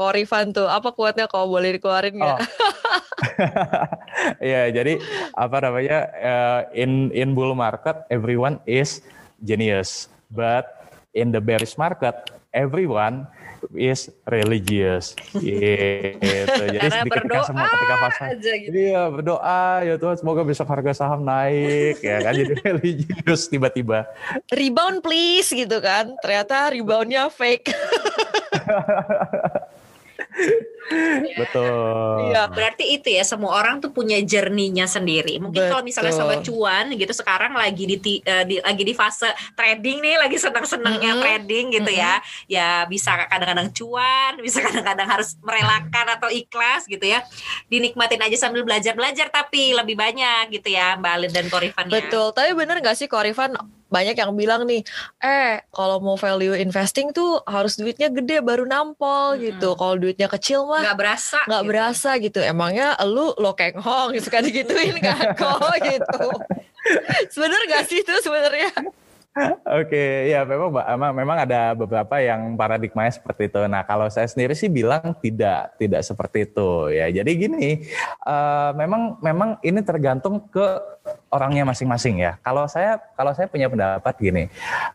ko 0.00 0.04
Rifan 0.16 0.56
tuh. 0.56 0.64
Apa 0.64 0.96
kuatnya 0.96 1.28
kok 1.28 1.44
boleh 1.44 1.76
dikeluarin 1.76 2.16
nggak? 2.16 2.40
Oh. 2.40 2.48
ya, 4.40 4.72
jadi 4.72 4.96
apa 5.36 5.56
namanya 5.60 5.98
uh, 6.16 6.60
in 6.72 7.12
in 7.12 7.36
bull 7.36 7.52
market 7.52 8.00
everyone 8.08 8.56
is 8.64 9.04
genius, 9.44 10.08
but 10.32 10.88
in 11.12 11.36
the 11.36 11.42
bearish 11.44 11.76
market 11.76 12.32
everyone 12.56 13.28
is 13.74 14.10
religious 14.26 15.14
gitu. 15.34 16.62
Jadi 16.68 16.78
Karena 16.78 17.02
sedikit 17.02 17.22
berdoa 17.24 17.44
semua 17.44 17.66
ketika 17.66 17.96
fase 18.00 18.22
aja 18.34 18.52
gitu. 18.58 18.72
Iya, 18.74 19.02
berdoa 19.10 19.62
ya 19.84 19.94
Tuhan 19.98 20.16
semoga 20.16 20.42
besok 20.46 20.68
harga 20.70 20.92
saham 20.94 21.22
naik 21.26 22.00
ya 22.00 22.22
kan 22.22 22.32
jadi 22.34 22.54
religius 22.72 23.50
tiba-tiba. 23.50 24.06
Rebound 24.50 25.02
please 25.02 25.50
gitu 25.50 25.78
kan. 25.82 26.14
Ternyata 26.22 26.70
reboundnya 26.70 27.30
fake. 27.32 27.70
Betul. 31.40 32.32
Iya. 32.32 32.50
Berarti 32.50 32.84
itu 32.98 33.08
ya 33.12 33.22
semua 33.22 33.54
orang 33.60 33.78
tuh 33.78 33.92
punya 33.92 34.18
jerninya 34.24 34.88
sendiri. 34.88 35.38
Mungkin 35.38 35.68
kalau 35.70 35.84
misalnya 35.84 36.14
sobat 36.14 36.42
cuan 36.42 36.90
gitu 36.96 37.12
sekarang 37.14 37.54
lagi 37.54 37.84
di, 37.86 38.20
uh, 38.24 38.44
di 38.44 38.58
lagi 38.58 38.82
di 38.82 38.94
fase 38.96 39.30
trading 39.54 40.02
nih, 40.02 40.16
lagi 40.18 40.36
senang-senangnya 40.40 41.12
mm 41.12 41.18
-hmm. 41.18 41.24
trading 41.24 41.64
gitu 41.70 41.90
mm 41.92 41.98
-hmm. 41.98 42.02
ya. 42.02 42.12
Ya 42.50 42.68
bisa 42.88 43.14
kadang-kadang 43.28 43.68
cuan, 43.70 44.32
bisa 44.42 44.58
kadang-kadang 44.64 45.08
harus 45.08 45.38
merelakan 45.44 46.06
atau 46.18 46.28
ikhlas 46.32 46.88
gitu 46.88 47.04
ya. 47.04 47.22
Dinikmatin 47.70 48.20
aja 48.24 48.36
sambil 48.48 48.64
belajar-belajar 48.66 49.30
tapi 49.30 49.76
lebih 49.76 49.94
banyak 49.94 50.50
gitu 50.50 50.72
ya 50.72 50.98
Mbak 50.98 51.12
Alin 51.14 51.32
dan 51.32 51.46
Korifan 51.46 51.84
ya. 51.86 51.92
Betul. 52.00 52.34
Tapi 52.34 52.50
benar 52.56 52.80
gak 52.82 52.96
sih 52.98 53.06
Korifan 53.06 53.54
banyak 53.88 54.16
yang 54.20 54.32
bilang 54.36 54.68
nih, 54.68 54.84
eh 55.24 55.64
kalau 55.72 56.00
mau 56.00 56.16
value 56.20 56.56
investing 56.56 57.12
tuh 57.16 57.40
harus 57.48 57.80
duitnya 57.80 58.12
gede 58.12 58.44
baru 58.44 58.68
nampol 58.68 59.36
hmm. 59.36 59.40
gitu. 59.52 59.68
Kalau 59.74 59.96
duitnya 59.96 60.28
kecil 60.28 60.68
mah 60.68 60.84
nggak 60.84 60.98
berasa, 61.00 61.38
nggak 61.48 61.62
gitu. 61.64 61.70
berasa 61.72 62.10
gitu. 62.20 62.38
Emangnya 62.44 62.94
lu 63.08 63.32
lo 63.40 63.56
kenghong 63.56 64.12
gitu 64.16 64.28
kan 64.28 64.44
digituin 64.44 64.96
kan 65.00 65.32
kok 65.40 65.74
gitu. 65.80 66.24
Sebenernya 67.32 67.66
gak 67.68 67.84
sih 67.90 68.00
itu 68.00 68.14
sebenarnya? 68.24 68.70
Oke, 69.68 70.32
ya 70.32 70.42
memang 70.42 70.72
memang 70.72 71.12
memang 71.14 71.38
ada 71.46 71.76
beberapa 71.76 72.18
yang 72.18 72.58
paradigmanya 72.58 73.12
seperti 73.14 73.46
itu. 73.46 73.60
Nah, 73.70 73.86
kalau 73.86 74.10
saya 74.10 74.26
sendiri 74.26 74.56
sih 74.56 74.66
bilang 74.66 75.14
tidak 75.22 75.78
tidak 75.78 76.02
seperti 76.02 76.48
itu 76.50 76.90
ya. 76.90 77.06
Jadi 77.12 77.30
gini, 77.36 77.66
uh, 78.26 78.74
memang 78.74 79.20
memang 79.22 79.50
ini 79.62 79.78
tergantung 79.84 80.42
ke 80.50 80.66
orangnya 81.30 81.68
masing-masing 81.68 82.18
ya. 82.18 82.40
Kalau 82.42 82.66
saya 82.66 82.98
kalau 83.14 83.30
saya 83.36 83.46
punya 83.46 83.70
pendapat 83.70 84.14
gini, 84.18 84.50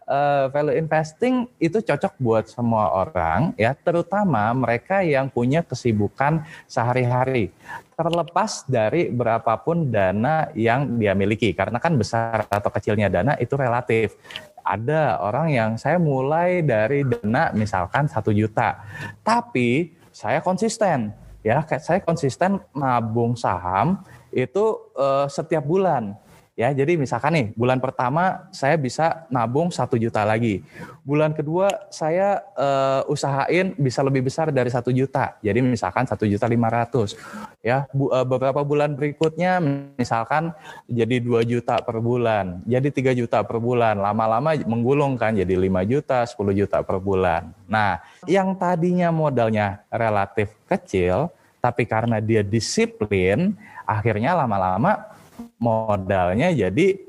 uh, 0.10 0.50
value 0.52 0.76
investing 0.76 1.48
itu 1.62 1.80
cocok 1.80 2.14
buat 2.20 2.46
semua 2.50 2.92
orang 3.06 3.56
ya, 3.56 3.72
terutama 3.78 4.52
mereka 4.52 5.06
yang 5.06 5.32
punya 5.32 5.64
kesibukan 5.64 6.44
sehari-hari 6.68 7.54
terlepas 7.94 8.66
dari 8.66 9.10
berapapun 9.10 9.90
dana 9.94 10.50
yang 10.58 10.98
dia 10.98 11.14
miliki. 11.14 11.54
Karena 11.54 11.78
kan 11.78 11.96
besar 11.96 12.46
atau 12.50 12.70
kecilnya 12.74 13.08
dana 13.10 13.38
itu 13.38 13.54
relatif. 13.54 14.18
Ada 14.64 15.20
orang 15.20 15.48
yang 15.52 15.72
saya 15.76 16.00
mulai 16.00 16.64
dari 16.64 17.04
dana 17.04 17.52
misalkan 17.52 18.08
satu 18.08 18.32
juta. 18.32 18.80
Tapi 19.22 19.92
saya 20.14 20.40
konsisten 20.40 21.12
ya. 21.44 21.62
Saya 21.82 22.00
konsisten 22.02 22.58
nabung 22.72 23.36
saham 23.36 24.02
itu 24.34 24.80
uh, 24.98 25.30
setiap 25.30 25.62
bulan 25.62 26.18
Ya, 26.54 26.70
jadi 26.70 27.02
misalkan 27.02 27.34
nih 27.34 27.48
bulan 27.58 27.82
pertama 27.82 28.46
saya 28.54 28.78
bisa 28.78 29.26
nabung 29.34 29.74
satu 29.74 29.98
juta 29.98 30.22
lagi. 30.22 30.62
Bulan 31.02 31.34
kedua 31.34 31.90
saya 31.90 32.46
uh, 32.54 33.02
usahain 33.10 33.74
bisa 33.74 34.06
lebih 34.06 34.30
besar 34.30 34.54
dari 34.54 34.70
satu 34.70 34.94
juta. 34.94 35.34
Jadi 35.42 35.66
misalkan 35.66 36.06
satu 36.06 36.30
juta 36.30 36.46
lima 36.46 36.70
ratus. 36.70 37.18
Ya, 37.66 37.90
bu, 37.90 38.14
uh, 38.14 38.22
beberapa 38.22 38.62
bulan 38.62 38.94
berikutnya 38.94 39.58
misalkan 39.98 40.54
jadi 40.86 41.18
dua 41.26 41.42
juta 41.42 41.82
per 41.82 41.98
bulan, 41.98 42.62
jadi 42.70 42.86
tiga 42.94 43.18
juta 43.18 43.42
per 43.42 43.58
bulan. 43.58 43.98
Lama-lama 43.98 44.54
menggulung 44.70 45.18
kan 45.18 45.34
jadi 45.34 45.58
lima 45.58 45.82
juta, 45.82 46.22
sepuluh 46.30 46.54
juta 46.54 46.86
per 46.86 47.02
bulan. 47.02 47.50
Nah, 47.66 47.98
yang 48.30 48.54
tadinya 48.54 49.10
modalnya 49.10 49.82
relatif 49.90 50.54
kecil, 50.70 51.34
tapi 51.58 51.90
karena 51.90 52.22
dia 52.22 52.46
disiplin, 52.46 53.58
akhirnya 53.90 54.38
lama-lama 54.38 55.13
modalnya 55.58 56.50
jadi 56.54 57.00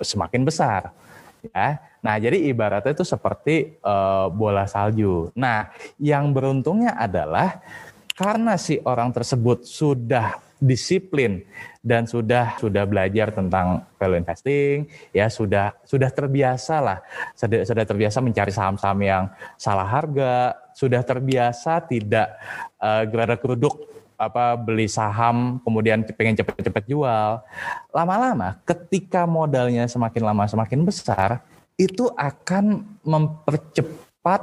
semakin 0.00 0.42
besar 0.44 0.92
ya. 1.52 1.80
Nah, 2.04 2.20
jadi 2.20 2.36
ibaratnya 2.52 2.92
itu 2.92 3.00
seperti 3.00 3.80
uh, 3.80 4.28
bola 4.28 4.68
salju. 4.68 5.32
Nah, 5.32 5.72
yang 5.96 6.36
beruntungnya 6.36 6.92
adalah 7.00 7.64
karena 8.12 8.60
si 8.60 8.76
orang 8.84 9.08
tersebut 9.08 9.64
sudah 9.64 10.36
disiplin 10.60 11.44
dan 11.80 12.04
sudah 12.04 12.56
sudah 12.60 12.84
belajar 12.84 13.32
tentang 13.32 13.88
value 13.96 14.20
investing, 14.20 14.88
ya 15.16 15.32
sudah 15.32 15.72
sudah 15.84 16.12
terbiasa 16.12 16.76
lah, 16.80 16.98
sudah, 17.36 17.64
sudah 17.64 17.84
terbiasa 17.84 18.20
mencari 18.20 18.52
saham-saham 18.52 19.00
yang 19.00 19.24
salah 19.56 19.88
harga, 19.88 20.56
sudah 20.76 21.00
terbiasa 21.00 21.84
tidak 21.88 22.36
uh, 22.80 23.04
gerada 23.08 23.40
keruduk 23.40 23.93
apa 24.28 24.56
beli 24.56 24.88
saham 24.88 25.60
kemudian 25.62 26.02
pengen 26.16 26.38
cepet-cepet 26.38 26.84
jual 26.88 27.40
lama-lama 27.92 28.56
ketika 28.64 29.28
modalnya 29.28 29.84
semakin 29.84 30.22
lama 30.24 30.44
semakin 30.48 30.80
besar 30.82 31.44
itu 31.76 32.08
akan 32.14 32.86
mempercepat 33.02 34.40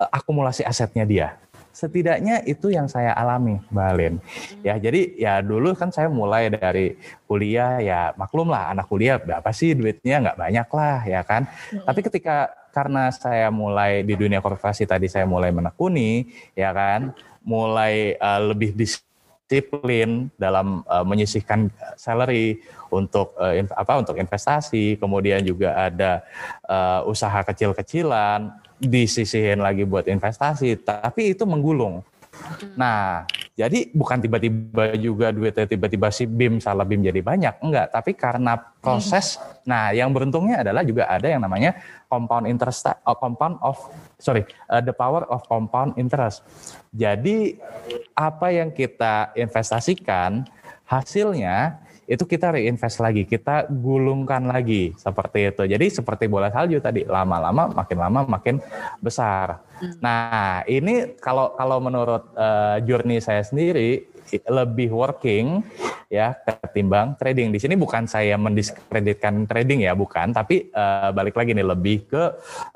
eh, 0.00 0.10
akumulasi 0.10 0.62
asetnya 0.64 1.04
dia 1.04 1.28
setidaknya 1.72 2.44
itu 2.44 2.68
yang 2.68 2.86
saya 2.86 3.16
alami 3.16 3.56
Mbak 3.72 3.86
Alin. 3.96 4.14
Ya, 4.60 4.76
jadi 4.76 5.16
ya 5.16 5.40
dulu 5.40 5.72
kan 5.72 5.88
saya 5.88 6.12
mulai 6.12 6.52
dari 6.52 7.00
kuliah 7.24 7.80
ya 7.80 8.12
maklum 8.14 8.52
lah 8.52 8.70
anak 8.70 8.86
kuliah 8.92 9.16
berapa 9.16 9.48
sih 9.56 9.72
duitnya 9.72 10.20
nggak 10.20 10.38
banyak 10.38 10.68
lah 10.68 10.98
ya 11.08 11.20
kan. 11.24 11.48
Hmm. 11.48 11.82
Tapi 11.88 12.00
ketika 12.04 12.52
karena 12.72 13.12
saya 13.12 13.52
mulai 13.52 14.00
di 14.02 14.16
dunia 14.16 14.40
korporasi 14.40 14.88
tadi 14.88 15.06
saya 15.06 15.28
mulai 15.28 15.52
menekuni 15.52 16.26
ya 16.56 16.72
kan? 16.72 17.12
Mulai 17.44 18.16
uh, 18.16 18.40
lebih 18.50 18.72
disiplin 18.72 20.32
dalam 20.40 20.80
uh, 20.88 21.04
menyisihkan 21.04 21.68
salary 21.94 22.64
untuk 22.88 23.36
uh, 23.36 23.52
in, 23.52 23.68
apa 23.72 24.00
untuk 24.00 24.16
investasi, 24.16 24.96
kemudian 24.96 25.44
juga 25.44 25.76
ada 25.76 26.24
uh, 26.64 27.04
usaha 27.04 27.44
kecil-kecilan 27.44 28.48
disisihin 28.82 29.62
lagi 29.62 29.86
buat 29.86 30.10
investasi, 30.10 30.80
tapi 30.82 31.36
itu 31.38 31.46
menggulung. 31.46 32.02
Nah, 32.74 33.28
jadi 33.52 33.92
bukan 33.92 34.16
tiba-tiba 34.16 34.96
juga 34.96 35.28
duitnya 35.28 35.68
tiba-tiba 35.68 36.08
si 36.08 36.24
BIM 36.24 36.56
salah 36.56 36.88
BIM 36.88 37.04
jadi 37.04 37.20
banyak, 37.20 37.60
enggak. 37.60 37.92
Tapi 37.92 38.16
karena 38.16 38.56
proses, 38.56 39.36
nah 39.68 39.92
yang 39.92 40.08
beruntungnya 40.08 40.64
adalah 40.64 40.80
juga 40.80 41.04
ada 41.04 41.28
yang 41.28 41.44
namanya 41.44 41.76
compound 42.08 42.48
interest, 42.48 42.88
uh, 42.88 42.96
compound 43.12 43.60
of, 43.60 43.76
sorry, 44.16 44.48
uh, 44.72 44.80
the 44.80 44.96
power 44.96 45.28
of 45.28 45.44
compound 45.52 45.92
interest. 46.00 46.40
Jadi 46.96 47.60
apa 48.16 48.56
yang 48.56 48.72
kita 48.72 49.36
investasikan, 49.36 50.48
hasilnya 50.88 51.76
itu 52.12 52.28
kita 52.28 52.52
reinvest 52.52 53.00
lagi, 53.00 53.24
kita 53.24 53.72
gulungkan 53.72 54.44
lagi 54.44 54.92
seperti 55.00 55.48
itu. 55.48 55.64
Jadi 55.64 55.86
seperti 55.88 56.28
bola 56.28 56.52
salju 56.52 56.76
tadi, 56.76 57.08
lama-lama 57.08 57.72
makin 57.72 57.98
lama 57.98 58.20
makin 58.28 58.60
besar. 59.00 59.64
Hmm. 59.80 59.96
Nah 60.04 60.60
ini 60.68 61.16
kalau 61.16 61.56
kalau 61.56 61.80
menurut 61.80 62.28
uh, 62.36 62.76
journey 62.84 63.16
saya 63.24 63.40
sendiri 63.40 64.12
lebih 64.44 64.92
working 64.92 65.64
ya 66.12 66.36
ketimbang 66.44 67.16
trading. 67.16 67.48
Di 67.48 67.64
sini 67.64 67.80
bukan 67.80 68.04
saya 68.04 68.36
mendiskreditkan 68.36 69.48
trading 69.48 69.88
ya, 69.88 69.96
bukan. 69.96 70.36
Tapi 70.36 70.68
uh, 70.68 71.16
balik 71.16 71.32
lagi 71.32 71.56
nih 71.56 71.64
lebih 71.64 72.12
ke 72.12 72.22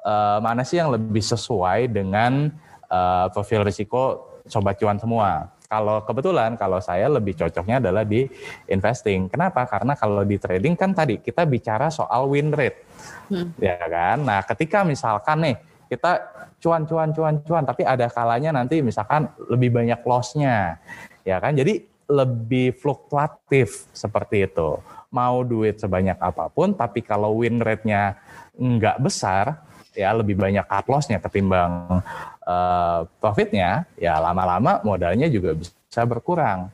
uh, 0.00 0.40
mana 0.40 0.64
sih 0.64 0.80
yang 0.80 0.88
lebih 0.88 1.20
sesuai 1.20 1.92
dengan 1.92 2.48
uh, 2.88 3.28
profil 3.36 3.68
risiko 3.68 4.32
sobat 4.48 4.80
cuan 4.80 4.96
semua. 4.96 5.52
Kalau 5.66 6.02
kebetulan 6.06 6.54
kalau 6.54 6.78
saya 6.78 7.10
lebih 7.10 7.34
cocoknya 7.34 7.82
adalah 7.82 8.06
di 8.06 8.24
investing. 8.70 9.26
Kenapa? 9.26 9.66
Karena 9.66 9.98
kalau 9.98 10.22
di 10.22 10.38
trading 10.38 10.78
kan 10.78 10.94
tadi 10.94 11.18
kita 11.18 11.42
bicara 11.44 11.90
soal 11.90 12.30
win 12.30 12.54
rate. 12.54 12.86
Hmm. 13.28 13.50
Ya 13.58 13.76
kan? 13.76 14.22
Nah, 14.22 14.40
ketika 14.46 14.86
misalkan 14.86 15.42
nih 15.42 15.56
kita 15.86 16.22
cuan 16.58 16.82
cuan 16.86 17.14
cuan 17.14 17.34
cuan 17.46 17.62
tapi 17.62 17.86
ada 17.86 18.10
kalanya 18.10 18.50
nanti 18.54 18.82
misalkan 18.82 19.30
lebih 19.50 19.74
banyak 19.74 20.00
lossnya. 20.06 20.78
Ya 21.26 21.42
kan? 21.42 21.58
Jadi 21.58 21.82
lebih 22.06 22.78
fluktuatif 22.78 23.90
seperti 23.90 24.46
itu. 24.46 24.78
Mau 25.10 25.42
duit 25.42 25.78
sebanyak 25.78 26.18
apa 26.18 26.50
pun 26.50 26.74
tapi 26.74 27.02
kalau 27.02 27.42
win 27.42 27.58
rate-nya 27.58 28.18
nggak 28.56 29.02
besar, 29.02 29.66
ya 29.96 30.12
lebih 30.12 30.36
banyak 30.36 30.68
cut 30.68 30.86
loss-nya 30.86 31.18
ketimbang 31.18 32.04
uh, 32.44 33.08
profitnya, 33.18 33.88
ya 33.96 34.20
lama-lama 34.20 34.84
modalnya 34.84 35.26
juga 35.26 35.56
bisa 35.56 36.04
berkurang. 36.04 36.70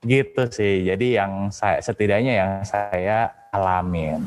Gitu 0.00 0.48
sih. 0.48 0.88
Jadi 0.88 1.20
yang 1.20 1.52
saya 1.52 1.82
setidaknya 1.84 2.32
yang 2.32 2.52
saya 2.64 3.34
alamin. 3.52 4.24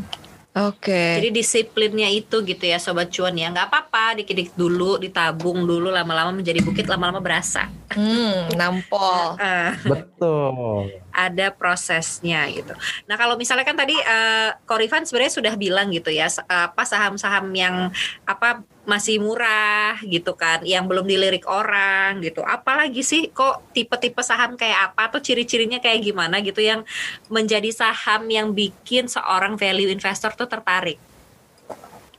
Oke. 0.54 0.94
Okay. 0.94 1.10
Jadi 1.18 1.30
disiplinnya 1.34 2.14
itu 2.14 2.46
gitu 2.46 2.62
ya 2.62 2.78
sobat 2.78 3.10
cuan 3.10 3.34
ya. 3.34 3.50
Nggak 3.50 3.74
apa-apa 3.74 4.22
dikit-dikit 4.22 4.54
dulu, 4.54 5.02
ditabung 5.02 5.66
dulu, 5.66 5.90
lama-lama 5.90 6.30
menjadi 6.30 6.62
bukit, 6.62 6.86
lama-lama 6.86 7.18
berasa. 7.26 7.74
Hmm, 7.90 8.54
nampol. 8.54 9.34
Betul. 9.92 11.03
Ada 11.14 11.54
prosesnya 11.54 12.50
gitu. 12.50 12.74
Nah 13.06 13.16
kalau 13.22 13.38
misalnya 13.38 13.62
kan 13.62 13.78
tadi 13.78 13.94
uh, 13.94 14.58
Korifan 14.66 15.06
sebenarnya 15.06 15.34
sudah 15.38 15.54
bilang 15.54 15.94
gitu 15.94 16.10
ya, 16.10 16.26
apa 16.50 16.84
saham-saham 16.84 17.54
yang 17.54 17.94
apa 18.26 18.66
masih 18.84 19.22
murah 19.22 20.02
gitu 20.04 20.34
kan, 20.34 20.66
yang 20.66 20.90
belum 20.90 21.06
dilirik 21.06 21.46
orang 21.46 22.20
gitu. 22.26 22.42
Apalagi 22.42 23.06
sih 23.06 23.30
kok 23.30 23.62
tipe-tipe 23.72 24.20
saham 24.26 24.58
kayak 24.58 24.92
apa 24.92 25.14
atau 25.14 25.22
ciri-cirinya 25.22 25.78
kayak 25.78 26.02
gimana 26.02 26.42
gitu 26.42 26.60
yang 26.60 26.82
menjadi 27.30 27.70
saham 27.70 28.26
yang 28.28 28.52
bikin 28.52 29.06
seorang 29.06 29.56
value 29.56 29.94
investor 29.94 30.34
tuh 30.34 30.50
tertarik? 30.50 30.98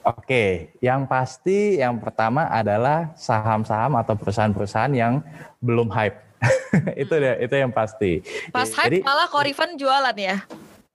Oke, 0.05 0.77
yang 0.85 1.09
pasti 1.09 1.81
yang 1.81 1.97
pertama 1.97 2.45
adalah 2.53 3.17
saham-saham 3.17 3.97
atau 3.97 4.13
perusahaan-perusahaan 4.13 4.93
yang 4.93 5.25
belum 5.65 5.89
hype. 5.89 6.34
itu 7.03 7.15
deh, 7.15 7.35
itu 7.45 7.55
yang 7.55 7.73
pasti. 7.73 8.21
Pas 8.51 8.69
hype 8.69 8.89
Jadi, 8.91 8.99
malah 9.05 9.29
Korifan 9.29 9.77
jualan 9.77 10.17
ya? 10.17 10.45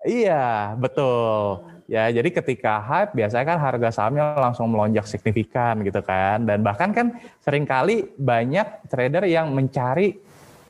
Iya, 0.05 0.75
betul. 0.79 1.65
Ya, 1.89 2.05
jadi 2.13 2.29
ketika 2.29 2.77
hype 2.85 3.17
biasanya 3.17 3.45
kan 3.49 3.57
harga 3.57 3.89
sahamnya 3.89 4.37
langsung 4.37 4.69
melonjak 4.69 5.09
signifikan 5.09 5.81
gitu 5.81 6.05
kan. 6.05 6.45
Dan 6.45 6.61
bahkan 6.61 6.93
kan 6.93 7.17
sering 7.41 7.65
kali 7.65 8.05
banyak 8.13 8.85
trader 8.87 9.25
yang 9.25 9.49
mencari 9.49 10.21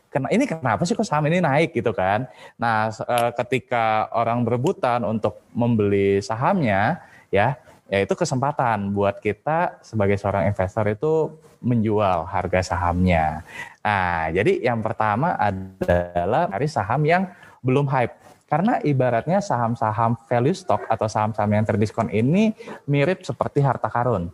ini 0.09 0.49
kenapa 0.49 0.81
sih 0.89 0.97
kok 0.97 1.05
saham 1.05 1.29
ini 1.29 1.37
naik 1.37 1.75
gitu 1.75 1.93
kan. 1.93 2.25
Nah, 2.57 2.89
eh, 2.89 3.31
ketika 3.37 4.09
orang 4.15 4.41
berebutan 4.41 5.05
untuk 5.05 5.45
membeli 5.53 6.17
sahamnya 6.23 6.97
ya, 7.29 7.53
ya 7.85 7.97
itu 8.01 8.13
kesempatan 8.17 8.89
buat 8.89 9.21
kita 9.21 9.83
sebagai 9.85 10.17
seorang 10.17 10.49
investor 10.49 10.85
itu 10.89 11.13
menjual 11.61 12.25
harga 12.25 12.73
sahamnya. 12.73 13.43
Nah, 13.79 14.27
jadi 14.35 14.59
yang 14.59 14.83
pertama 14.83 15.39
adalah 15.39 16.51
dari 16.51 16.67
saham 16.67 17.01
yang 17.07 17.31
belum 17.63 17.87
hype 17.87 18.15
karena 18.49 18.81
ibaratnya 18.81 19.39
saham-saham 19.39 20.17
value 20.25 20.57
stock 20.57 20.83
atau 20.89 21.05
saham-saham 21.05 21.53
yang 21.53 21.65
terdiskon 21.69 22.09
ini 22.09 22.51
mirip 22.89 23.21
seperti 23.21 23.61
harta 23.61 23.87
karun. 23.87 24.33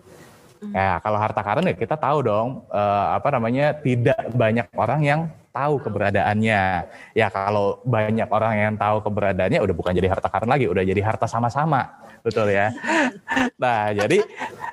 Hmm. 0.63 0.71
Ya, 0.71 0.97
kalau 1.03 1.19
harta 1.19 1.43
karun 1.43 1.67
ya 1.67 1.75
kita 1.75 1.99
tahu 1.99 2.23
dong 2.23 2.63
eh, 2.71 3.05
apa 3.11 3.27
namanya 3.35 3.75
tidak 3.75 4.17
banyak 4.31 4.67
orang 4.73 5.01
yang 5.03 5.21
tahu 5.51 5.83
keberadaannya. 5.83 6.63
Ya 7.11 7.27
kalau 7.27 7.83
banyak 7.83 8.27
orang 8.31 8.53
yang 8.55 8.73
tahu 8.79 9.03
keberadaannya 9.03 9.59
udah 9.59 9.75
bukan 9.75 9.93
jadi 9.95 10.09
harta 10.11 10.27
karun 10.31 10.51
lagi, 10.51 10.65
udah 10.71 10.83
jadi 10.83 11.01
harta 11.03 11.27
sama-sama. 11.27 12.04
Betul 12.25 12.57
ya. 12.57 12.73
Nah, 13.61 13.93
jadi 13.93 14.25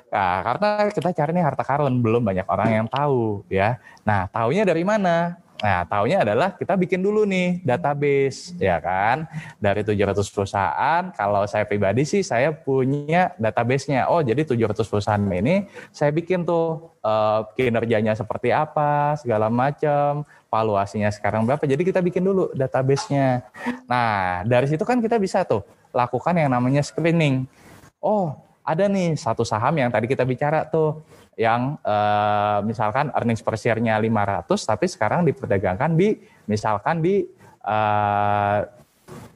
nah, 0.09 0.41
karena 0.41 0.69
kita 0.89 1.09
cari 1.13 1.31
nih 1.37 1.45
harta 1.45 1.61
karun 1.61 2.01
belum 2.01 2.25
banyak 2.25 2.49
orang 2.49 2.69
yang 2.81 2.87
tahu 2.89 3.45
ya. 3.45 3.77
Nah, 4.01 4.25
taunya 4.33 4.65
dari 4.65 4.81
mana? 4.81 5.37
Nah, 5.63 5.87
taunya 5.87 6.27
adalah 6.27 6.59
kita 6.59 6.75
bikin 6.75 6.99
dulu 6.99 7.23
nih 7.23 7.63
database, 7.63 8.51
ya 8.59 8.83
kan? 8.83 9.23
Dari 9.63 9.79
700 9.87 10.27
perusahaan, 10.27 11.01
kalau 11.15 11.47
saya 11.47 11.63
pribadi 11.63 12.03
sih 12.03 12.19
saya 12.19 12.51
punya 12.51 13.31
database-nya. 13.39 14.11
Oh, 14.11 14.19
jadi 14.19 14.43
700 14.43 14.83
perusahaan 14.83 15.23
ini 15.23 15.71
saya 15.95 16.11
bikin 16.11 16.43
tuh 16.43 16.91
uh, 16.99 17.47
kinerjanya 17.55 18.11
seperti 18.11 18.51
apa, 18.51 19.15
segala 19.15 19.47
macam, 19.47 20.27
valuasinya 20.51 21.07
sekarang 21.15 21.47
berapa. 21.47 21.63
Jadi 21.63 21.79
kita 21.87 22.03
bikin 22.03 22.27
dulu 22.27 22.51
database-nya. 22.51 23.47
Nah, 23.87 24.43
dari 24.43 24.67
situ 24.67 24.83
kan 24.83 24.99
kita 24.99 25.15
bisa 25.15 25.47
tuh 25.47 25.63
lakukan 25.93 26.33
yang 26.35 26.51
namanya 26.51 26.81
screening. 26.81 27.45
Oh, 28.01 28.35
ada 28.65 28.89
nih 28.89 29.15
satu 29.15 29.45
saham 29.45 29.77
yang 29.77 29.93
tadi 29.93 30.09
kita 30.09 30.25
bicara 30.25 30.65
tuh 30.67 31.05
yang 31.37 31.77
uh, 31.81 32.59
misalkan 32.65 33.09
earnings 33.13 33.41
per 33.41 33.57
share-nya 33.57 33.97
500 33.97 34.49
tapi 34.69 34.85
sekarang 34.85 35.25
diperdagangkan 35.25 35.97
di 35.97 36.13
misalkan 36.45 37.01
di 37.01 37.25
uh, 37.65 38.59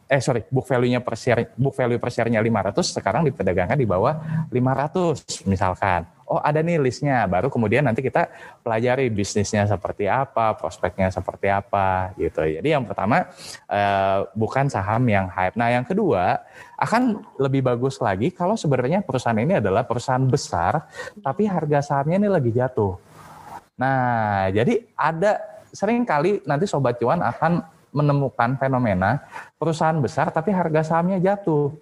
eh 0.08 0.24
sorry 0.24 0.48
book 0.48 0.64
value-nya 0.64 1.04
per 1.04 1.20
share 1.20 1.52
book 1.60 1.76
value 1.76 2.00
per 2.00 2.08
share-nya 2.08 2.40
500 2.40 2.96
sekarang 2.96 3.28
diperdagangkan 3.28 3.76
di 3.76 3.88
bawah 3.88 4.48
500 4.48 5.44
misalkan. 5.52 6.08
Oh 6.28 6.44
ada 6.44 6.60
nih 6.60 6.76
listnya. 6.80 7.24
Baru 7.24 7.48
kemudian 7.48 7.88
nanti 7.88 8.04
kita 8.04 8.28
pelajari 8.60 9.08
bisnisnya 9.08 9.64
seperti 9.64 10.12
apa 10.12 10.60
prospeknya 10.60 11.08
seperti 11.08 11.48
apa 11.48 12.12
gitu. 12.20 12.44
Jadi 12.44 12.68
yang 12.68 12.84
pertama 12.84 13.32
eh, 13.68 14.20
bukan 14.36 14.68
saham 14.68 15.08
yang 15.08 15.32
hype. 15.32 15.56
Nah 15.56 15.72
yang 15.72 15.88
kedua 15.88 16.44
akan 16.76 17.24
lebih 17.40 17.64
bagus 17.64 18.04
lagi 18.04 18.32
kalau 18.32 18.60
sebenarnya 18.60 19.08
perusahaan 19.08 19.40
ini 19.40 19.60
adalah 19.60 19.88
perusahaan 19.88 20.24
besar 20.24 20.88
tapi 21.24 21.48
harga 21.48 21.80
sahamnya 21.80 22.28
ini 22.28 22.30
lagi 22.32 22.52
jatuh. 22.52 23.00
Nah 23.80 24.52
jadi 24.52 24.84
ada 25.00 25.40
sering 25.72 26.04
kali 26.04 26.44
nanti 26.44 26.68
sobat 26.68 27.00
cuan 27.00 27.24
akan 27.24 27.77
menemukan 27.98 28.62
fenomena 28.62 29.26
perusahaan 29.58 29.98
besar 29.98 30.30
tapi 30.30 30.54
harga 30.54 30.86
sahamnya 30.86 31.18
jatuh 31.18 31.74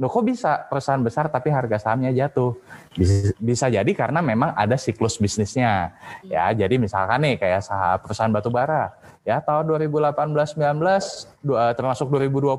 Loh 0.00 0.08
kok 0.08 0.24
bisa 0.24 0.64
perusahaan 0.64 1.04
besar 1.04 1.28
tapi 1.28 1.52
harga 1.52 1.76
sahamnya 1.76 2.08
jatuh? 2.16 2.56
Bisa, 2.96 3.36
bisa 3.36 3.66
jadi 3.68 3.92
karena 3.92 4.24
memang 4.24 4.56
ada 4.56 4.72
siklus 4.80 5.20
bisnisnya. 5.20 5.92
Ya, 6.24 6.48
jadi 6.56 6.80
misalkan 6.80 7.20
nih 7.20 7.36
kayak 7.36 7.60
saham 7.60 8.00
perusahaan 8.00 8.32
batu 8.32 8.48
bara, 8.48 8.96
ya 9.28 9.44
tahun 9.44 9.68
2018 9.68 10.56
19 10.56 11.76
termasuk 11.76 12.08
2020 12.16 12.56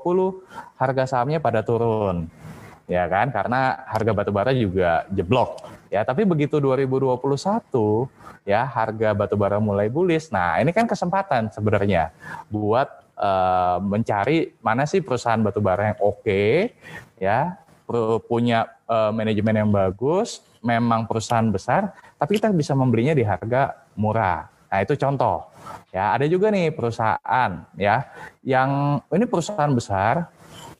harga 0.77 1.03
sahamnya 1.09 1.41
pada 1.41 1.65
turun. 1.65 2.29
Ya 2.85 3.09
kan? 3.09 3.33
Karena 3.33 3.89
harga 3.89 4.11
batu 4.13 4.29
bara 4.29 4.53
juga 4.53 5.09
jeblok. 5.09 5.65
Ya, 5.89 6.05
tapi 6.05 6.29
begitu 6.29 6.61
2021 6.61 7.17
ya 8.45 8.69
harga 8.69 9.17
batu 9.17 9.33
bara 9.33 9.57
mulai 9.57 9.89
bullish. 9.89 10.29
Nah, 10.29 10.61
ini 10.61 10.69
kan 10.69 10.85
kesempatan 10.85 11.49
sebenarnya 11.49 12.13
buat 12.53 13.00
uh, 13.21 13.77
mencari 13.79 14.57
mana 14.65 14.89
sih 14.89 15.05
perusahaan 15.05 15.39
batubara 15.39 15.93
yang 15.93 15.99
oke 16.01 16.25
okay, 16.25 16.73
ya 17.21 17.61
punya 18.25 18.71
uh, 18.87 19.11
manajemen 19.11 19.51
yang 19.51 19.71
bagus, 19.71 20.39
memang 20.63 21.05
perusahaan 21.05 21.47
besar, 21.51 21.91
tapi 22.15 22.39
kita 22.39 22.47
bisa 22.55 22.71
membelinya 22.71 23.11
di 23.11 23.23
harga 23.27 23.75
murah. 23.99 24.47
Nah, 24.71 24.79
itu 24.79 24.95
contoh. 24.95 25.51
Ya, 25.91 26.15
ada 26.15 26.23
juga 26.25 26.47
nih 26.47 26.71
perusahaan 26.71 27.51
ya 27.75 28.07
yang 28.41 29.03
ini 29.11 29.27
perusahaan 29.27 29.71
besar, 29.75 30.31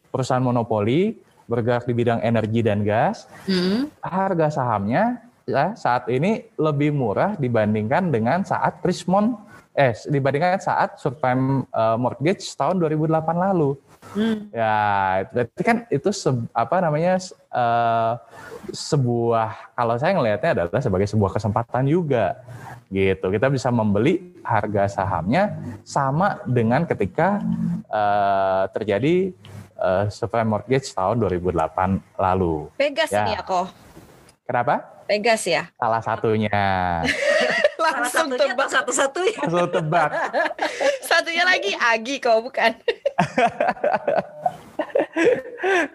perusahaan 0.08 0.42
monopoli 0.42 1.20
bergerak 1.52 1.84
di 1.84 1.94
bidang 1.94 2.24
energi 2.24 2.64
dan 2.64 2.88
gas. 2.88 3.28
Hmm. 3.44 3.92
Harga 4.00 4.48
sahamnya 4.48 5.20
ya 5.44 5.76
saat 5.76 6.08
ini 6.08 6.48
lebih 6.56 6.96
murah 6.96 7.36
dibandingkan 7.36 8.08
dengan 8.08 8.48
saat 8.48 8.80
Prismon 8.80 9.36
eh 9.72 9.96
dibandingkan 10.12 10.60
saat 10.60 11.00
subprime 11.00 11.64
uh, 11.72 11.96
mortgage 11.96 12.44
tahun 12.60 12.80
2008 12.80 13.08
lalu. 13.32 13.80
Hmm. 14.12 14.52
Ya, 14.52 14.76
berarti 15.32 15.62
kan 15.64 15.78
itu 15.88 16.10
se, 16.12 16.28
apa 16.52 16.84
namanya 16.84 17.16
uh, 17.56 18.20
sebuah 18.76 19.72
kalau 19.72 19.96
saya 19.96 20.12
ngelihatnya 20.20 20.52
adalah 20.52 20.84
sebagai 20.84 21.08
sebuah 21.08 21.32
kesempatan 21.40 21.88
juga 21.88 22.44
gitu. 22.92 23.32
Kita 23.32 23.48
bisa 23.48 23.72
membeli 23.72 24.36
harga 24.44 24.92
sahamnya 24.92 25.56
sama 25.88 26.44
dengan 26.44 26.84
ketika 26.84 27.40
uh, 27.88 28.68
terjadi 28.76 29.32
uh, 29.80 30.12
subprime 30.12 30.52
mortgage 30.60 30.92
tahun 30.92 31.16
2008 31.24 32.20
lalu. 32.20 32.68
Pegas 32.76 33.10
ya. 33.16 33.24
nih 33.24 33.40
aku. 33.40 33.72
Kenapa? 34.44 34.84
Pegas 35.08 35.48
ya. 35.48 35.72
Salah 35.80 36.04
satunya. 36.04 36.52
langsung 37.82 38.30
tebak 38.34 38.68
satu-satunya. 38.70 39.42
Langsung 39.44 39.72
tebak. 39.74 40.10
Satunya 41.10 41.44
lagi 41.44 41.74
Agi 41.76 42.22
kok 42.22 42.40
bukan. 42.46 42.72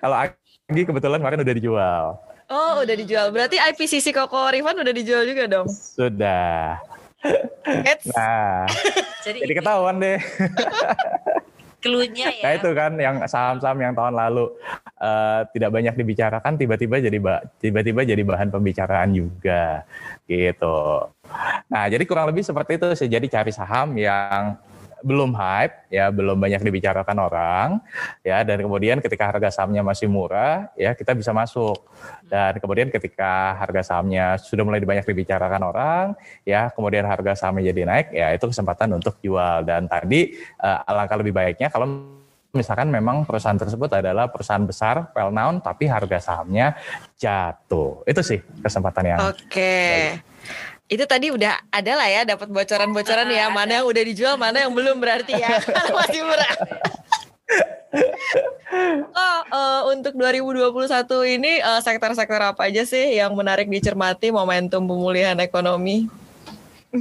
Kalau 0.02 0.16
Agi 0.18 0.82
kebetulan 0.82 1.18
kemarin 1.22 1.40
udah 1.46 1.56
dijual. 1.56 2.04
Oh, 2.46 2.82
udah 2.82 2.94
dijual. 2.94 3.34
Berarti 3.34 3.58
IPCC 3.58 4.14
Koko 4.14 4.50
Rifan 4.50 4.78
udah 4.78 4.94
dijual 4.94 5.26
juga 5.26 5.50
dong? 5.50 5.66
Sudah. 5.70 6.78
Nah, 8.14 8.70
jadi, 9.26 9.42
jadi 9.42 9.54
ketahuan 9.58 9.98
deh. 9.98 10.22
Klunya 11.82 12.30
ya. 12.30 12.42
Nah 12.46 12.52
itu 12.54 12.70
kan 12.70 12.92
yang 12.98 13.16
saham-saham 13.26 13.78
yang 13.82 13.94
tahun 13.98 14.14
lalu 14.14 14.54
uh, 15.00 15.44
tidak 15.52 15.70
banyak 15.72 15.94
dibicarakan, 15.96 16.56
tiba-tiba 16.56 16.96
jadi 17.00 17.18
tiba-tiba 17.60 18.00
jadi 18.04 18.22
bahan 18.22 18.48
pembicaraan 18.52 19.12
juga, 19.12 19.84
gitu. 20.28 21.10
Nah 21.72 21.84
jadi 21.90 22.04
kurang 22.06 22.30
lebih 22.30 22.44
seperti 22.44 22.80
itu 22.80 22.86
sih. 22.96 23.08
Jadi 23.10 23.26
cari 23.28 23.52
saham 23.52 23.96
yang 23.96 24.56
belum 25.04 25.36
hype 25.36 25.92
ya, 25.92 26.08
belum 26.08 26.40
banyak 26.40 26.66
dibicarakan 26.66 27.16
orang 27.20 27.68
ya 28.24 28.42
dan 28.42 28.58
kemudian 28.64 28.98
ketika 28.98 29.28
harga 29.28 29.52
sahamnya 29.52 29.84
masih 29.84 30.08
murah 30.08 30.72
ya 30.74 30.96
kita 30.96 31.12
bisa 31.12 31.30
masuk. 31.36 31.78
Dan 32.26 32.58
kemudian 32.58 32.88
ketika 32.90 33.54
harga 33.54 33.92
sahamnya 33.92 34.40
sudah 34.40 34.66
mulai 34.66 34.82
banyak 34.82 35.06
dibicarakan 35.06 35.62
orang 35.62 36.06
ya, 36.42 36.72
kemudian 36.72 37.06
harga 37.06 37.38
sahamnya 37.38 37.70
jadi 37.70 37.82
naik 37.86 38.06
ya 38.10 38.34
itu 38.34 38.50
kesempatan 38.50 38.98
untuk 38.98 39.20
jual 39.20 39.62
dan 39.62 39.86
tadi 39.86 40.34
uh, 40.58 40.88
alangkah 40.88 41.20
lebih 41.20 41.36
baiknya 41.36 41.70
kalau 41.70 41.86
misalkan 42.56 42.88
memang 42.88 43.28
perusahaan 43.28 43.56
tersebut 43.56 43.92
adalah 44.00 44.32
perusahaan 44.32 44.64
besar, 44.64 45.12
well 45.12 45.28
known, 45.28 45.60
tapi 45.60 45.86
harga 45.86 46.18
sahamnya 46.18 46.74
jatuh. 47.20 48.02
Itu 48.08 48.24
sih 48.24 48.40
kesempatan 48.64 49.04
yang. 49.04 49.18
Oke. 49.28 49.44
Okay. 49.52 50.00
Itu 50.86 51.04
tadi 51.04 51.34
udah 51.34 51.66
ada 51.68 51.92
lah 51.98 52.08
ya, 52.08 52.22
dapat 52.24 52.48
bocoran-bocoran 52.48 53.26
ya, 53.28 53.50
mana 53.50 53.82
yang 53.82 53.86
udah 53.90 54.02
dijual, 54.06 54.34
mana 54.38 54.64
yang 54.64 54.72
belum 54.72 54.96
berarti 55.02 55.34
ya, 55.34 55.58
masih 55.98 56.22
murah. 56.22 56.54
oh, 59.14 59.40
uh, 59.50 59.80
untuk 59.94 60.14
2021 60.14 61.36
ini 61.38 61.62
sektor 61.82 62.10
sektor-sektor 62.10 62.42
apa 62.42 62.70
aja 62.70 62.82
sih 62.86 63.18
yang 63.18 63.34
menarik 63.34 63.66
dicermati 63.66 64.30
momentum 64.30 64.86
pemulihan 64.86 65.38
ekonomi? 65.42 66.25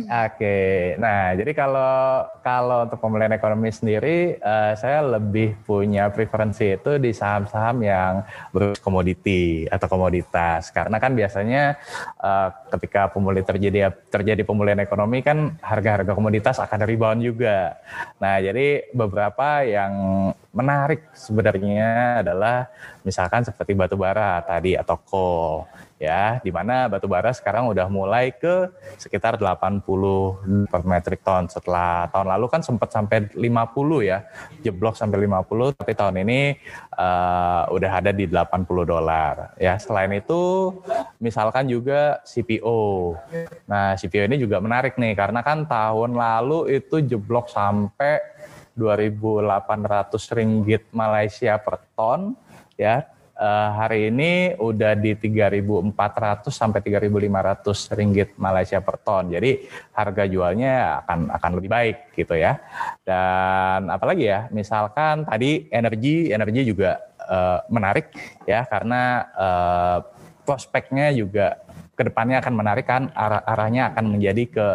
Oke, 0.04 0.60
nah 1.00 1.32
jadi 1.32 1.52
kalau 1.56 2.28
kalau 2.44 2.84
untuk 2.84 3.00
pemulihan 3.00 3.32
ekonomi 3.32 3.72
sendiri, 3.72 4.36
uh, 4.44 4.76
saya 4.76 5.00
lebih 5.00 5.56
punya 5.64 6.12
preferensi 6.12 6.76
itu 6.76 7.00
di 7.00 7.16
saham-saham 7.16 7.80
yang 7.80 8.14
berkomoditi 8.52 9.64
atau 9.72 9.88
komoditas, 9.88 10.76
karena 10.76 11.00
kan 11.00 11.16
biasanya 11.16 11.80
uh, 12.20 12.52
ketika 12.76 13.08
pemulihan 13.16 13.48
terjadi 13.48 13.96
terjadi 14.12 14.44
pemulihan 14.44 14.84
ekonomi 14.84 15.24
kan 15.24 15.56
harga-harga 15.64 16.12
komoditas 16.12 16.60
akan 16.60 16.84
rebound 16.84 17.24
juga. 17.24 17.80
Nah 18.20 18.44
jadi 18.44 18.92
beberapa 18.92 19.64
yang 19.64 19.94
menarik 20.56 21.12
sebenarnya 21.12 22.24
adalah 22.24 22.68
misalkan 23.04 23.44
seperti 23.44 23.76
batu 23.76 24.00
bara 24.00 24.40
tadi 24.44 24.80
atau 24.80 24.96
coal 25.04 25.68
ya 25.96 26.44
di 26.44 26.52
mana 26.52 26.92
batu 26.92 27.08
bara 27.08 27.32
sekarang 27.32 27.72
udah 27.72 27.88
mulai 27.88 28.36
ke 28.36 28.68
sekitar 29.00 29.40
80 29.40 30.68
per 30.68 30.82
metric 30.84 31.24
ton. 31.24 31.48
Setelah 31.48 32.12
tahun 32.12 32.28
lalu 32.36 32.46
kan 32.52 32.62
sempat 32.62 32.92
sampai 32.92 33.32
50 33.32 33.40
ya 34.04 34.28
jeblok 34.60 35.00
sampai 35.00 35.24
50 35.24 35.80
tapi 35.80 35.92
tahun 35.96 36.16
ini 36.28 36.60
uh, 37.00 37.72
udah 37.72 37.92
ada 38.04 38.12
di 38.12 38.28
80 38.28 38.68
dolar. 38.84 39.56
Ya 39.56 39.80
selain 39.80 40.12
itu 40.12 40.76
misalkan 41.24 41.72
juga 41.72 42.20
CPO 42.28 43.16
nah 43.66 43.96
CPO 43.96 44.28
ini 44.28 44.38
juga 44.38 44.60
menarik 44.60 45.00
nih 45.00 45.16
karena 45.16 45.40
kan 45.42 45.64
tahun 45.64 46.14
lalu 46.16 46.76
itu 46.76 47.00
jeblok 47.00 47.48
sampai 47.48 48.20
2.800 48.76 50.36
ringgit 50.36 50.84
Malaysia 50.92 51.56
per 51.56 51.80
ton 51.96 52.36
ya 52.76 53.08
uh, 53.36 53.70
hari 53.76 54.10
ini 54.12 54.56
udah 54.56 54.96
di 54.96 55.16
3.400 55.16 56.48
sampai 56.52 56.80
3.500 56.80 57.96
ringgit 57.96 58.30
Malaysia 58.40 58.80
per 58.80 58.96
ton. 59.04 59.32
Jadi 59.32 59.68
harga 59.96 60.24
jualnya 60.28 61.04
akan 61.04 61.32
akan 61.36 61.52
lebih 61.60 61.70
baik 61.70 61.98
gitu 62.16 62.36
ya. 62.36 62.60
Dan 63.04 63.92
apalagi 63.92 64.26
ya, 64.28 64.48
misalkan 64.52 65.28
tadi 65.28 65.68
energi 65.72 66.32
energi 66.32 66.62
juga 66.64 67.00
uh, 67.28 67.60
menarik 67.68 68.12
ya 68.48 68.64
karena 68.66 69.26
uh, 69.36 70.00
prospeknya 70.46 71.12
juga 71.12 71.66
ke 71.96 72.04
depannya 72.12 72.44
akan 72.44 72.54
menarik 72.54 72.86
kan 72.86 73.08
arah 73.16 73.40
arahnya 73.48 73.96
akan 73.96 74.20
menjadi 74.20 74.44
ke 74.52 74.68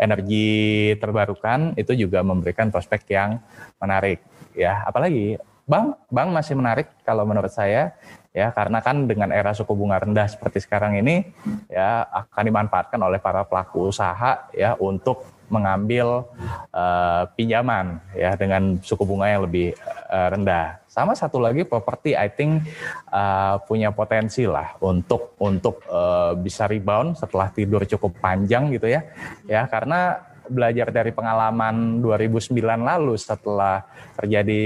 energi 0.00 0.48
terbarukan 0.96 1.76
itu 1.76 1.92
juga 2.08 2.24
memberikan 2.24 2.72
prospek 2.72 3.04
yang 3.12 3.36
menarik 3.76 4.24
ya 4.56 4.80
apalagi 4.88 5.36
Bank, 5.64 5.96
bank 6.12 6.28
masih 6.28 6.60
menarik 6.60 6.92
kalau 7.08 7.24
menurut 7.24 7.48
saya 7.48 7.96
ya 8.34 8.52
karena 8.52 8.82
kan 8.84 9.08
dengan 9.08 9.32
era 9.32 9.54
suku 9.56 9.72
bunga 9.72 10.02
rendah 10.02 10.26
seperti 10.28 10.60
sekarang 10.60 10.98
ini 10.98 11.24
ya 11.70 12.04
akan 12.04 12.44
dimanfaatkan 12.50 13.00
oleh 13.00 13.22
para 13.22 13.46
pelaku 13.46 13.88
usaha 13.88 14.50
ya 14.52 14.76
untuk 14.76 15.24
mengambil 15.48 16.26
uh, 16.74 17.24
pinjaman 17.32 18.02
ya 18.12 18.34
dengan 18.34 18.76
suku 18.82 19.06
bunga 19.06 19.30
yang 19.30 19.46
lebih 19.46 19.72
uh, 20.10 20.34
rendah. 20.34 20.82
Sama 20.90 21.14
satu 21.14 21.38
lagi 21.38 21.62
properti 21.62 22.12
I 22.12 22.28
think 22.28 22.66
uh, 23.08 23.62
punya 23.64 23.94
potensi 23.94 24.44
lah 24.50 24.74
untuk 24.82 25.38
untuk 25.38 25.80
uh, 25.86 26.34
bisa 26.34 26.66
rebound 26.66 27.16
setelah 27.16 27.48
tidur 27.54 27.86
cukup 27.86 28.18
panjang 28.18 28.68
gitu 28.74 28.90
ya. 28.90 29.06
Ya 29.46 29.64
karena 29.70 30.20
belajar 30.48 30.92
dari 30.92 31.12
pengalaman 31.12 32.04
2009 32.04 32.52
lalu 32.60 33.14
setelah 33.16 33.84
terjadi 34.14 34.62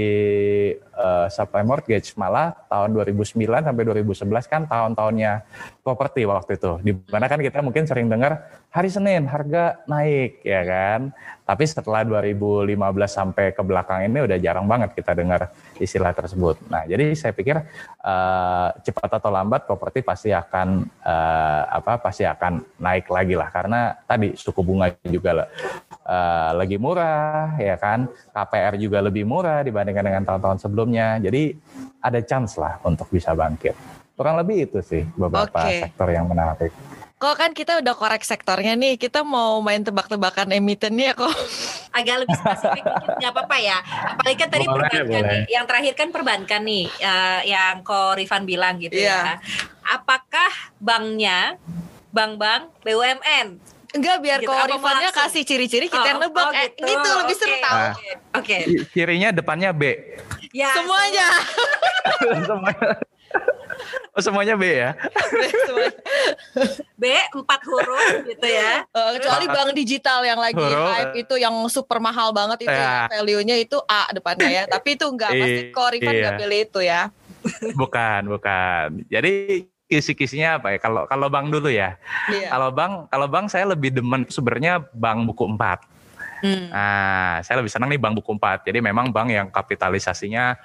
uh, 0.93 1.27
subprime 1.27 1.65
mortgage 1.65 2.13
malah 2.15 2.53
tahun 2.69 2.93
2009 2.93 3.33
sampai 3.41 3.83
2011 3.83 4.45
kan 4.45 4.61
tahun-tahunnya 4.69 5.31
properti 5.81 6.29
waktu 6.29 6.61
itu. 6.61 6.71
Di 6.85 6.91
mana 7.09 7.25
kan 7.25 7.41
kita 7.41 7.65
mungkin 7.65 7.89
sering 7.89 8.07
dengar 8.07 8.45
hari 8.69 8.93
Senin 8.93 9.25
harga 9.25 9.81
naik 9.89 10.45
ya 10.45 10.61
kan? 10.61 11.09
Tapi 11.49 11.63
setelah 11.65 12.05
2015 12.05 12.77
sampai 13.09 13.45
ke 13.57 13.61
belakang 13.65 14.05
ini 14.05 14.21
udah 14.21 14.37
jarang 14.37 14.69
banget 14.69 14.93
kita 14.93 15.17
dengar 15.17 15.49
istilah 15.79 16.11
tersebut. 16.13 16.59
Nah, 16.67 16.85
jadi 16.85 17.15
saya 17.15 17.33
pikir 17.33 17.59
uh, 18.03 18.69
cepat 18.83 19.19
atau 19.19 19.31
lambat 19.31 19.65
properti 19.65 20.03
pasti 20.03 20.29
akan 20.29 20.85
uh, 21.03 21.63
apa 21.71 21.97
pasti 22.03 22.27
akan 22.27 22.61
naik 22.77 23.07
lagi 23.09 23.33
lah 23.33 23.49
karena 23.49 23.95
tadi 24.05 24.35
suku 24.35 24.61
bunga 24.61 24.91
juga 25.07 25.47
uh, 26.05 26.51
lagi 26.53 26.75
murah 26.75 27.55
ya 27.57 27.79
kan, 27.79 28.11
KPR 28.35 28.75
juga 28.77 28.99
lebih 29.01 29.23
murah 29.23 29.63
dibandingkan 29.63 30.05
dengan 30.05 30.23
tahun-tahun 30.27 30.59
sebelumnya. 30.61 31.17
Jadi 31.23 31.55
ada 32.03 32.19
chance 32.23 32.59
lah 32.59 32.77
untuk 32.83 33.07
bisa 33.09 33.31
bangkit. 33.33 33.75
Kurang 34.19 34.35
lebih 34.35 34.67
itu 34.67 34.79
sih 34.83 35.07
beberapa 35.15 35.63
okay. 35.63 35.87
sektor 35.87 36.11
yang 36.11 36.27
menarik. 36.27 36.75
Kok 37.19 37.35
kan 37.35 37.51
kita 37.51 37.83
udah 37.83 37.93
korek 37.99 38.23
sektornya 38.23 38.79
nih, 38.79 38.95
kita 38.95 39.27
mau 39.27 39.59
main 39.59 39.83
tebak-tebakan 39.83 40.55
emitennya 40.55 41.11
kok. 41.19 41.27
Agak 41.91 42.23
lebih 42.23 42.31
spesifik 42.39 42.79
dikit 42.79 43.11
nggak 43.19 43.33
apa-apa 43.35 43.57
ya. 43.59 43.77
Apalagi 44.15 44.37
kan 44.39 44.47
tadi 44.47 44.63
boleh, 44.63 44.87
perbankan 44.87 45.03
boleh. 45.03 45.27
nih, 45.27 45.41
yang 45.51 45.65
terakhir 45.67 45.93
kan 45.99 46.07
perbankan 46.15 46.61
nih, 46.63 46.87
uh, 47.03 47.41
yang 47.43 47.83
Ko 47.83 48.15
Rifan 48.15 48.47
bilang 48.47 48.79
gitu 48.79 48.95
yeah. 48.95 49.35
ya. 49.35 49.99
Apakah 49.99 50.47
banknya 50.79 51.59
bank-bank 52.15 52.71
BUMN? 52.87 53.47
Enggak 53.99 54.17
biar 54.23 54.39
gitu, 54.39 54.55
kalau 54.55 54.79
Rifannya 54.79 55.11
kasih 55.11 55.43
ciri-ciri 55.43 55.91
kita 55.91 56.15
oh, 56.15 56.23
nebak. 56.23 56.45
Oh, 56.47 56.55
eh, 56.55 56.71
gitu. 56.71 56.87
Eh, 56.87 56.87
gitu 56.87 57.09
lebih 57.19 57.35
okay. 57.35 57.43
seru 57.43 57.55
tahu. 57.59 57.79
Oke. 57.83 57.99
Okay. 58.31 58.61
Cirinya 58.95 59.29
depannya 59.35 59.75
B. 59.75 59.83
Ya, 60.55 60.71
semuanya. 60.71 61.27
semuanya. 62.47 62.95
Oh 64.17 64.21
semuanya 64.21 64.59
B 64.59 64.63
ya? 64.67 64.91
B 67.01 67.03
empat 67.31 67.61
huruf 67.63 68.27
gitu 68.27 68.47
ya. 68.47 68.83
Uh, 68.91 69.15
kecuali 69.15 69.45
bank 69.47 69.69
digital 69.71 70.25
yang 70.27 70.39
lagi 70.41 70.59
huruf. 70.59 70.91
hype 70.91 71.15
itu 71.23 71.35
yang 71.39 71.55
super 71.71 72.03
mahal 72.03 72.35
banget 72.35 72.67
itu 72.67 72.73
ya. 72.73 73.07
value-nya 73.07 73.55
itu 73.61 73.77
A 73.87 74.11
depannya 74.11 74.49
ya. 74.49 74.63
Tapi 74.73 74.99
itu 74.99 75.05
enggak 75.07 75.31
pasti 75.31 75.61
Korifan 75.71 76.13
iya. 76.13 76.19
enggak 76.19 76.33
pilih 76.41 76.59
itu 76.59 76.79
ya. 76.83 77.01
Bukan, 77.79 78.21
bukan. 78.27 78.87
Jadi 79.07 79.63
kisi-kisinya 79.89 80.59
apa 80.59 80.75
ya? 80.75 80.77
Kalau 80.83 81.07
kalau 81.07 81.27
bank 81.31 81.49
dulu 81.49 81.71
ya. 81.71 81.95
Iya. 82.27 82.51
Kalau 82.51 82.69
bank 82.75 82.93
kalau 83.09 83.27
bank 83.31 83.45
saya 83.49 83.65
lebih 83.71 83.95
demen 83.95 84.27
sebenarnya 84.27 84.83
bank 84.93 85.25
buku 85.31 85.47
empat. 85.47 85.98
Hmm. 86.39 86.71
Nah, 86.71 87.43
saya 87.43 87.59
lebih 87.59 87.71
senang 87.71 87.91
nih 87.91 87.99
bank 87.99 88.19
buku 88.23 88.31
4. 88.35 88.67
Jadi 88.67 88.79
memang 88.79 89.11
bank 89.11 89.29
yang 89.31 89.47
kapitalisasinya 89.51 90.55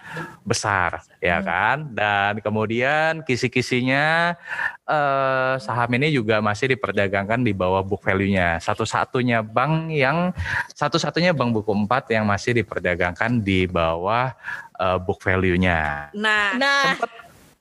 besar, 0.47 1.03
ya 1.19 1.39
hmm. 1.39 1.47
kan? 1.47 1.77
Dan 1.91 2.33
kemudian 2.41 3.27
kisi-kisinya 3.27 4.39
eh, 4.87 5.55
saham 5.59 5.91
ini 5.99 6.15
juga 6.15 6.39
masih 6.39 6.75
diperdagangkan 6.79 7.43
di 7.43 7.53
bawah 7.53 7.83
book 7.83 8.07
value-nya. 8.07 8.63
Satu-satunya 8.63 9.43
bank 9.43 9.91
yang 9.91 10.31
satu-satunya 10.75 11.35
bank 11.35 11.63
buku 11.63 11.73
4 11.87 12.15
yang 12.15 12.25
masih 12.25 12.55
diperdagangkan 12.63 13.43
di 13.43 13.67
bawah 13.67 14.31
eh, 14.79 14.99
book 15.03 15.19
value-nya. 15.23 16.15
Nah, 16.15 16.55
nah 16.55 16.95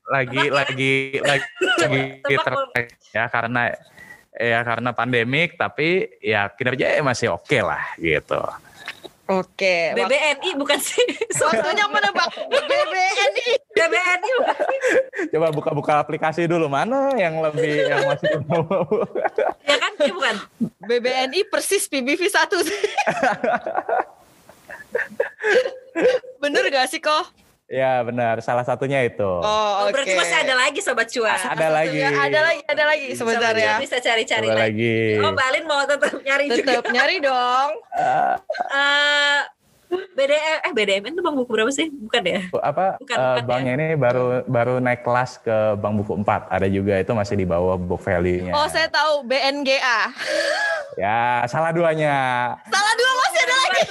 lagi 0.03 0.51
lagi 0.51 0.95
lagi 1.23 1.47
lagi 1.79 2.01
ter 2.21 2.53
ya 3.15 3.23
karena 3.31 3.71
ya 4.37 4.59
karena 4.65 4.89
pandemik 4.91 5.55
tapi 5.57 6.17
ya 6.21 6.49
kinerja 6.53 6.97
masih 7.05 7.33
oke 7.37 7.45
okay 7.45 7.61
lah 7.61 7.83
gitu. 8.01 8.41
Oke. 9.23 9.95
BBNI 9.95 10.51
bukan 10.59 10.75
sih. 10.83 10.99
Waktunya 11.47 11.87
menebak 11.87 12.27
BBNI. 12.43 13.47
BBNI. 13.71 14.31
Coba 15.31 15.47
buka-buka 15.55 16.03
aplikasi 16.03 16.43
dulu 16.43 16.67
mana 16.67 17.15
yang 17.15 17.39
lebih 17.39 17.87
yang 17.87 18.03
masih 18.03 18.35
Ya 19.69 19.75
kan, 19.79 19.91
ya 19.95 20.11
bukan. 20.11 20.35
BBNI 20.83 21.47
persis 21.47 21.87
PBV 21.87 22.19
satu. 22.27 22.59
Bener 26.43 26.67
gak 26.67 26.91
sih 26.91 26.99
kok? 26.99 27.31
Ya 27.73 28.05
benar, 28.05 28.37
salah 28.45 28.61
satunya 28.61 29.01
itu. 29.01 29.25
Oh, 29.25 29.41
oh 29.41 29.89
okay. 29.89 29.97
berarti 29.97 30.13
masih 30.13 30.37
ada 30.45 30.53
lagi 30.53 30.79
sobat 30.85 31.09
cuan. 31.09 31.33
Ada 31.33 31.67
lagi. 31.73 31.97
ada 32.05 32.39
lagi, 32.45 32.61
ada 32.69 32.83
lagi 32.85 33.07
sebentar 33.17 33.53
ya. 33.57 33.81
Bisa 33.81 33.97
cari-cari 33.97 34.45
lagi. 34.45 34.61
lagi. 34.61 34.97
Oh, 35.25 35.33
Balin 35.33 35.65
mau 35.65 35.81
tetap 35.81 36.13
nyari 36.21 36.53
tetap 36.53 36.85
juga. 36.85 36.93
nyari 36.93 37.17
dong. 37.17 37.69
Uh, 37.97 38.37
uh, 38.77 39.41
BDM 40.13 40.59
eh 40.61 40.71
BDMN 40.71 41.11
itu 41.11 41.21
bank 41.21 41.35
buku 41.35 41.49
berapa 41.49 41.69
sih? 41.69 41.87
Bukan 41.89 42.21
ya? 42.21 42.41
Apa 42.55 42.97
Bukan, 42.97 43.15
uh, 43.15 43.25
bukan 43.35 43.45
banknya 43.45 43.73
ini 43.73 43.87
baru 43.93 44.23
baru 44.45 44.77
naik 44.77 45.01
kelas 45.01 45.39
ke 45.39 45.57
bank 45.75 45.93
buku 45.99 46.13
4. 46.19 46.49
Ada 46.49 46.67
juga 46.67 46.93
itu 46.95 47.11
masih 47.11 47.35
di 47.35 47.45
bawah 47.45 47.75
book 47.75 47.99
value-nya. 47.99 48.51
Oh, 48.51 48.67
saya 48.67 48.87
tahu 48.87 49.23
BNGA. 49.23 49.99
Ya, 50.93 51.41
salah 51.47 51.73
duanya. 51.73 52.13
Salah 52.69 52.93
dua 52.93 53.11
masih 53.17 53.39
ada 53.41 53.55
lagi. 53.57 53.81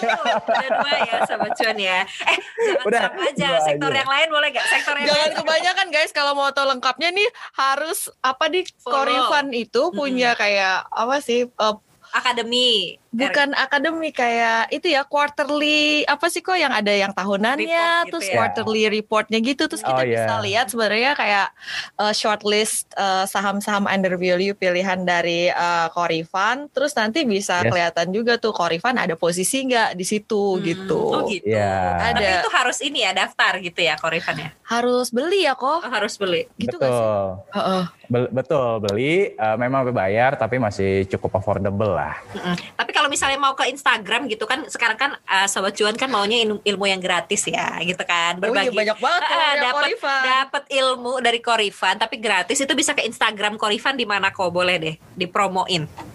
Ada 0.47 0.69
dua 0.71 0.93
ya 1.03 1.17
sama 1.27 1.47
cuan 1.51 1.77
ya. 1.77 1.99
Eh, 2.05 2.39
jangan 2.63 2.87
Udah, 2.87 3.01
sama 3.03 3.21
aja. 3.27 3.49
dua 3.49 3.61
Sektor 3.67 3.91
aja. 3.91 3.99
yang 3.99 4.11
lain 4.11 4.29
boleh 4.31 4.49
gak? 4.51 4.67
Sektor 4.69 4.95
yang 4.95 5.07
Jangan 5.11 5.27
lain. 5.27 5.39
kebanyakan 5.43 5.87
guys 5.91 6.13
kalau 6.13 6.33
mau 6.33 6.51
tahu 6.51 6.67
lengkapnya 6.69 7.11
nih 7.11 7.27
harus 7.53 8.07
apa 8.21 8.47
di. 8.47 8.63
Korifan 8.81 9.51
itu 9.51 9.91
punya 9.91 10.35
kayak 10.35 10.87
apa 10.87 11.19
sih 11.19 11.45
eh, 11.45 11.75
Akademi. 12.13 13.02
Bukan 13.13 13.53
akademi 13.55 14.09
kayak 14.09 14.69
itu 14.71 14.89
ya 14.89 15.05
quarterly 15.05 15.81
apa 16.03 16.27
sih 16.27 16.41
kok 16.41 16.55
yang 16.55 16.71
ada 16.71 16.91
yang 16.91 17.13
tahunannya 17.13 17.69
Report 17.69 18.01
gitu 18.03 18.11
terus 18.11 18.27
ya. 18.27 18.35
quarterly 18.35 18.83
reportnya 18.91 19.39
gitu 19.39 19.63
terus 19.67 19.81
kita 19.81 19.93
Oh, 19.93 20.01
iya. 20.03 20.17
bisa 20.19 20.35
lihat 20.41 20.67
sebenarnya 20.67 21.13
kayak 21.13 21.49
uh, 21.97 22.11
shortlist 22.11 22.89
uh, 22.95 23.23
saham-saham 23.25 23.85
under 23.85 24.17
value 24.17 24.53
pilihan 24.53 24.99
dari 24.99 25.47
uh, 25.47 25.89
Korifan 25.89 26.67
terus 26.69 26.93
nanti 26.93 27.23
bisa 27.23 27.55
Yes. 27.55 27.69
kelihatan 27.69 28.07
juga 28.11 28.37
tuh 28.37 28.51
Korifan 28.51 28.97
ada 28.97 29.13
posisi 29.13 29.63
nggak 29.63 29.93
di 29.93 30.03
situ 30.03 30.33
Hmm, 30.53 30.65
gitu 30.65 30.99
Oh 30.99 31.23
gitu. 31.27 31.47
Iya. 31.47 31.77
Tapi 32.03 32.17
Ada. 32.19 32.33
itu 32.39 32.49
harus 32.51 32.79
ini 32.81 32.99
ya 33.01 33.13
daftar 33.13 33.53
gitu 33.59 33.79
ya 33.79 33.95
Korifan 33.95 34.37
ya. 34.37 34.51
harus 34.65 35.09
beli 35.09 35.45
ya 35.45 35.53
kok 35.53 35.79
Oh, 35.79 35.91
harus 35.91 36.17
beli. 36.17 36.49
gitu 36.57 36.75
gak 36.75 36.89
sih? 36.89 36.97
betul. 36.97 37.25
Heeh. 37.53 37.83
Be- 38.09 38.31
betul, 38.31 38.69
beli 38.81 39.15
uh, 39.35 39.55
memang 39.55 39.85
berbayar 39.85 40.35
tapi 40.35 40.57
masih 40.57 41.05
cukup 41.07 41.37
affordable 41.37 41.93
lah. 41.93 42.17
Mm-mm. 42.33 42.57
Tapi 42.75 42.91
kalau 42.91 43.02
misalnya 43.09 43.39
mau 43.39 43.55
ke 43.57 43.67
Instagram 43.71 44.29
gitu 44.29 44.45
kan 44.45 44.67
sekarang 44.69 44.99
kan 44.99 45.11
uh, 45.27 45.47
sobat 45.49 45.75
cuan 45.79 45.97
kan 45.97 46.11
maunya 46.11 46.45
il- 46.45 46.63
ilmu 46.63 46.87
yang 46.87 47.01
gratis 47.01 47.49
ya 47.49 47.79
gitu 47.83 48.03
kan. 48.05 48.39
Oh 48.39 48.51
iya 48.53 48.69
berbagi. 48.69 48.77
banyak 48.77 48.99
banget 49.01 49.23
kalau 49.27 49.45
yang 49.45 49.63
dapat 49.63 49.89
dapat 50.03 50.63
ilmu 50.69 51.13
dari 51.23 51.41
Korifan 51.41 51.95
tapi 51.97 52.21
gratis 52.21 52.59
itu 52.61 52.73
bisa 52.77 52.93
ke 52.93 53.03
Instagram 53.07 53.57
Korifan 53.57 53.97
di 53.97 54.05
mana 54.05 54.31
kok 54.31 54.53
boleh 54.53 54.77
deh 54.79 54.95
dipromoin. 55.17 56.12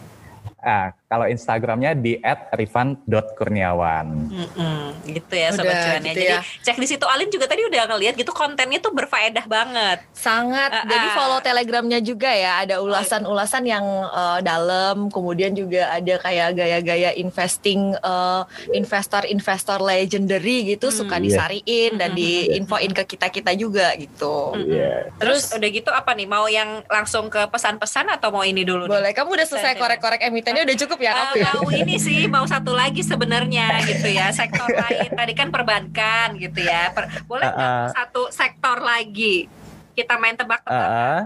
Ah, 0.68 0.91
kalau 1.07 1.24
Instagramnya 1.24 1.95
di 1.95 2.20
@rifan.kurniawan. 2.51 4.05
Mm-mm, 4.28 4.80
gitu 5.07 5.32
ya 5.32 5.55
sobat 5.55 5.72
Udah, 5.72 5.80
cuan 5.82 5.95
ya. 5.95 5.99
gitu 6.03 6.09
Jadi 6.11 6.26
ya. 6.28 6.39
cek 6.61 6.76
di 6.76 6.88
situ 6.88 7.05
Alin 7.07 7.32
juga 7.32 7.47
tadi 7.47 7.63
udah 7.63 7.88
ngeliat 7.88 8.13
gitu 8.13 8.32
kontennya 8.32 8.76
tuh 8.78 8.91
berfaedah 8.91 9.47
banget. 9.47 10.03
Sangat. 10.11 10.68
Ah, 10.70 10.84
Jadi 10.84 11.07
ah. 11.07 11.13
follow 11.15 11.39
telegramnya 11.39 11.99
juga 11.99 12.28
ya. 12.28 12.59
Ada 12.59 12.84
ulasan-ulasan 12.84 13.63
yang 13.63 13.86
eh, 14.05 14.39
dalam. 14.41 15.07
Kemudian 15.07 15.55
juga 15.55 15.88
ada 15.89 16.20
kayak 16.20 16.49
gaya-gaya 16.53 17.15
investing 17.15 17.95
eh, 17.95 18.41
investor-investor 18.76 19.80
legendary 19.80 20.68
gitu 20.68 20.89
Hmm. 20.89 20.97
suka 20.97 21.15
Iya. 21.15 21.24
disariin 21.24 21.91
dan 21.95 22.11
Hmm. 22.11 22.20
diinfoin 22.20 22.91
ke 22.91 23.07
kita 23.07 23.28
kita 23.30 23.51
juga 23.53 23.95
gitu. 23.95 24.51
Mm-mm. 24.51 24.68
Iya. 24.68 25.15
Terus 25.15 25.55
udah 25.55 25.70
gitu 25.70 25.89
apa 25.91 26.11
nih? 26.11 26.28
Mau 26.28 26.47
yang 26.47 26.84
langsung 26.86 27.32
ke 27.32 27.47
pesan-pesan 27.47 28.11
atau 28.11 28.30
mau 28.30 28.43
ini 28.43 28.68
dulu? 28.68 28.84
nih? 28.84 28.91
Boleh. 28.91 29.11
Kamu 29.15 29.32
udah 29.32 29.47
selesai 29.47 29.80
korek-korek 29.80 30.20
emitennya 30.58 30.66
udah 30.66 30.78
cukup 30.80 30.99
ya 30.99 31.14
ya? 31.34 31.51
mau 31.53 31.70
ini 31.70 31.95
sih 31.97 32.26
mau 32.26 32.43
satu 32.43 32.74
lagi 32.74 33.01
sebenarnya 33.01 33.86
gitu 33.86 34.08
ya 34.08 34.32
sektor 34.32 34.66
lain 34.68 35.10
tadi 35.12 35.34
kan 35.34 35.47
perbankan 35.47 36.34
gitu 36.36 36.60
ya 36.60 36.89
Per- 36.89 37.24
boleh 37.24 37.45
nggak 37.45 37.62
Ah, 37.62 37.86
ah. 37.86 37.88
satu 37.93 38.30
sektor 38.30 38.78
lagi 38.80 39.45
kita 39.93 40.18
main 40.18 40.34
tebak-tebakan 40.34 40.89
ah. 40.89 41.22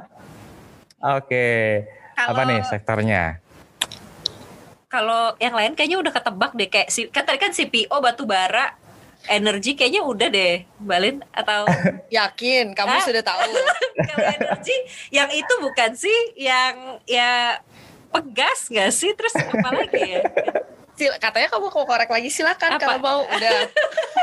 Oke. 1.17 1.81
Apa 2.13 2.29
Kalau- 2.35 2.45
nih 2.45 2.61
sektornya? 2.63 3.23
kalau 4.85 5.31
yang 5.37 5.55
lain 5.55 5.71
kayaknya 5.71 5.97
udah 5.97 6.11
ketebak 6.11 6.51
deh 6.51 6.67
kayak 6.67 6.87
si 6.87 7.07
kan 7.07 7.23
tadi 7.23 7.39
kan 7.39 7.49
CPO 7.49 7.95
batu 7.97 8.27
bara 8.27 8.75
energi 9.23 9.71
kayaknya 9.71 10.03
udah 10.03 10.27
deh 10.27 10.67
Balin 10.77 11.23
atau 11.31 11.63
Yakin 12.11 12.75
kamu 12.75 12.91
Ah. 12.91 12.99
sudah 12.99 13.23
tahu. 13.23 13.39
kalau 14.03 14.27
energi 14.29 14.75
yang 15.09 15.31
itu 15.31 15.53
bukan 15.57 15.95
sih 15.95 16.11
yang 16.35 16.75
ya 17.05 17.55
pegas 18.11 18.67
nggak 18.67 18.91
sih 18.91 19.11
terus 19.11 19.33
apa 19.33 19.69
lagi 19.71 20.03
ya 20.11 20.21
Sil- 20.93 21.17
katanya 21.17 21.47
kamu 21.49 21.67
mau 21.67 21.83
korek 21.83 22.07
lagi 22.07 22.27
silakan 22.27 22.75
Apa? 22.75 22.79
kalau 22.79 22.97
mau 22.99 23.19
udah 23.25 23.57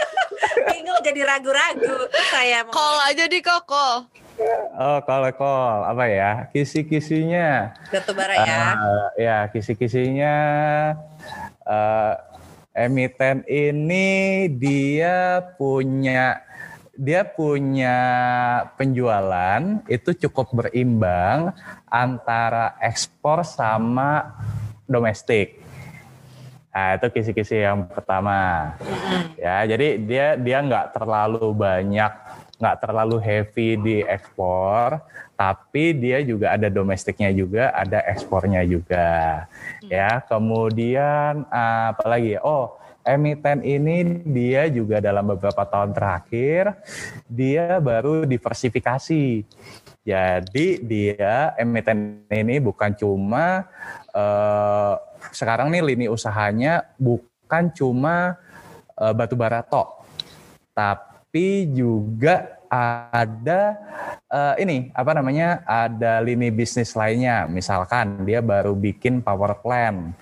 bingung 0.68 1.01
jadi 1.01 1.20
ragu-ragu 1.24 1.97
saya 2.28 2.62
mau 2.62 2.70
call 2.70 2.97
aja 3.05 3.24
di 3.26 3.41
kok 3.41 3.64
call. 3.64 4.07
Oh, 4.72 5.03
kalau 5.03 5.26
call 5.32 5.82
apa 5.82 6.05
ya? 6.07 6.32
Kisi-kisinya. 6.49 7.74
batu 7.91 8.14
bara 8.14 8.39
ya 8.39 8.62
Eh, 8.70 9.26
ya, 9.26 9.39
kisi-kisinya 9.51 10.34
eh, 11.64 12.14
emiten 12.78 13.43
ini 13.45 14.07
dia 14.49 15.43
punya 15.59 16.39
dia 16.99 17.22
punya 17.22 17.94
penjualan 18.74 19.62
itu 19.86 20.11
cukup 20.26 20.51
berimbang 20.51 21.55
antara 21.86 22.74
ekspor 22.82 23.46
sama 23.46 24.34
domestik. 24.82 25.62
Nah, 26.74 26.99
itu 26.99 27.07
kisi-kisi 27.14 27.62
yang 27.62 27.86
pertama. 27.86 28.74
Ya, 29.38 29.62
jadi 29.62 29.94
dia 30.03 30.26
dia 30.34 30.59
nggak 30.59 30.99
terlalu 30.99 31.55
banyak, 31.55 32.12
nggak 32.59 32.76
terlalu 32.82 33.16
heavy 33.22 33.78
di 33.78 33.96
ekspor, 34.03 34.99
tapi 35.38 35.94
dia 35.94 36.18
juga 36.26 36.51
ada 36.59 36.66
domestiknya 36.66 37.30
juga, 37.30 37.70
ada 37.78 38.03
ekspornya 38.11 38.66
juga. 38.66 39.46
Ya, 39.86 40.18
kemudian 40.26 41.46
ah, 41.46 41.94
apa 41.94 42.07
lagi? 42.11 42.34
Oh, 42.42 42.74
emiten 43.09 43.65
ini 43.65 44.21
dia 44.29 44.69
juga 44.69 45.01
dalam 45.01 45.33
beberapa 45.33 45.65
tahun 45.65 45.97
terakhir 45.97 46.77
dia 47.25 47.81
baru 47.81 48.29
diversifikasi. 48.29 49.49
Jadi 50.05 50.67
dia 50.85 51.53
emiten 51.57 52.25
ini 52.29 52.61
bukan 52.61 52.93
cuma 52.97 53.65
eh, 54.13 54.95
sekarang 55.33 55.73
nih 55.73 55.85
lini 55.85 56.07
usahanya 56.09 56.85
bukan 57.01 57.73
cuma 57.73 58.37
eh, 58.97 59.13
batu 59.13 59.37
bara 59.37 59.61
tok, 59.65 60.05
tapi 60.73 61.69
juga 61.73 62.57
ada 62.73 63.77
eh, 64.33 64.55
ini 64.65 64.89
apa 64.97 65.13
namanya 65.17 65.61
ada 65.65 66.25
lini 66.25 66.49
bisnis 66.49 66.97
lainnya. 66.97 67.45
Misalkan 67.45 68.25
dia 68.25 68.41
baru 68.41 68.73
bikin 68.73 69.21
power 69.21 69.61
plant, 69.61 70.17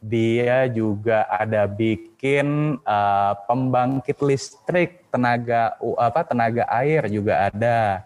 dia 0.00 0.64
juga 0.66 1.28
ada 1.28 1.68
bikin 1.68 2.80
eh, 2.80 3.32
pembangkit 3.44 4.16
listrik 4.24 5.04
tenaga 5.12 5.76
u- 5.78 5.96
apa 6.00 6.24
tenaga 6.24 6.64
air 6.72 7.04
juga 7.06 7.52
ada. 7.52 8.04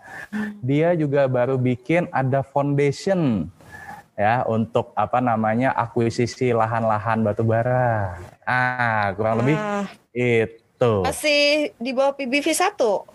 Dia 0.59 0.99
juga 0.99 1.30
baru 1.30 1.55
bikin 1.55 2.11
ada 2.11 2.42
foundation 2.42 3.47
ya 4.18 4.42
untuk 4.47 4.90
apa 4.95 5.18
namanya 5.18 5.70
akuisisi 5.74 6.51
lahan-lahan 6.51 7.22
batu 7.22 7.47
bara. 7.47 8.18
Ah, 8.42 9.14
kurang 9.14 9.42
lebih 9.42 9.59
Ah, 9.59 9.86
itu. 10.11 10.95
masih 11.03 11.70
di 11.78 11.90
bawah 11.95 12.14
PBV 12.14 12.47
1. 12.51 13.07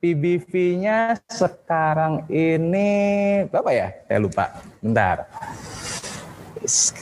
PBV-nya 0.00 1.20
sekarang 1.28 2.24
ini 2.32 2.88
berapa 3.52 3.68
ya? 3.68 3.88
Saya 4.08 4.16
lupa. 4.16 4.44
Bentar. 4.80 5.28
S- 6.64 6.96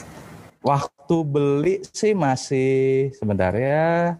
Waktu 1.09 1.25
beli 1.25 1.75
sih 1.89 2.13
masih 2.13 3.09
sebentar 3.17 3.49
ya. 3.57 4.13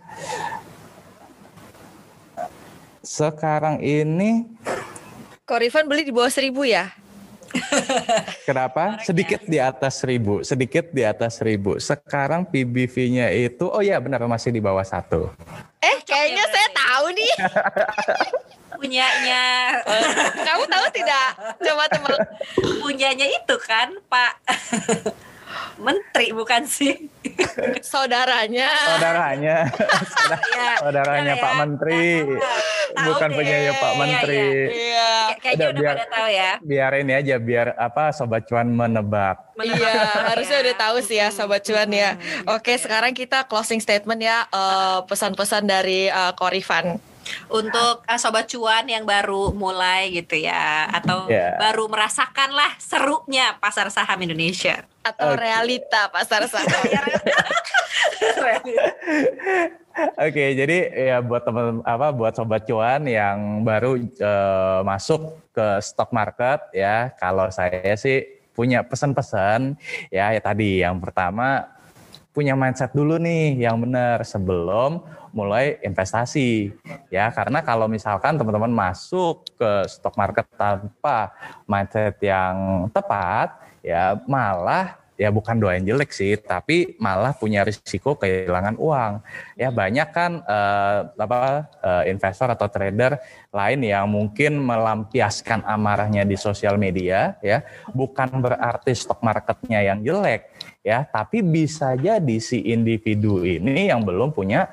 Sekarang 3.05 3.77
ini 3.77 4.49
Korifan 5.45 5.85
beli 5.85 6.01
di 6.01 6.09
bawah 6.09 6.33
1000 6.33 6.49
ya? 6.65 6.89
kenapa? 8.49 8.97
Sedikit 9.05 9.45
di 9.45 9.61
atas 9.61 10.01
seribu, 10.01 10.41
sedikit 10.41 10.89
di 10.89 11.05
atas 11.05 11.37
seribu. 11.37 11.77
Sekarang 11.77 12.49
PBV-nya 12.49 13.29
itu, 13.37 13.69
oh 13.69 13.85
ya 13.85 14.01
benar 14.01 14.25
masih 14.25 14.49
di 14.49 14.57
bawah 14.57 14.81
satu. 14.81 15.29
Eh, 15.85 16.01
kayaknya 16.09 16.41
saya 16.49 16.67
tahu 16.73 17.05
nih. 17.13 17.33
punyanya 18.81 19.45
Kamu 20.41 20.65
tahu 20.65 20.85
tidak? 20.89 21.37
Coba 21.61 21.85
tebak. 21.85 22.17
punyanya 22.81 23.29
itu 23.29 23.55
kan 23.61 23.93
Pak 24.09 24.41
Menteri 25.75 26.29
bukan 26.29 26.63
sih 26.63 27.09
Saudaranya. 27.81 28.69
Saudaranya, 28.87 29.57
ya, 30.55 30.71
saudaranya 30.77 31.33
ya, 31.33 31.41
Pak 31.41 31.51
ya. 31.51 31.57
Menteri, 31.57 32.05
Tahu 32.89 33.05
bukan 33.05 33.29
deh. 33.29 33.35
punyanya 33.35 33.73
Pak 33.73 33.89
Iya, 33.89 33.99
Menteri. 33.99 34.43
Iya. 34.67 35.11
Kay- 35.29 35.37
kayaknya 35.39 35.55
Udah, 35.55 35.69
udah 35.69 35.81
biar- 35.81 35.95
pada 35.95 36.07
tahu 36.09 36.27
ya 36.29 36.51
Biar 36.61 36.91
ini 36.95 37.13
aja, 37.13 37.35
biar 37.37 37.67
apa 37.75 38.03
Sobat 38.11 38.43
Cuan 38.45 38.67
menebak. 38.69 39.37
Iya, 39.57 39.95
harusnya 40.27 40.57
udah 40.61 40.75
tahu 40.77 40.97
sih 40.99 41.17
ya 41.17 41.27
Sobat 41.29 41.61
Cuan 41.61 41.89
ya. 41.89 42.15
Oke, 42.47 42.75
sekarang 42.75 43.11
kita 43.11 43.43
closing 43.43 43.79
statement 43.79 44.19
ya 44.19 44.45
eh, 44.45 44.99
pesan-pesan 45.03 45.63
dari 45.63 46.07
eh, 46.07 46.33
Korifan. 46.33 46.99
Untuk 47.49 48.01
uh, 48.03 48.19
sobat 48.19 48.49
cuan 48.49 48.85
yang 48.87 49.03
baru 49.03 49.51
mulai 49.53 50.09
gitu 50.13 50.35
ya 50.39 50.87
atau 50.89 51.25
Ya. 51.29 51.55
baru 51.61 51.85
merasakan 51.91 52.55
lah 52.55 52.71
serunya 52.81 53.53
pasar 53.61 53.91
saham 53.93 54.17
Indonesia 54.23 54.81
Atau 54.99 55.33
Oke. 55.33 55.41
realita 55.41 56.11
pasar 56.11 56.43
saham. 56.49 56.67
Oke, 60.15 60.55
jadi 60.55 60.77
ya 60.95 61.17
buat 61.19 61.43
teman 61.43 61.83
apa 61.83 62.13
buat 62.15 62.31
sobat 62.31 62.63
cuan 62.63 63.03
yang 63.03 63.63
baru 63.67 63.99
uh, 63.99 64.79
masuk 64.87 65.35
ke 65.51 65.67
stock 65.83 66.15
market 66.15 66.63
ya, 66.71 67.11
kalau 67.19 67.51
saya 67.51 67.95
sih 67.99 68.23
punya 68.55 68.83
pesan-pesan 68.83 69.75
ya, 70.11 70.31
ya 70.35 70.41
tadi 70.43 70.83
yang 70.83 70.99
pertama 70.99 71.67
punya 72.31 72.55
mindset 72.55 72.91
dulu 72.95 73.19
nih 73.19 73.59
yang 73.59 73.79
benar 73.79 74.23
sebelum 74.23 75.03
mulai 75.31 75.77
investasi 75.81 76.73
ya. 77.13 77.29
Karena 77.33 77.61
kalau 77.61 77.89
misalkan 77.89 78.37
teman-teman 78.37 78.71
masuk 78.71 79.45
ke 79.57 79.85
stock 79.87 80.15
market 80.19 80.47
tanpa 80.55 81.33
mindset 81.69 82.17
yang 82.21 82.87
tepat 82.93 83.55
ya 83.79 84.19
malah 84.27 84.99
ya 85.19 85.27
bukan 85.35 85.59
doa 85.59 85.75
yang 85.75 85.83
jelek 85.83 86.15
sih, 86.15 86.39
tapi 86.39 86.95
malah 86.95 87.35
punya 87.35 87.67
risiko 87.67 88.15
kehilangan 88.15 88.79
uang. 88.79 89.19
Ya 89.59 89.67
banyak 89.67 90.07
kan 90.15 90.39
uh, 90.47 91.11
apa 91.11 91.67
uh, 91.83 92.03
investor 92.07 92.47
atau 92.55 92.71
trader 92.71 93.19
lain 93.51 93.83
yang 93.83 94.07
mungkin 94.07 94.63
melampiaskan 94.63 95.67
amarahnya 95.67 96.23
di 96.23 96.39
sosial 96.39 96.79
media 96.79 97.35
ya, 97.43 97.67
bukan 97.91 98.31
berarti 98.39 98.95
stok 98.95 99.19
marketnya 99.19 99.83
yang 99.83 99.99
jelek 99.99 100.55
ya, 100.87 101.03
tapi 101.03 101.43
bisa 101.43 101.99
jadi 101.99 102.39
si 102.39 102.71
individu 102.71 103.43
ini 103.43 103.91
yang 103.91 104.07
belum 104.07 104.31
punya 104.31 104.71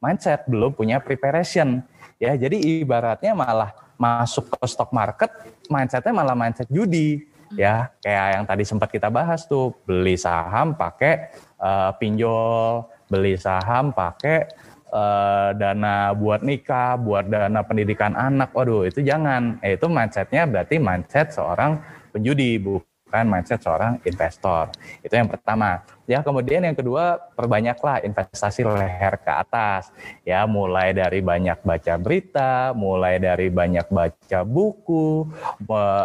mindset, 0.00 0.44
belum 0.48 0.72
punya 0.72 1.00
preparation. 1.02 1.82
Ya, 2.16 2.32
jadi 2.32 2.56
ibaratnya 2.80 3.36
malah 3.36 3.76
masuk 3.96 4.52
ke 4.52 4.64
stock 4.68 4.92
market, 4.92 5.32
mindsetnya 5.68 6.12
malah 6.12 6.36
mindset 6.36 6.68
judi. 6.68 7.24
Ya 7.54 7.94
kayak 8.02 8.26
yang 8.34 8.44
tadi 8.44 8.64
sempat 8.66 8.90
kita 8.90 9.06
bahas 9.06 9.46
tuh 9.46 9.70
beli 9.86 10.18
saham 10.18 10.74
pakai 10.74 11.30
uh, 11.62 11.94
pinjol 11.94 12.90
beli 13.06 13.38
saham 13.38 13.94
pakai 13.94 14.50
uh, 14.90 15.54
dana 15.54 16.10
buat 16.10 16.42
nikah 16.42 16.98
buat 16.98 17.30
dana 17.30 17.62
pendidikan 17.62 18.18
anak. 18.18 18.50
Waduh 18.50 18.90
itu 18.90 18.98
jangan. 18.98 19.62
Eh, 19.62 19.78
itu 19.78 19.86
mindsetnya 19.86 20.42
berarti 20.50 20.82
mindset 20.82 21.30
seorang 21.30 21.78
penjudi 22.10 22.58
bukan 22.58 23.24
mindset 23.30 23.62
seorang 23.62 24.02
investor. 24.02 24.74
Itu 25.06 25.14
yang 25.14 25.30
pertama 25.30 25.86
Ya, 26.06 26.22
kemudian 26.22 26.62
yang 26.62 26.78
kedua, 26.78 27.18
perbanyaklah 27.34 28.06
investasi 28.06 28.62
leher 28.62 29.18
ke 29.18 29.26
atas. 29.26 29.90
Ya, 30.22 30.46
mulai 30.46 30.94
dari 30.94 31.18
banyak 31.18 31.66
baca 31.66 31.94
berita, 31.98 32.70
mulai 32.78 33.18
dari 33.18 33.50
banyak 33.50 33.90
baca 33.90 34.40
buku, 34.46 35.26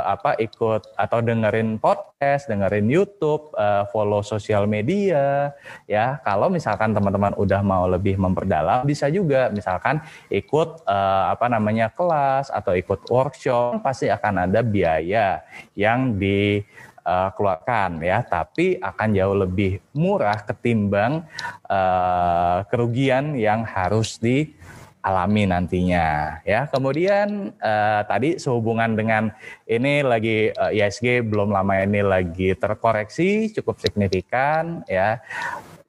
apa 0.02 0.42
ikut 0.42 0.98
atau 0.98 1.20
dengerin 1.22 1.78
podcast, 1.78 2.50
dengerin 2.50 2.90
YouTube, 2.90 3.54
uh, 3.54 3.86
follow 3.94 4.26
sosial 4.26 4.66
media. 4.66 5.54
Ya, 5.86 6.18
kalau 6.26 6.50
misalkan 6.50 6.98
teman-teman 6.98 7.38
udah 7.38 7.62
mau 7.62 7.86
lebih 7.86 8.18
memperdalam, 8.18 8.82
bisa 8.90 9.06
juga 9.14 9.54
misalkan 9.54 10.02
ikut 10.34 10.82
uh, 10.90 11.30
apa 11.30 11.46
namanya 11.46 11.94
kelas 11.94 12.50
atau 12.50 12.74
ikut 12.74 13.06
workshop, 13.06 13.86
pasti 13.86 14.10
akan 14.10 14.50
ada 14.50 14.66
biaya 14.66 15.46
yang 15.78 16.18
di 16.18 16.66
uh, 17.06 17.30
keluarkan 17.36 18.02
ya, 18.02 18.22
tapi 18.26 18.78
akan 18.78 19.10
jauh 19.14 19.38
lebih 19.38 19.82
murah 19.94 20.42
ketimbang 20.46 21.26
uh, 21.70 22.66
kerugian 22.70 23.38
yang 23.38 23.66
harus 23.66 24.18
dialami 24.22 25.50
nantinya 25.50 26.40
ya. 26.46 26.70
Kemudian 26.70 27.54
uh, 27.58 28.02
tadi 28.06 28.38
sehubungan 28.38 28.94
dengan 28.94 29.34
ini 29.66 30.02
lagi 30.06 30.54
uh, 30.54 30.72
ISG 30.74 31.26
belum 31.26 31.52
lama 31.54 31.82
ini 31.82 32.02
lagi 32.06 32.54
terkoreksi 32.58 33.54
cukup 33.54 33.82
signifikan 33.82 34.86
ya. 34.86 35.22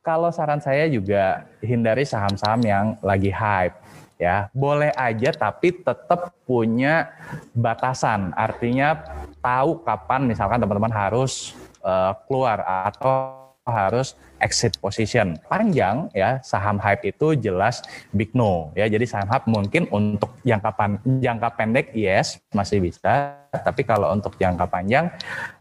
Kalau 0.03 0.35
saran 0.35 0.59
saya 0.59 0.91
juga 0.91 1.47
hindari 1.63 2.03
saham-saham 2.03 2.61
yang 2.67 2.87
lagi 3.07 3.31
hype 3.31 3.79
ya. 4.23 4.47
Boleh 4.55 4.95
aja 4.95 5.35
tapi 5.35 5.75
tetap 5.75 6.31
punya 6.47 7.11
batasan. 7.51 8.31
Artinya 8.39 9.03
tahu 9.43 9.83
kapan 9.83 10.31
misalkan 10.31 10.63
teman-teman 10.63 10.95
harus 10.95 11.59
uh, 11.83 12.15
keluar 12.31 12.63
atau 12.87 13.43
harus 13.67 14.15
exit 14.43 14.77
position. 14.83 15.39
Panjang 15.47 16.11
ya 16.11 16.43
saham 16.43 16.83
hype 16.83 17.15
itu 17.15 17.39
jelas 17.39 17.81
big 18.11 18.35
no 18.35 18.75
ya. 18.75 18.91
Jadi 18.91 19.07
saham 19.07 19.31
hype 19.31 19.47
mungkin 19.47 19.87
untuk 19.95 20.35
jangka 20.43 20.71
pan, 20.75 20.99
jangka 21.23 21.49
pendek 21.55 21.95
yes 21.95 22.43
masih 22.51 22.83
bisa, 22.83 23.39
tapi 23.63 23.87
kalau 23.87 24.11
untuk 24.11 24.35
jangka 24.35 24.67
panjang 24.67 25.07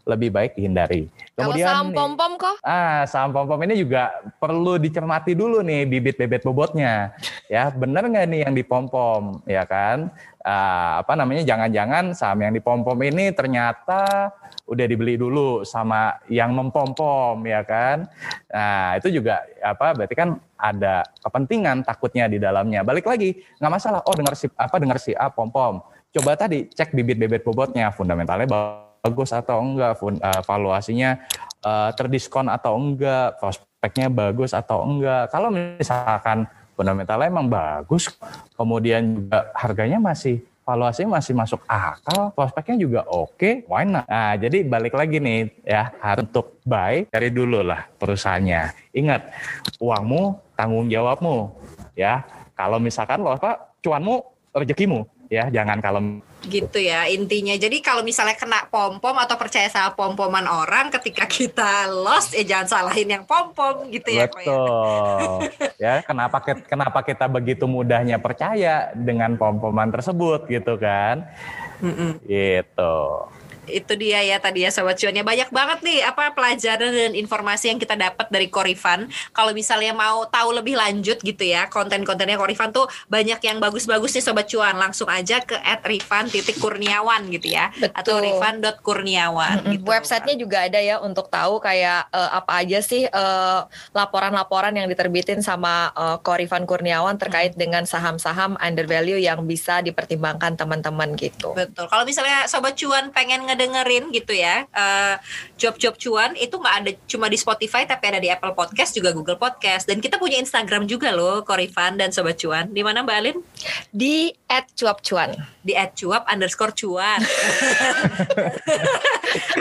lebih 0.02 0.34
baik 0.34 0.58
dihindari. 0.58 1.06
Kemudian 1.38 1.64
kalau 1.64 1.78
saham 1.78 1.88
pom-pom 1.94 2.32
kok? 2.36 2.56
Ah, 2.66 3.06
saham 3.06 3.30
pom-pom 3.30 3.62
ini 3.62 3.78
juga 3.78 4.10
perlu 4.42 4.76
dicermati 4.76 5.38
dulu 5.38 5.62
nih 5.62 5.86
bibit-bibit 5.86 6.42
bobotnya. 6.42 7.14
Ya, 7.46 7.70
benar 7.70 8.04
nggak 8.10 8.26
nih 8.26 8.40
yang 8.44 8.54
dipom-pom 8.58 9.46
ya 9.46 9.62
kan? 9.62 10.10
Ah, 10.42 11.06
apa 11.06 11.14
namanya 11.14 11.46
jangan-jangan 11.46 12.18
saham 12.18 12.42
yang 12.42 12.52
dipom-pom 12.52 12.98
ini 13.06 13.30
ternyata 13.30 14.34
udah 14.62 14.86
dibeli 14.86 15.18
dulu 15.18 15.66
sama 15.66 16.16
yang 16.30 16.54
mempom-pom 16.54 17.36
ya 17.44 17.66
kan. 17.66 18.06
Nah, 18.48 18.96
itu 18.96 19.20
juga 19.20 19.42
apa 19.60 19.92
berarti 19.92 20.14
kan 20.14 20.38
ada 20.54 21.02
kepentingan 21.20 21.82
takutnya 21.82 22.30
di 22.30 22.38
dalamnya. 22.38 22.86
Balik 22.86 23.10
lagi, 23.10 23.34
nggak 23.58 23.72
masalah. 23.72 24.00
Oh, 24.06 24.14
dengar 24.14 24.38
si 24.38 24.46
apa 24.54 24.76
dengar 24.78 24.98
si 25.02 25.12
A 25.12 25.28
pom-pom. 25.28 25.82
Coba 26.12 26.36
tadi 26.38 26.68
cek 26.70 26.94
bibit-bibit 26.94 27.42
bobotnya, 27.42 27.90
fundamentalnya 27.90 28.46
bagus 29.02 29.34
atau 29.34 29.58
enggak, 29.58 29.98
uh, 29.98 30.42
valuasinya 30.46 31.18
uh, 31.66 31.90
terdiskon 31.96 32.46
atau 32.46 32.78
enggak, 32.78 33.40
prospeknya 33.42 34.06
bagus 34.12 34.54
atau 34.54 34.86
enggak. 34.86 35.32
Kalau 35.32 35.50
misalkan 35.50 36.46
fundamentalnya 36.78 37.28
emang 37.32 37.48
bagus, 37.50 38.12
kemudian 38.54 39.26
juga 39.26 39.50
harganya 39.56 39.98
masih 39.98 40.44
valuasinya 40.62 41.18
masih 41.18 41.34
masuk 41.34 41.60
akal, 41.66 42.30
prospeknya 42.32 42.76
juga 42.78 43.00
oke, 43.06 43.34
okay, 43.34 43.54
why 43.66 43.82
not? 43.82 44.06
Nah, 44.06 44.38
jadi 44.38 44.62
balik 44.62 44.94
lagi 44.94 45.18
nih 45.18 45.50
ya, 45.66 45.90
harus 45.98 46.26
untuk 46.26 46.62
buy 46.62 47.06
dari 47.10 47.28
dulu 47.34 47.66
lah 47.66 47.86
perusahaannya. 47.98 48.94
Ingat, 48.94 49.22
uangmu 49.82 50.54
tanggung 50.54 50.86
jawabmu 50.86 51.50
ya. 51.98 52.22
Kalau 52.54 52.78
misalkan 52.78 53.26
lo 53.26 53.34
apa, 53.34 53.74
cuanmu 53.82 54.22
rezekimu 54.54 55.02
ya, 55.26 55.50
jangan 55.50 55.82
kalau 55.82 56.00
gitu 56.46 56.78
ya 56.82 57.06
intinya. 57.06 57.54
Jadi 57.54 57.78
kalau 57.78 58.02
misalnya 58.02 58.34
kena 58.34 58.66
pom 58.66 58.98
pom 58.98 59.14
atau 59.18 59.38
percaya 59.38 59.70
sama 59.70 59.94
pom 59.94 60.18
poman 60.18 60.46
orang, 60.46 60.90
ketika 60.90 61.26
kita 61.26 61.86
lost, 61.90 62.34
eh 62.34 62.42
jangan 62.42 62.68
salahin 62.68 63.08
yang 63.08 63.24
pom 63.26 63.54
pom 63.54 63.86
gitu 63.90 64.10
ya. 64.10 64.26
ya. 64.26 64.26
Betul. 64.26 65.30
ya 65.82 65.94
kenapa 66.02 66.42
kenapa 66.66 67.00
kita 67.06 67.26
begitu 67.30 67.64
mudahnya 67.70 68.18
percaya 68.18 68.90
dengan 68.94 69.38
pom 69.38 69.62
poman 69.62 69.90
tersebut 69.90 70.50
gitu 70.50 70.74
kan? 70.78 71.26
Mm 71.82 71.92
-mm. 71.94 72.10
Gitu 72.26 72.96
itu 73.70 73.92
dia 73.94 74.20
ya 74.24 74.36
tadi 74.42 74.66
ya 74.66 74.70
sobat 74.74 74.98
cuannya 74.98 75.22
banyak 75.22 75.48
banget 75.54 75.78
nih 75.86 75.98
apa 76.02 76.34
pelajaran 76.34 76.90
dan 76.90 77.12
informasi 77.14 77.70
yang 77.70 77.78
kita 77.78 77.94
dapat 77.94 78.26
dari 78.30 78.50
Korifan 78.50 79.06
kalau 79.30 79.54
misalnya 79.54 79.94
mau 79.94 80.26
tahu 80.26 80.58
lebih 80.58 80.74
lanjut 80.74 81.22
gitu 81.22 81.44
ya 81.46 81.70
konten-kontennya 81.70 82.34
Korifan 82.38 82.74
tuh 82.74 82.90
banyak 83.06 83.38
yang 83.44 83.62
bagus-bagus 83.62 84.18
nih 84.18 84.24
sobat 84.24 84.46
cuan 84.50 84.74
langsung 84.74 85.06
aja 85.06 85.38
ke 85.42 85.54
@rifan 85.86 86.26
titik 86.26 86.58
kurniawan 86.58 87.30
gitu 87.30 87.54
ya 87.54 87.70
Betul. 87.74 87.94
atau 87.94 88.14
rifan.kurniawan 88.18 89.54
mm 89.58 89.64
-hmm. 89.66 89.72
gitu. 89.78 89.86
websitenya 89.86 90.36
juga 90.38 90.58
ada 90.66 90.80
ya 90.82 90.98
untuk 90.98 91.30
tahu 91.30 91.62
kayak 91.62 92.10
uh, 92.10 92.30
apa 92.42 92.64
aja 92.64 92.78
sih 92.82 93.06
eh, 93.06 93.60
laporan-laporan 93.92 94.74
yang 94.74 94.88
diterbitin 94.88 95.44
sama 95.44 95.92
uh, 95.94 96.18
Korifan 96.20 96.64
Kurniawan 96.64 97.16
terkait 97.20 97.54
dengan 97.54 97.84
saham-saham 97.84 98.56
under 98.58 98.86
value 98.88 99.18
yang 99.18 99.44
bisa 99.44 99.84
dipertimbangkan 99.84 100.56
teman-teman 100.56 101.14
gitu. 101.18 101.52
Betul. 101.52 101.86
Kalau 101.88 102.04
misalnya 102.06 102.46
sobat 102.48 102.74
cuan 102.78 103.12
pengen 103.12 103.44
ngedengerin 103.62 104.10
gitu 104.10 104.34
ya 104.34 104.66
uh, 104.74 105.14
job-job 105.54 105.94
cuan 105.94 106.34
itu 106.34 106.58
nggak 106.58 106.76
ada 106.82 106.90
cuma 107.06 107.30
di 107.30 107.38
Spotify 107.38 107.86
tapi 107.86 108.10
ada 108.10 108.18
di 108.18 108.26
Apple 108.26 108.56
Podcast 108.56 108.96
juga 108.96 109.14
Google 109.14 109.38
Podcast. 109.38 109.86
Dan 109.86 110.02
kita 110.02 110.18
punya 110.18 110.40
Instagram 110.40 110.88
juga 110.88 111.14
loh 111.14 111.46
Korifan 111.46 112.00
dan 112.00 112.10
Sobat 112.10 112.40
Cuan. 112.40 112.72
Di 112.72 112.82
mana 112.82 113.04
Mbak 113.04 113.16
Alin? 113.20 113.38
Di 113.92 114.32
@cuap_cuan. 114.48 115.36
Di 115.62 115.76
@cuap 115.76 116.26
underscore 116.26 116.74
cuan. 116.74 117.20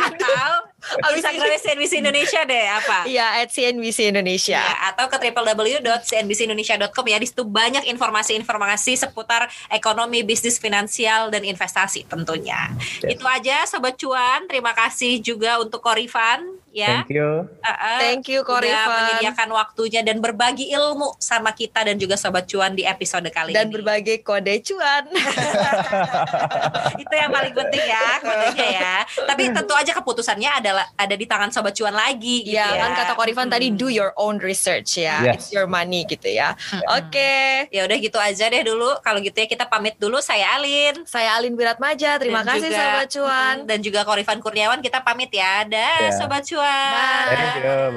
Atau 0.08 0.71
Abis 0.82 1.22
Instagram 1.22 1.60
CNBC 1.62 1.94
Indonesia 2.02 2.42
deh 2.46 2.66
apa? 2.68 2.98
Iya, 3.06 3.28
at 3.42 3.50
CNBC 3.54 4.10
Indonesia. 4.10 4.60
Ya, 4.62 4.76
atau 4.94 5.06
ke 5.08 5.18
www.cnbcindonesia.com 5.18 7.06
ya. 7.06 7.18
Di 7.22 7.28
situ 7.30 7.44
banyak 7.46 7.86
informasi-informasi 7.86 8.98
seputar 8.98 9.48
ekonomi, 9.70 10.26
bisnis, 10.26 10.58
finansial, 10.58 11.30
dan 11.30 11.46
investasi 11.46 12.10
tentunya. 12.10 12.74
Yes. 13.06 13.18
Itu 13.18 13.26
aja 13.30 13.66
Sobat 13.70 13.98
Cuan. 13.98 14.50
Terima 14.50 14.74
kasih 14.74 15.22
juga 15.22 15.62
untuk 15.62 15.82
Korifan 15.82 16.61
ya. 16.74 17.04
Thank 17.04 17.12
you. 17.12 17.30
Uh, 17.58 17.68
uh, 17.68 18.00
Thank 18.00 18.26
you 18.28 18.42
Korifan. 18.42 18.88
menyediakan 18.88 19.50
waktunya 19.52 20.02
dan 20.02 20.18
berbagi 20.18 20.68
ilmu 20.70 21.16
sama 21.18 21.52
kita 21.52 21.84
dan 21.84 21.96
juga 21.96 22.16
sobat 22.16 22.44
cuan 22.46 22.72
di 22.72 22.84
episode 22.84 23.28
kali 23.28 23.52
Dan 23.52 23.68
ini. 23.68 23.74
berbagai 23.74 24.18
kode 24.22 24.56
cuan. 24.62 25.04
Itu 26.98 27.14
yang 27.14 27.30
paling 27.30 27.54
penting 27.54 27.84
ya 27.84 28.06
kodenya 28.20 28.68
ya. 28.72 28.96
Tapi 29.04 29.52
tentu 29.52 29.74
aja 29.74 29.92
keputusannya 29.94 30.50
adalah 30.54 30.86
ada 30.94 31.14
di 31.14 31.26
tangan 31.26 31.50
sobat 31.50 31.74
cuan 31.74 31.94
lagi 31.94 32.44
gitu 32.44 32.56
ya, 32.56 32.68
ya. 32.70 32.82
kan 32.82 32.92
kata 32.98 33.14
Korifan 33.14 33.48
tadi 33.48 33.64
Hmm. 33.64 33.78
do 33.78 33.88
your 33.88 34.12
own 34.16 34.38
research 34.38 34.98
ya. 34.98 35.22
Yes. 35.22 35.34
It's 35.38 35.50
your 35.52 35.66
money 35.66 36.04
gitu 36.04 36.28
ya. 36.28 36.56
Hmm. 36.58 36.82
Oke. 36.98 37.68
Ya 37.70 37.84
udah 37.84 37.98
gitu 37.98 38.18
aja 38.18 38.48
deh 38.48 38.62
dulu. 38.62 38.96
Kalau 39.02 39.20
gitu 39.20 39.36
ya 39.36 39.46
kita 39.46 39.66
pamit 39.66 39.96
dulu. 39.98 40.20
Saya 40.20 40.56
Alin. 40.56 41.04
Saya 41.04 41.36
Alin 41.36 41.54
Wiratmaja. 41.54 42.18
Terima 42.18 42.42
Dan 42.42 42.58
kasih 42.58 42.68
juga- 42.68 42.80
Sobat 42.82 43.08
Cuan. 43.10 43.56
Mm, 43.58 43.66
Dan 43.66 43.80
juga 43.82 44.00
Korifan 44.02 44.40
Kurniawan 44.40 44.80
kita 44.80 45.00
pamit 45.00 45.30
ya. 45.30 45.64
Dah 45.64 45.80
Ya. 46.02 46.12
sobat 46.14 46.44
cuan. 46.44 46.61
Bye. 46.62 47.36
Thank 47.36 47.64
you. 47.64 47.96